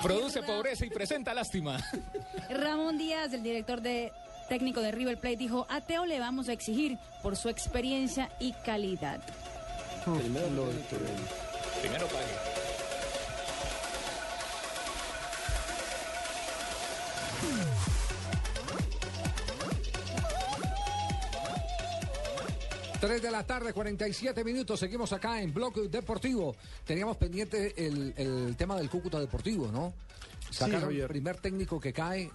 [0.02, 1.78] Produce pobreza y presenta lástima.
[2.50, 4.12] Ramón Díaz, el director de
[4.48, 8.52] técnico de River Plate, dijo, a Teo le vamos a exigir por su experiencia y
[8.64, 9.20] calidad.
[10.04, 10.70] Primero
[12.06, 12.55] pague.
[23.00, 24.80] Tres de la tarde, 47 minutos.
[24.80, 26.56] Seguimos acá en Bloque Deportivo.
[26.84, 29.92] Teníamos pendiente el, el tema del Cúcuta Deportivo, ¿no?
[30.50, 32.30] Sacaron el primer técnico que cae.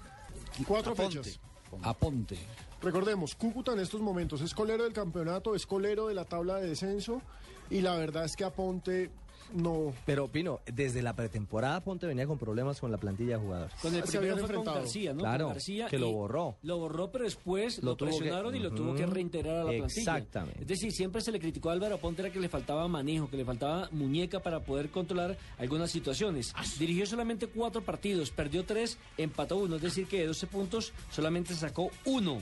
[0.67, 1.23] Cuatro Aponte.
[1.23, 1.39] fechas.
[1.81, 2.37] Aponte.
[2.81, 6.69] Recordemos, Cúcuta en estos momentos es colero del campeonato, es colero de la tabla de
[6.69, 7.21] descenso
[7.69, 9.09] y la verdad es que Aponte
[9.53, 9.93] no...
[10.05, 13.73] Pero, Pino, desde la pretemporada Ponte venía con problemas con la plantilla de jugadores.
[13.81, 14.77] Con el Se primero fue con enfrentado.
[14.79, 15.19] García, ¿no?
[15.19, 16.55] Claro, Con García que lo borró.
[16.63, 19.63] Lo borró, pero después Lo lo, tuvo que- presionaron y lo tuvo que reintegrar a
[19.63, 19.87] la plantilla.
[20.01, 20.61] Exactamente.
[20.61, 23.37] Es decir, siempre se le criticó a Álvaro Ponte era que le faltaba manejo, que
[23.37, 26.53] le faltaba muñeca para poder controlar algunas situaciones.
[26.79, 29.75] Dirigió solamente cuatro partidos, perdió tres, empató uno.
[29.77, 32.41] Es decir, que de 12 puntos solamente sacó uno.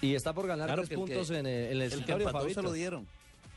[0.00, 2.48] Y está por ganar Claro tres puntos que- en el, en el el que empató
[2.50, 3.06] se lo dieron.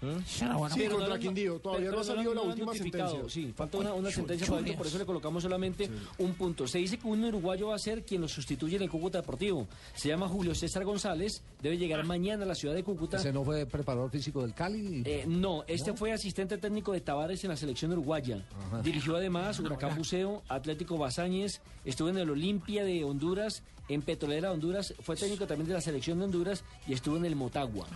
[0.02, 0.20] ¿Mm?
[0.26, 3.20] Sí, contra Quindío, todavía no ha salido la última sentencia.
[3.28, 6.68] Sí, falta una, una sentencia, Fabito, por eso le colocamos solamente un punto.
[6.68, 9.68] Se dice que un uruguayo va a ser quien lo sustituye en el Cúcuta Deportivo.
[9.94, 13.18] Se llama Julio César González, debe llegar mañana a la ciudad de Cúcuta.
[13.18, 15.04] ¿Ese no fue preparador físico del Cali?
[15.06, 18.46] Eh, no, este fue asistente técnico de Tavares en la selección uruguaya.
[18.68, 18.82] Ajá.
[18.82, 24.94] Dirigió además Huracán Buceo, Atlético Bazáñez, estuvo en el Olimpia de Honduras, en Petrolera Honduras,
[25.02, 27.88] fue técnico también de la selección de Honduras y estuvo en el Motagua.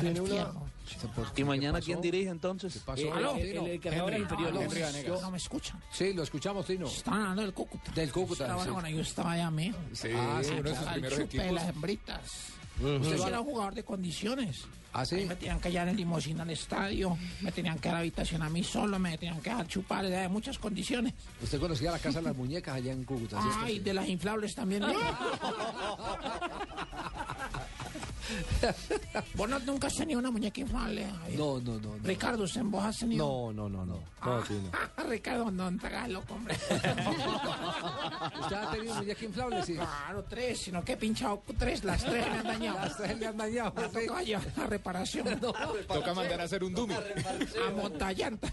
[0.00, 0.52] Tiene una-
[1.36, 2.76] ¿Y mañana quién dirige entonces?
[2.96, 3.34] Eh, ¿Aló?
[3.36, 4.20] el, el, el inferiores.
[4.30, 5.22] Henry Vanegas.
[5.22, 5.80] No me escuchan.
[5.90, 6.86] Sí, lo escuchamos, Tino.
[6.86, 7.90] Están hablando del Cúcuta.
[7.92, 8.70] Del Cúcuta, Ah, bueno, sí.
[8.70, 9.76] bueno, yo estaba allá, mijo.
[9.92, 11.54] Sí, Ah, sí, uno de sus Al primeros chupe de equipos.
[11.62, 12.20] las hembritas.
[12.80, 14.64] ¿Usted era un jugador de condiciones.
[14.94, 15.24] ¿Ah, sí?
[15.26, 18.62] Me tenían que llevar en limosina al estadio, me tenían que dar habitación a mí
[18.62, 21.14] solo, me tenían que dar chupar, de muchas condiciones.
[21.42, 23.40] Usted conocía la casa de las muñecas allá en Cúcuta.
[23.40, 24.82] ¿sí es Ay, de las inflables también.
[29.34, 31.04] Vos no, nunca has tenido una muñeca inflable.
[31.04, 31.38] Javier?
[31.38, 31.96] No, no, no.
[31.96, 32.04] no.
[32.04, 33.26] Ricardo, ¿usted vos has tenido?
[33.26, 34.02] No, no, no, no.
[34.24, 34.70] No, Pino.
[35.08, 36.54] Ricardo, no te hagas loco, hombre.
[38.40, 39.62] ¿Usted ha tenido muñeca inflable?
[39.64, 39.74] Sí.
[39.74, 42.78] Claro, tres, sino que he pinchado tres, las tres me han dañado.
[42.78, 43.72] Las tres le han dañado.
[43.76, 44.06] Sí.
[44.06, 45.40] tocado llevar a reparación.
[45.40, 46.94] Toca mandar a hacer un dummy.
[46.94, 48.52] A montallanta.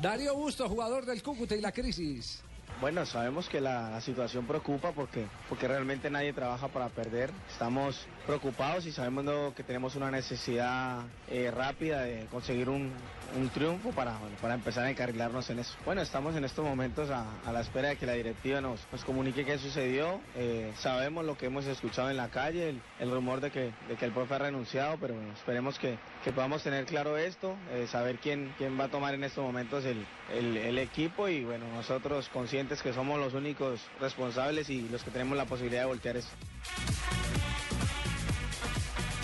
[0.00, 2.42] Darío Busto, jugador del Cúcuta y la crisis.
[2.84, 7.30] Bueno, sabemos que la, situación preocupa porque, porque realmente nadie trabaja para perder.
[7.50, 11.00] Estamos preocupados y sabemos que tenemos una necesidad
[11.30, 12.92] eh, rápida de conseguir un,
[13.38, 15.74] un triunfo para, bueno, para empezar a encarrilarnos en eso.
[15.86, 19.02] Bueno, estamos en estos momentos a, a la espera de que la directiva nos, nos
[19.02, 20.20] comunique qué sucedió.
[20.36, 23.96] Eh, sabemos lo que hemos escuchado en la calle, el, el rumor de que, de
[23.98, 27.86] que el profe ha renunciado, pero bueno, esperemos que, que podamos tener claro esto, eh,
[27.86, 31.66] saber quién, quién va a tomar en estos momentos el, el, el equipo y bueno,
[31.74, 36.16] nosotros conscientes que somos los únicos responsables y los que tenemos la posibilidad de voltear
[36.16, 36.32] esto.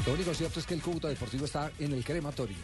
[0.07, 2.57] Lo único cierto es que el Cúcuta Deportivo está en el crematorio.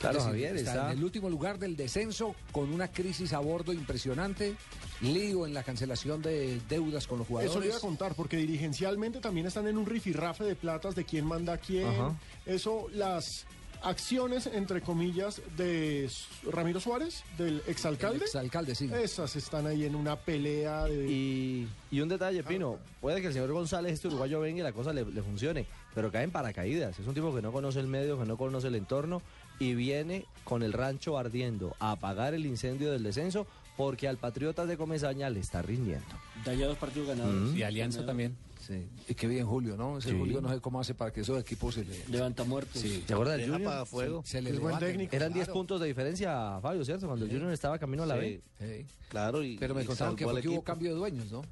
[0.00, 3.38] Claro, decir, Javier, está, está- en el último lugar del descenso con una crisis a
[3.40, 4.54] bordo impresionante,
[5.00, 7.50] lío en la cancelación de deudas con los jugadores.
[7.50, 11.04] Eso le iba a contar, porque dirigencialmente también están en un rifirrafe de platas de
[11.04, 11.88] quién manda a quién.
[11.88, 12.14] Ajá.
[12.46, 13.44] Eso, las
[13.82, 16.10] acciones, entre comillas, de
[16.50, 18.18] Ramiro Suárez, del exalcalde.
[18.18, 18.90] El exalcalde, sí.
[18.92, 21.10] Esas están ahí en una pelea de...
[21.10, 24.72] Y, y un detalle, Pino, puede que el señor González, este uruguayo, venga y la
[24.72, 26.98] cosa le, le funcione, pero cae en paracaídas.
[26.98, 29.22] Es un tipo que no conoce el medio, que no conoce el entorno
[29.58, 33.46] y viene con el rancho ardiendo a apagar el incendio del descenso
[33.76, 36.06] porque al Patriotas de Comesaña le está rindiendo.
[36.44, 37.32] Da ya dos partidos ganados.
[37.32, 37.56] Mm.
[37.56, 38.36] Y Alianza también.
[38.68, 38.86] Sí.
[39.08, 39.96] Y qué bien Julio, ¿no?
[39.98, 40.16] Ese Sí.
[40.18, 42.06] Julio no sé cómo hace para que esos equipos se le...
[42.08, 42.80] Levanta muertos.
[42.82, 43.02] Sí.
[43.06, 43.62] ¿Se acuerda del Junior?
[43.62, 44.22] apagafuego.
[44.26, 45.16] Se le buen técnico.
[45.16, 45.58] Eran 10 Claro.
[45.58, 47.06] puntos de diferencia, Fabio, ¿cierto?
[47.06, 48.20] Cuando el Junior estaba camino a la Sí.
[48.20, 48.42] B.
[48.60, 48.86] Sí.
[49.08, 51.32] Claro, y, Pero me y contaron que, salvó fue al que hubo cambio de dueños,
[51.32, 51.42] ¿no?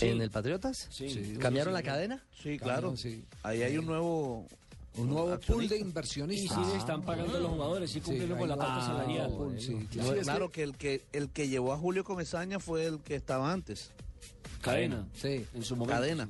[0.00, 0.86] ¿En el Patriotas?
[0.90, 1.36] Sí.
[1.38, 2.24] ¿Cambiaron la cadena?
[2.42, 2.96] Sí, claro.
[2.96, 3.22] sí.
[3.42, 4.46] Ahí hay un nuevo...
[4.96, 6.66] Un nuevo pool de Y inversionistas.
[6.66, 9.30] sí le están pagando los jugadores, sí cumplieron con la parte Ah, salarial.
[9.30, 10.14] pool, sí, No, claro.
[10.14, 13.52] es claro que el que el que llevó a Julio Comesaña fue el que estaba
[13.52, 13.92] antes.
[14.60, 15.06] Cadena.
[15.14, 15.46] Sí.
[15.54, 16.00] En su momento.
[16.00, 16.28] Cadena,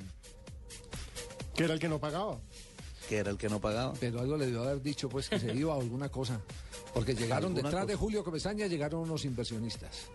[1.55, 2.39] Que era el que no pagaba.
[3.09, 3.93] que era el que no pagaba.
[3.99, 6.41] Pero algo le debió haber dicho, pues, que se iba a alguna cosa.
[6.95, 7.95] Porque llegaron detrás de.
[7.97, 10.09] Julio Comesaña, llegaron unos inversionistas.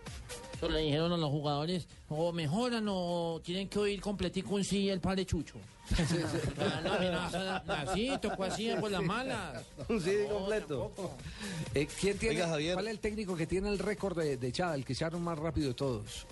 [0.54, 4.88] Eso le dijeron a los jugadores, o mejoran o tienen que oír completico un sí
[4.88, 5.56] el padre Chucho.
[6.82, 6.92] No,
[7.26, 9.62] o sea, así, tocó así por las malas.
[9.86, 10.90] Un CD completo.
[11.74, 12.72] Eh, ¿Quién tiene, Oiga, Javier.
[12.72, 15.38] ¿Cuál es el técnico que tiene el récord de, de echada, el que echaron más
[15.38, 16.26] rápido de todos?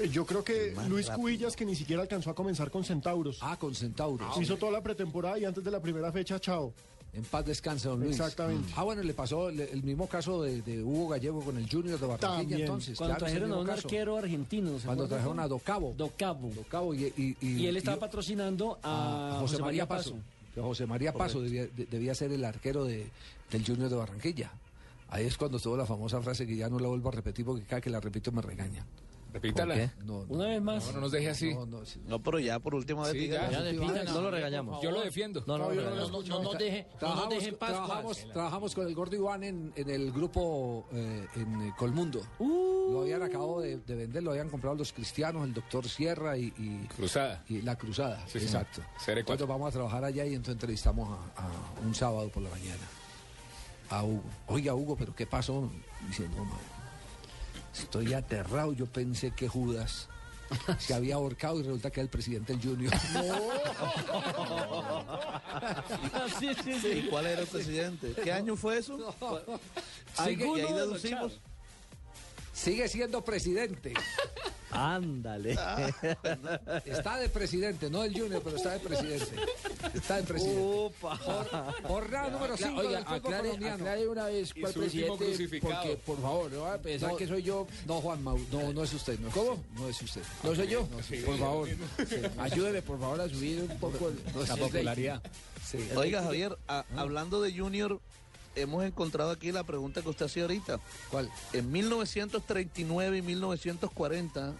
[0.00, 1.22] Eh, Yo creo que Luis rápido.
[1.22, 3.38] Cubillas, que ni siquiera alcanzó a comenzar con Centauros.
[3.40, 4.36] Ah, con Centauros.
[4.40, 6.72] Hizo toda la pretemporada y antes de la primera fecha, chao.
[7.14, 8.12] En paz descanse, don Luis.
[8.12, 8.72] Exactamente.
[8.74, 12.00] Ah, bueno, le pasó el, el mismo caso de, de Hugo Gallego con el Junior
[12.00, 12.60] de Barranquilla, También.
[12.62, 12.96] entonces.
[12.96, 13.86] Cuando claro, trajeron a un caso.
[13.88, 14.78] arquero argentino.
[14.78, 15.92] ¿se Cuando trajeron a Docabo.
[15.94, 16.48] Docabo.
[16.54, 20.14] Docabo y, y, y- Y él estaba y- patrocinando a, a José María Paso.
[20.56, 23.06] José María Paso debía, de- debía ser el arquero de,
[23.50, 24.50] del Junior de Barranquilla.
[25.10, 27.64] Ahí es cuando tuvo la famosa frase que ya no la vuelvo a repetir porque
[27.64, 28.86] cada que la repito me regañan.
[29.32, 29.92] Repítala.
[30.28, 30.86] Una vez más.
[30.88, 31.54] No, no nos deje así.
[31.54, 32.00] no, no, sí.
[32.06, 33.50] No, pero ya por última vez Sí, ya.
[33.50, 33.60] Ya
[34.04, 34.82] No lo regañamos.
[34.82, 35.42] Yo lo defiendo.
[35.46, 36.22] No, no, no, no no, lo no.
[36.22, 37.58] No, no, no deje, no nos Trabajamos, Pascuas.
[37.58, 42.20] trabajamos, trabajamos con el Gordo Iván en, en el grupo eh, en eh, Colmundo.
[42.38, 46.52] Lo habían acabado de, de vender, lo habían comprado los cristianos, el doctor Sierra y,
[46.58, 47.42] y- Cruzada.
[47.48, 48.22] y la Cruzada.
[48.26, 48.82] Sí, exacto.
[49.06, 49.18] CR4.
[49.20, 52.82] Entonces vamos a trabajar allá y entonces entrevistamos a, a un sábado por la mañana
[53.90, 54.22] a Hugo.
[54.46, 55.70] Oiga, Hugo, ¿pero qué pasó?
[56.08, 56.44] Dice, no,
[57.74, 58.72] estoy aterrado.
[58.72, 60.08] Yo pensé que Judas
[60.78, 62.92] se había ahorcado y resulta que era el presidente del Junior.
[66.38, 66.88] sí, sí, sí.
[66.88, 68.14] ¿Y cuál era el presidente?
[68.22, 69.14] ¿Qué año fue eso?
[70.24, 71.40] Sigue- y ahí deducimos.
[72.52, 73.94] Sigue siendo presidente.
[74.72, 75.56] Ándale.
[76.84, 79.36] Está de presidente, no del Junior, pero está de presidente.
[79.94, 80.60] Está de presidente.
[80.62, 81.16] Upa.
[81.84, 83.74] Jornada número Acla- 5 Oiga, del fútbol aclare, colombiano.
[83.74, 87.16] aclare una vez cuál presidente, porque por favor, no va a pensar No.
[87.16, 87.66] que soy yo.
[87.86, 89.18] No, Juan Mau, no, no es usted.
[89.18, 89.52] No es ¿Cómo?
[89.52, 90.22] usted, No es usted.
[90.42, 90.88] ¿No soy yo?
[90.90, 91.16] No, sí.
[91.24, 91.68] Por favor,
[92.38, 94.66] ayúdeme por favor a subir un poco el- No es la usted.
[94.66, 95.22] popularidad.
[95.64, 95.78] Sí.
[95.96, 98.00] Oiga, Javier, a- hablando de Junior,
[98.56, 100.78] hemos encontrado aquí la pregunta que usted hacía ahorita.
[101.10, 101.30] ¿Cuál?
[101.52, 104.52] En 1939 y 1940,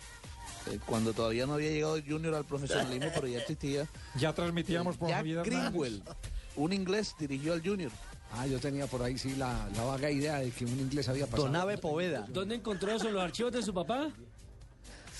[0.70, 3.86] eh, cuando todavía no había llegado el Junior al profesionalismo, pero ya existía,
[4.19, 5.24] Ya transmitíamos por Jack.
[5.44, 6.02] Greenwell,
[6.56, 7.90] un inglés, dirigió al Junior.
[8.35, 11.27] Ah, yo tenía por ahí sí la, la vaga idea de que un inglés había
[11.27, 11.44] pasado.
[11.44, 12.27] Donave Poveda.
[12.31, 13.10] ¿Dónde encontró eso?
[13.10, 14.10] ¿Los archivos de su papá?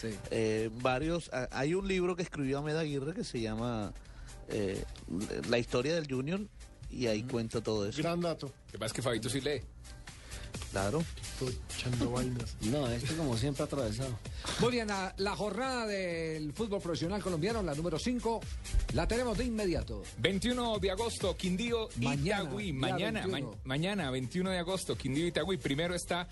[0.01, 0.17] Sí.
[0.31, 3.93] Eh, varios, a- hay un libro que escribió Ahmed Aguirre que se llama
[4.49, 4.83] eh,
[5.51, 6.41] La historia del Junior
[6.93, 8.01] y ahí cuenta todo eso.
[8.03, 8.47] Gran dato.
[8.67, 9.61] Lo que pasa es que Fabito sí lee.
[10.71, 11.05] Claro.
[11.39, 12.57] Todo echando vainas.
[12.63, 14.19] No, este como siempre atravesado.
[14.61, 18.41] Muy bien, la, la jornada del fútbol profesional colombiano, la número 5,
[18.95, 20.03] la tenemos de inmediato.
[20.19, 22.73] 21 de agosto, Quindío, Mañana, Itagüí.
[22.73, 23.51] Mañana, 21.
[23.51, 25.59] ma- mañana, 21 de agosto, Quindío, Itagüí.
[25.59, 26.27] Primero está.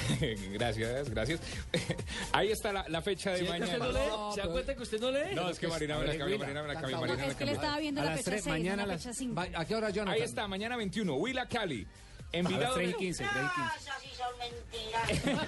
[0.52, 1.40] gracias, gracias.
[2.32, 3.92] Ahí está la, la fecha de ¿Sí, es que usted mañana.
[4.08, 4.34] no lee?
[4.34, 5.34] ¿Se da cuenta que usted no lee?
[5.34, 7.36] No, es que Marina me la cambió, Marina me la cambió, No, Marina me es
[7.36, 9.40] que le estaba viendo A la fecha tres, 6, mañana a la las- fecha 5.
[9.54, 10.14] ¿A qué hora, Jonathan?
[10.14, 11.86] Ahí está, mañana 21, Huila Cali.
[12.34, 15.40] Envigado, 3 y 15, 3 y 15.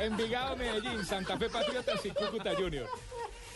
[0.02, 2.86] Envigado, Medellín, Santa Fe Patriotas y Cúcuta Junior.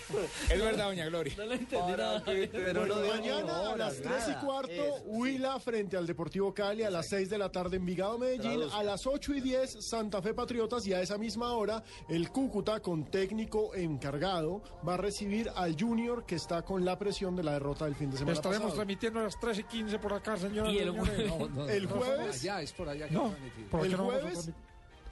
[0.50, 1.34] Es verdad, doña Gloria.
[1.36, 2.22] No le entendí nada.
[2.24, 4.72] Pero no Mañana a las 3 y cuarto,
[5.06, 9.06] Huila frente al Deportivo Cali, a las 6 de la tarde Envigado Medellín, a las
[9.06, 13.74] 8 y 10 Santa Fe Patriotas y a esa misma hora el Cúcuta con técnico
[13.74, 17.94] encargado va a recibir al Junior que está con la presión de la derrota del
[17.94, 18.74] fin de semana Estaremos pasado.
[18.76, 20.70] transmitiendo a las 3 y 15 por acá, señora.
[20.70, 23.34] Y el jueves- No, no, El no, jueves- Ya, es por allá que No, van
[23.34, 23.68] a emitir.
[23.68, 24.50] ¿por qué El no jueves?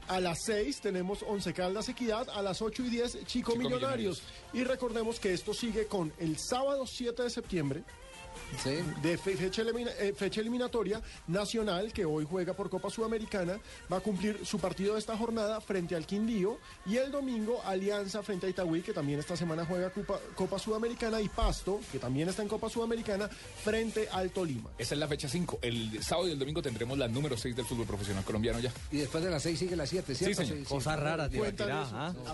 [0.09, 4.23] A las 6 tenemos Once Caldas Equidad, a las 8 y 10 Chico, Chico Millonarios.
[4.53, 7.85] Y recordemos que esto sigue con el sábado 7 de septiembre,
[9.03, 13.59] de fe- fecha, elimina- eh, fecha eliminatoria nacional que hoy juega por Copa Sudamericana.
[13.91, 18.23] Va a cumplir su partido de esta jornada frente al Quindío y el domingo Alianza
[18.23, 22.29] frente a Itagüí que también esta semana juega Copa, Copa Sudamericana y Pasto que también
[22.29, 24.71] está en Copa Sudamericana frente al Tolima.
[24.79, 25.59] Esa es la fecha 5.
[25.63, 28.73] El sábado y el domingo tendremos la número 6 del fútbol profesional colombiano ya.
[28.91, 30.43] Y después de las 6 sigue la 7, ¿cierto?
[30.43, 30.67] Sí, señor.
[30.69, 31.31] Cosas raras,
[31.93, 32.13] ¿ah?
[32.15, 32.31] No,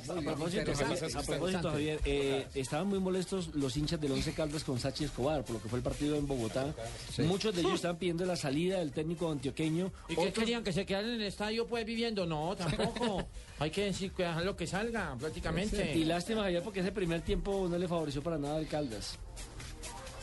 [1.21, 5.45] a propósito, Javier, eh, estaban muy molestos los hinchas del Once Caldas con Sachi Escobar
[5.45, 6.75] por lo que fue el partido en Bogotá.
[7.15, 7.23] Sí.
[7.23, 9.93] Muchos de ellos estaban pidiendo la salida del técnico antioqueño.
[10.09, 10.63] ¿Y qué Otros- querían?
[10.65, 12.27] ¿Que se quedaran en el estadio pues viviendo?
[12.27, 13.27] No, tampoco.
[13.59, 15.93] Hay que decir que dejar lo que salga, prácticamente.
[15.97, 19.19] Y lástima, Javier, porque ese primer tiempo no le favoreció para nada al Caldas.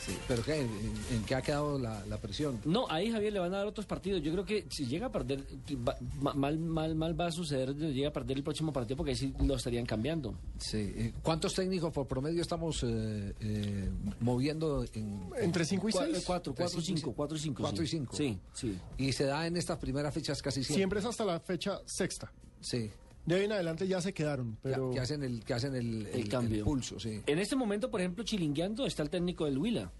[0.06, 0.60] Sí, pero ¿qué?
[0.60, 0.68] ¿En,
[1.12, 2.60] en qué ha quedado la, la presión?
[2.64, 4.22] No, ahí Javier le van a dar otros partidos.
[4.22, 5.44] Yo creo que si llega a perder,
[5.86, 9.10] va- ma- mal, mal, mal va a suceder, llega a perder el próximo partido porque
[9.10, 10.34] ahí sí lo estarían cambiando.
[10.58, 10.76] Sí.
[10.78, 16.18] eh, ¿Cuántos técnicos por promedio estamos eh, eh, moviendo en, Entre cinco y Cua- seis.
[16.18, 17.16] eh, Cuatro, Entre cuatro, cinco y cinco, seis.
[17.16, 17.62] cuatro y cinco.
[17.62, 17.96] Cuatro y sí.
[17.96, 18.16] cinco.
[18.16, 18.78] Sí, sí.
[18.98, 20.76] Y se da en estas primeras fechas casi siempre.
[20.76, 22.32] Siempre es hasta la fecha sexta.
[22.60, 22.90] Sí.
[23.26, 24.90] De ahí en adelante ya se quedaron, pero...
[24.92, 26.64] Que hacen el, que hacen el, El cambio.
[26.64, 27.20] pulso, sí.
[27.26, 29.90] En este momento, por ejemplo, chilingueando está el técnico del Huila.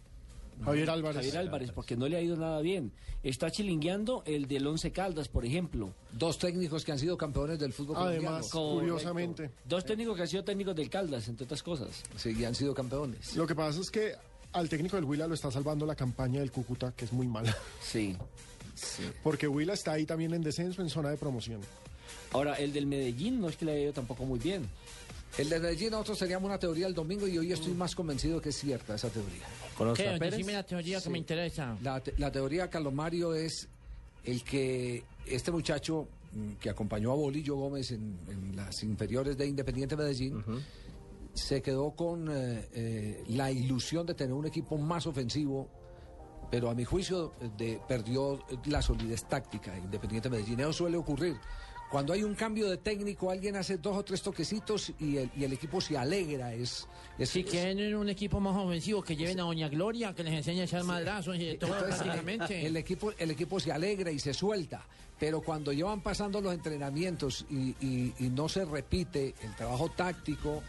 [0.65, 1.17] Javier Álvarez.
[1.17, 2.93] Javier Álvarez, porque no le ha ido nada bien.
[3.23, 5.93] Está chilingueando el del Once Caldas, por ejemplo.
[6.13, 8.81] Dos técnicos que han sido campeones del fútbol Además, colombiano.
[8.95, 9.51] curiosamente.
[9.69, 12.03] Dos técnicos que han sido técnicos del Caldas, entre otras cosas.
[12.17, 13.37] Sí, y han sido campeones.
[13.37, 14.15] Lo que pasa es que
[14.53, 17.55] al técnico del Huila lo está salvando la campaña del Cúcuta, que es muy mala.
[17.83, 18.17] Sí.
[19.23, 21.61] Porque Huila está ahí también en descenso, en zona de promoción.
[22.37, 24.69] Ahora, el del Medellín no es que le haya ido tampoco muy bien.
[25.39, 28.51] El de Medellín nosotros teníamos una teoría el domingo y hoy estoy más convencido que
[28.51, 29.43] es cierta esa teoría.
[29.77, 30.19] ¿Con Oscar ¿Qué?
[30.19, 30.47] Pérez?
[30.47, 31.77] La teoría que me interesa.
[31.83, 33.69] La, te- la teoría, Carlos Mario, es
[34.25, 39.47] el que este muchacho mm, que acompañó a Bolillo Gómez en, en las inferiores de
[39.47, 40.43] Independiente Medellín
[41.35, 45.69] se quedó con eh, eh, la ilusión de tener un equipo más ofensivo,
[46.51, 50.61] pero a mi juicio eh, de, perdió la solidez táctica Independiente Medellín.
[50.61, 51.37] Eso suele ocurrir.
[51.91, 55.45] Cuando hay un cambio de técnico, alguien hace dos o tres toquecitos y el, y
[55.45, 56.53] el equipo se alegra.
[56.53, 56.87] Es,
[57.17, 60.35] es, Si es- quieren un equipo más ofensivo, que lleven a Doña Gloria, que les
[60.35, 62.67] enseñe a echar madrazos y todo Entonces, prácticamente.
[62.67, 64.85] El equipo, el equipo se alegra y se suelta,
[65.19, 70.63] pero cuando llevan pasando los entrenamientos y, y- y no se repite el trabajo táctico,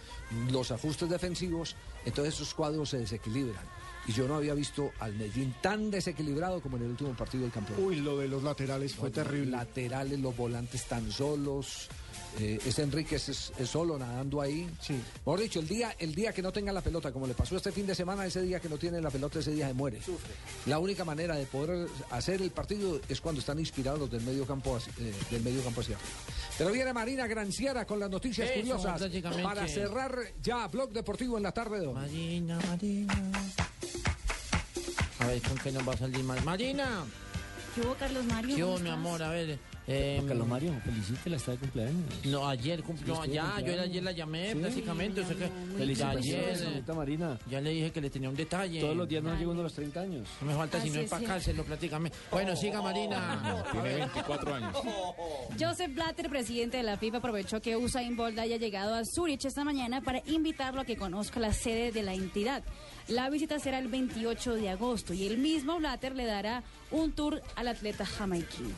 [0.52, 1.76] los ajustes defensivos,
[2.06, 3.66] entonces esos cuadros se desequilibran.
[4.08, 7.52] Y yo no había visto al Medellín tan desequilibrado como en el último partido del
[7.52, 7.84] campeón.
[7.84, 9.52] Uy, lo de los laterales fue terrible.
[9.52, 11.90] Laterales, los volantes tan solos.
[12.40, 14.70] Eh, ese Enríquez es, es solo nadando ahí.
[14.80, 14.94] Sí.
[15.26, 17.72] Mejor dicho, el día, el día que no tenga la pelota, como le pasó este
[17.72, 20.00] fin de semana, ese día que no tiene la pelota, ese día se muere.
[20.68, 24.46] La única manera de poder hacer el partido es cuando están inspirados los del medio
[24.46, 26.10] campo, hacia- eh, del medio campo hacia arriba.
[26.58, 29.02] Pero viene Marina Granciera con las noticias Eso, curiosas
[29.44, 31.94] para cerrar ya Blog Deportivo en la tarde de hoy.
[31.96, 33.32] Marina, Marina.
[35.28, 36.42] A ver, ¿con qué nos va a salir más?
[36.46, 37.04] Marina.
[37.76, 38.56] ¿Qué hubo, Carlos Mario?
[38.56, 39.22] ¿Qué hubo, ¿Cómo mi amor?
[39.22, 39.60] A ver.
[39.90, 42.04] Eh, Carlos Mario, felicítela, está de cumpleaños.
[42.26, 46.46] No, ayer cumplió, Sí, ya, yo ayer la llamé Sí, prácticamente, o sea que Felicitaciones,
[46.46, 47.40] ayer, señorita Marina.
[47.50, 48.82] ya le dije que le tenía un detalle.
[48.82, 50.28] Todos los días no llega uno a los 30 años.
[50.42, 51.16] No me falta Así sino es, sí.
[51.16, 52.18] empacárselo prácticamente.
[52.30, 53.64] Bueno, siga Marina.
[53.72, 54.78] Tiene 24 años.
[55.60, 59.64] Joseph Blatter, presidente de la FIFA, aprovechó que Usain Bolt haya llegado a Zurich esta
[59.64, 62.62] mañana para invitarlo a que conozca la sede de la entidad.
[63.08, 66.62] La visita será el 28 de agosto y el mismo Blatter le dará
[66.92, 68.76] un tour al atleta jamaiquino.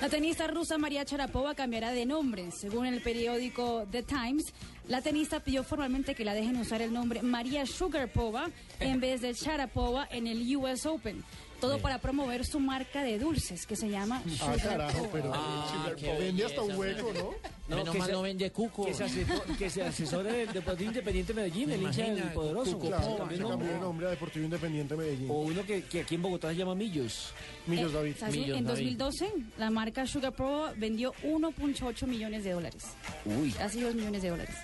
[0.00, 2.50] La tenista rusa María Sharapova cambiará de nombre.
[2.52, 4.52] Según el periódico The Times,
[4.88, 9.32] la tenista pidió formalmente que la dejen usar el nombre María Sugarpova en vez de
[9.32, 11.24] Sharapova en el US Open.
[11.60, 14.58] Todo para promover su marca de dulces que se llama Ah, Sugarpova.
[14.70, 17.30] carajo, pero Ah, vende hasta un hueco, ¿no?
[17.68, 18.84] No, Menos que mal se- no vende cuco.
[18.86, 22.72] Que se, asesore, que se asesore del Deportivo Independiente Medellín, el hincha del poderoso.
[22.76, 23.42] Cuco, Claro, no, cambió de
[23.74, 23.80] no.
[23.80, 25.30] nombre a Deportivo Independiente Medellín.
[25.30, 27.32] O uno que, que aquí en Bogotá se llama Millos.
[27.66, 28.14] Millos Eh, David.
[28.20, 28.36] ¿sabes?
[28.36, 28.96] Millos, en David.
[28.98, 32.84] 2012, la marca Sugar Pro vendió 1.8 millones de dólares.
[33.24, 33.50] Uy.
[33.52, 34.54] Casi 2 millones de dólares.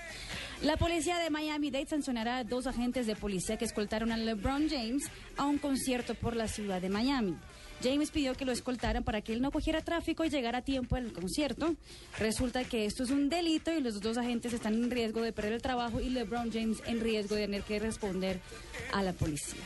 [0.63, 5.11] La policía de Miami-Dade sancionará a dos agentes de policía que escoltaron a LeBron James
[5.37, 7.37] a un concierto por la ciudad de Miami.
[7.83, 10.95] James pidió que lo escoltaran para que él no cogiera tráfico y llegara a tiempo
[10.97, 11.75] al concierto.
[12.19, 15.55] Resulta que esto es un delito y los dos agentes están en riesgo de perder
[15.55, 18.41] el trabajo y LeBron James en riesgo de tener que responder
[18.93, 19.61] a la policía.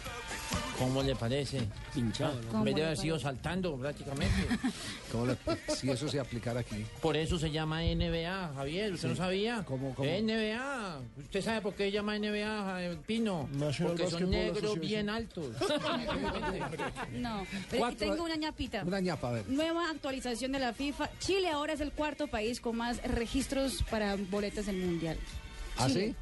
[0.79, 1.67] ¿Cómo le parece?
[1.95, 2.39] Pinchado.
[2.51, 4.47] ¿Cómo Me le debe haber sido saltando prácticamente.
[5.13, 5.37] ¿Cómo le-
[5.75, 6.85] si eso se aplicara aquí.
[7.01, 8.93] Por eso se llama NBA, Javier.
[8.93, 9.65] ¿Usted no sabía?
[9.67, 10.09] ¿Cómo, cómo?
[10.09, 11.01] NBA.
[11.19, 13.49] ¿Usted sabe por qué se llama NBA, eh, Pino?
[13.53, 15.47] National Porque son negros bien altos.
[17.13, 18.83] No, pero Cuatro- tengo una ñapita.
[18.85, 19.49] Una ñapa, a ver.
[19.49, 21.09] Nueva actualización de la FIFA.
[21.19, 25.17] Chile ahora es el cuarto país con más registros para boletas del Mundial.
[25.79, 26.15] ¿Ah, sí?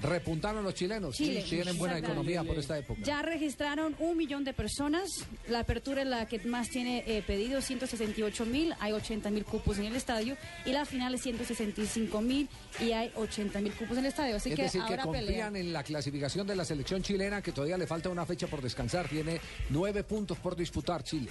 [0.00, 1.16] Repuntaron los chilenos.
[1.16, 1.42] Chile.
[1.42, 3.00] Sí, tienen buena economía por esta época.
[3.04, 5.24] Ya registraron un millón de personas.
[5.48, 8.74] La apertura es la que más tiene eh, pedido, 168 mil.
[8.80, 10.36] Hay 80 mil cupos en el estadio.
[10.64, 12.48] Y la final es 165 mil
[12.80, 14.36] y hay 80 mil cupos en el estadio.
[14.36, 15.56] Así es que decir, que ahora confían pelean.
[15.56, 19.08] en la clasificación de la selección chilena, que todavía le falta una fecha por descansar.
[19.08, 21.30] Tiene nueve puntos por disputar Chile.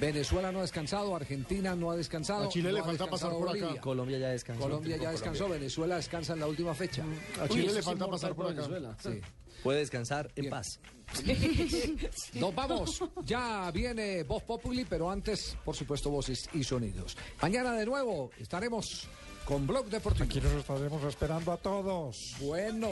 [0.00, 2.44] Venezuela no ha descansado, Argentina no ha descansado.
[2.44, 3.64] A Chile no le ha falta descansado pasar por acá.
[3.66, 3.80] Bolivia.
[3.80, 4.62] Colombia ya descansó.
[4.62, 7.04] Colombia ya descansó, Venezuela descansa en la última fecha.
[7.40, 8.68] A Chile le falta pasar por acá.
[9.02, 9.20] Sí.
[9.62, 10.80] Puede descansar en paz.
[12.34, 13.02] Nos vamos.
[13.24, 17.16] Ya viene Voz Populi, pero antes, por supuesto, voces y sonidos.
[17.42, 19.08] Mañana de nuevo estaremos
[19.44, 20.24] con Blog Deportivo.
[20.24, 22.36] Aquí nos estaremos esperando a todos.
[22.40, 22.90] Bueno.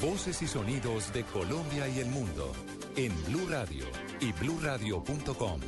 [0.00, 2.52] Voces y sonidos de Colombia y el mundo
[2.96, 3.84] en Blue Radio
[4.20, 5.60] y bluradio.com,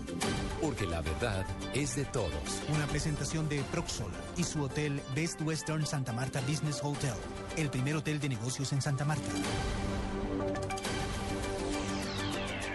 [0.62, 1.44] porque la verdad
[1.74, 2.62] es de todos.
[2.74, 7.12] Una presentación de Proxol y su hotel Best Western Santa Marta Business Hotel,
[7.58, 9.30] el primer hotel de negocios en Santa Marta.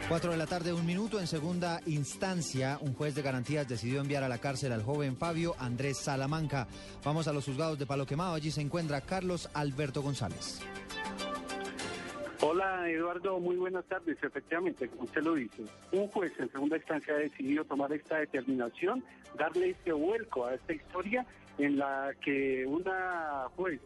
[0.09, 1.19] 4 de la tarde, un minuto.
[1.19, 5.55] En segunda instancia, un juez de garantías decidió enviar a la cárcel al joven Fabio
[5.59, 6.67] Andrés Salamanca.
[7.03, 8.35] Vamos a los juzgados de Palo Quemado.
[8.35, 10.59] Allí se encuentra Carlos Alberto González.
[12.39, 14.17] Hola Eduardo, muy buenas tardes.
[14.21, 19.03] Efectivamente, como usted lo dice, un juez en segunda instancia ha decidido tomar esta determinación,
[19.35, 21.25] darle este vuelco a esta historia
[21.57, 23.81] en la que una juez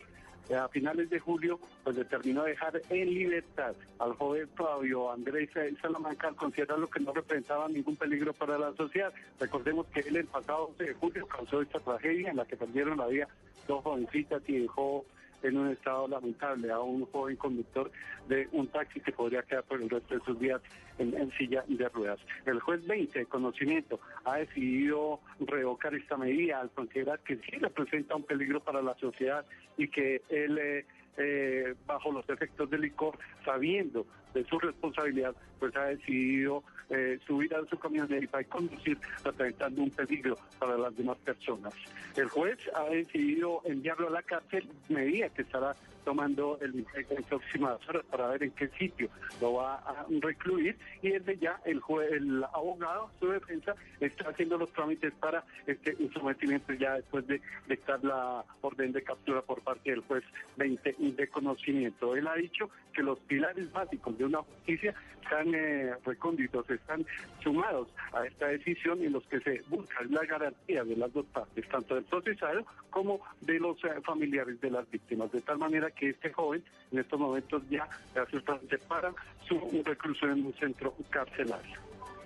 [0.49, 5.49] eh, a finales de julio pues determinó dejar en libertad al joven Fabio Andrés
[5.81, 9.13] Salamanca al considerarlo que no representaba ningún peligro para la sociedad.
[9.39, 12.97] Recordemos que él el pasado 12 de julio causó esta tragedia en la que perdieron
[12.97, 13.29] la vida
[13.65, 15.05] dos jovencitas y dejó
[15.43, 17.91] en un estado lamentable a un joven conductor
[18.27, 20.61] de un taxi que podría quedar por el resto de sus días
[20.97, 22.19] en, en silla de ruedas.
[22.45, 28.15] El juez 20 de conocimiento ha decidido revocar esta medida al considerar que sí representa
[28.15, 29.45] un peligro para la sociedad
[29.77, 30.85] y que él, eh,
[31.17, 37.53] eh, bajo los efectos del licor, sabiendo de su responsabilidad, pues ha decidido eh, subir
[37.55, 41.73] a su camioneta y conducir representando un peligro para las demás personas.
[42.15, 47.77] El juez ha decidido enviarlo a la cárcel, medida que estará tomando el en próximas
[47.87, 49.09] horas para ver en qué sitio
[49.39, 54.57] lo va a recluir y desde ya el jue- el abogado, su defensa, está haciendo
[54.57, 59.91] los trámites para este sometimiento ya después de dictar la orden de captura por parte
[59.91, 60.23] del juez
[60.57, 62.15] 20 de conocimiento.
[62.15, 67.05] Él ha dicho que los pilares básicos de una justicia están eh, recónditos, están
[67.41, 71.67] sumados a esta decisión en los que se busca la garantía de las dos partes,
[71.69, 76.09] tanto del procesado como de los eh, familiares de las víctimas, de tal manera que
[76.09, 79.13] este joven en estos momentos ya se para
[79.47, 81.79] su reclusión en un centro carcelario.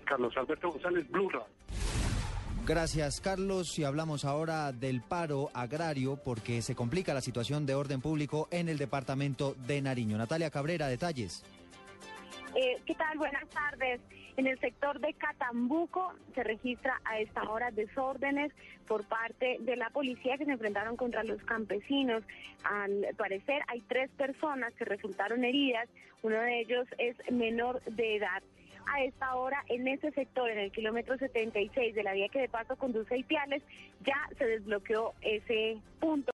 [0.06, 1.48] Carlos Alberto González, Blue Radio.
[2.66, 3.78] Gracias, Carlos.
[3.78, 8.70] Y hablamos ahora del paro agrario porque se complica la situación de orden público en
[8.70, 10.18] el departamento de Nariño.
[10.18, 11.44] Natalia Cabrera, detalles.
[12.56, 13.18] Eh, ¿Qué tal?
[13.18, 14.00] Buenas tardes.
[14.38, 18.54] En el sector de Catambuco se registra a esta hora desórdenes
[18.88, 22.24] por parte de la policía que se enfrentaron contra los campesinos.
[22.64, 25.90] Al parecer hay tres personas que resultaron heridas.
[26.24, 28.42] Uno de ellos es menor de edad.
[28.88, 32.48] A esta hora, en ese sector, en el kilómetro 76 de la vía que de
[32.48, 33.64] paso conduce a Ipiales,
[34.06, 36.34] ya se desbloqueó ese punto.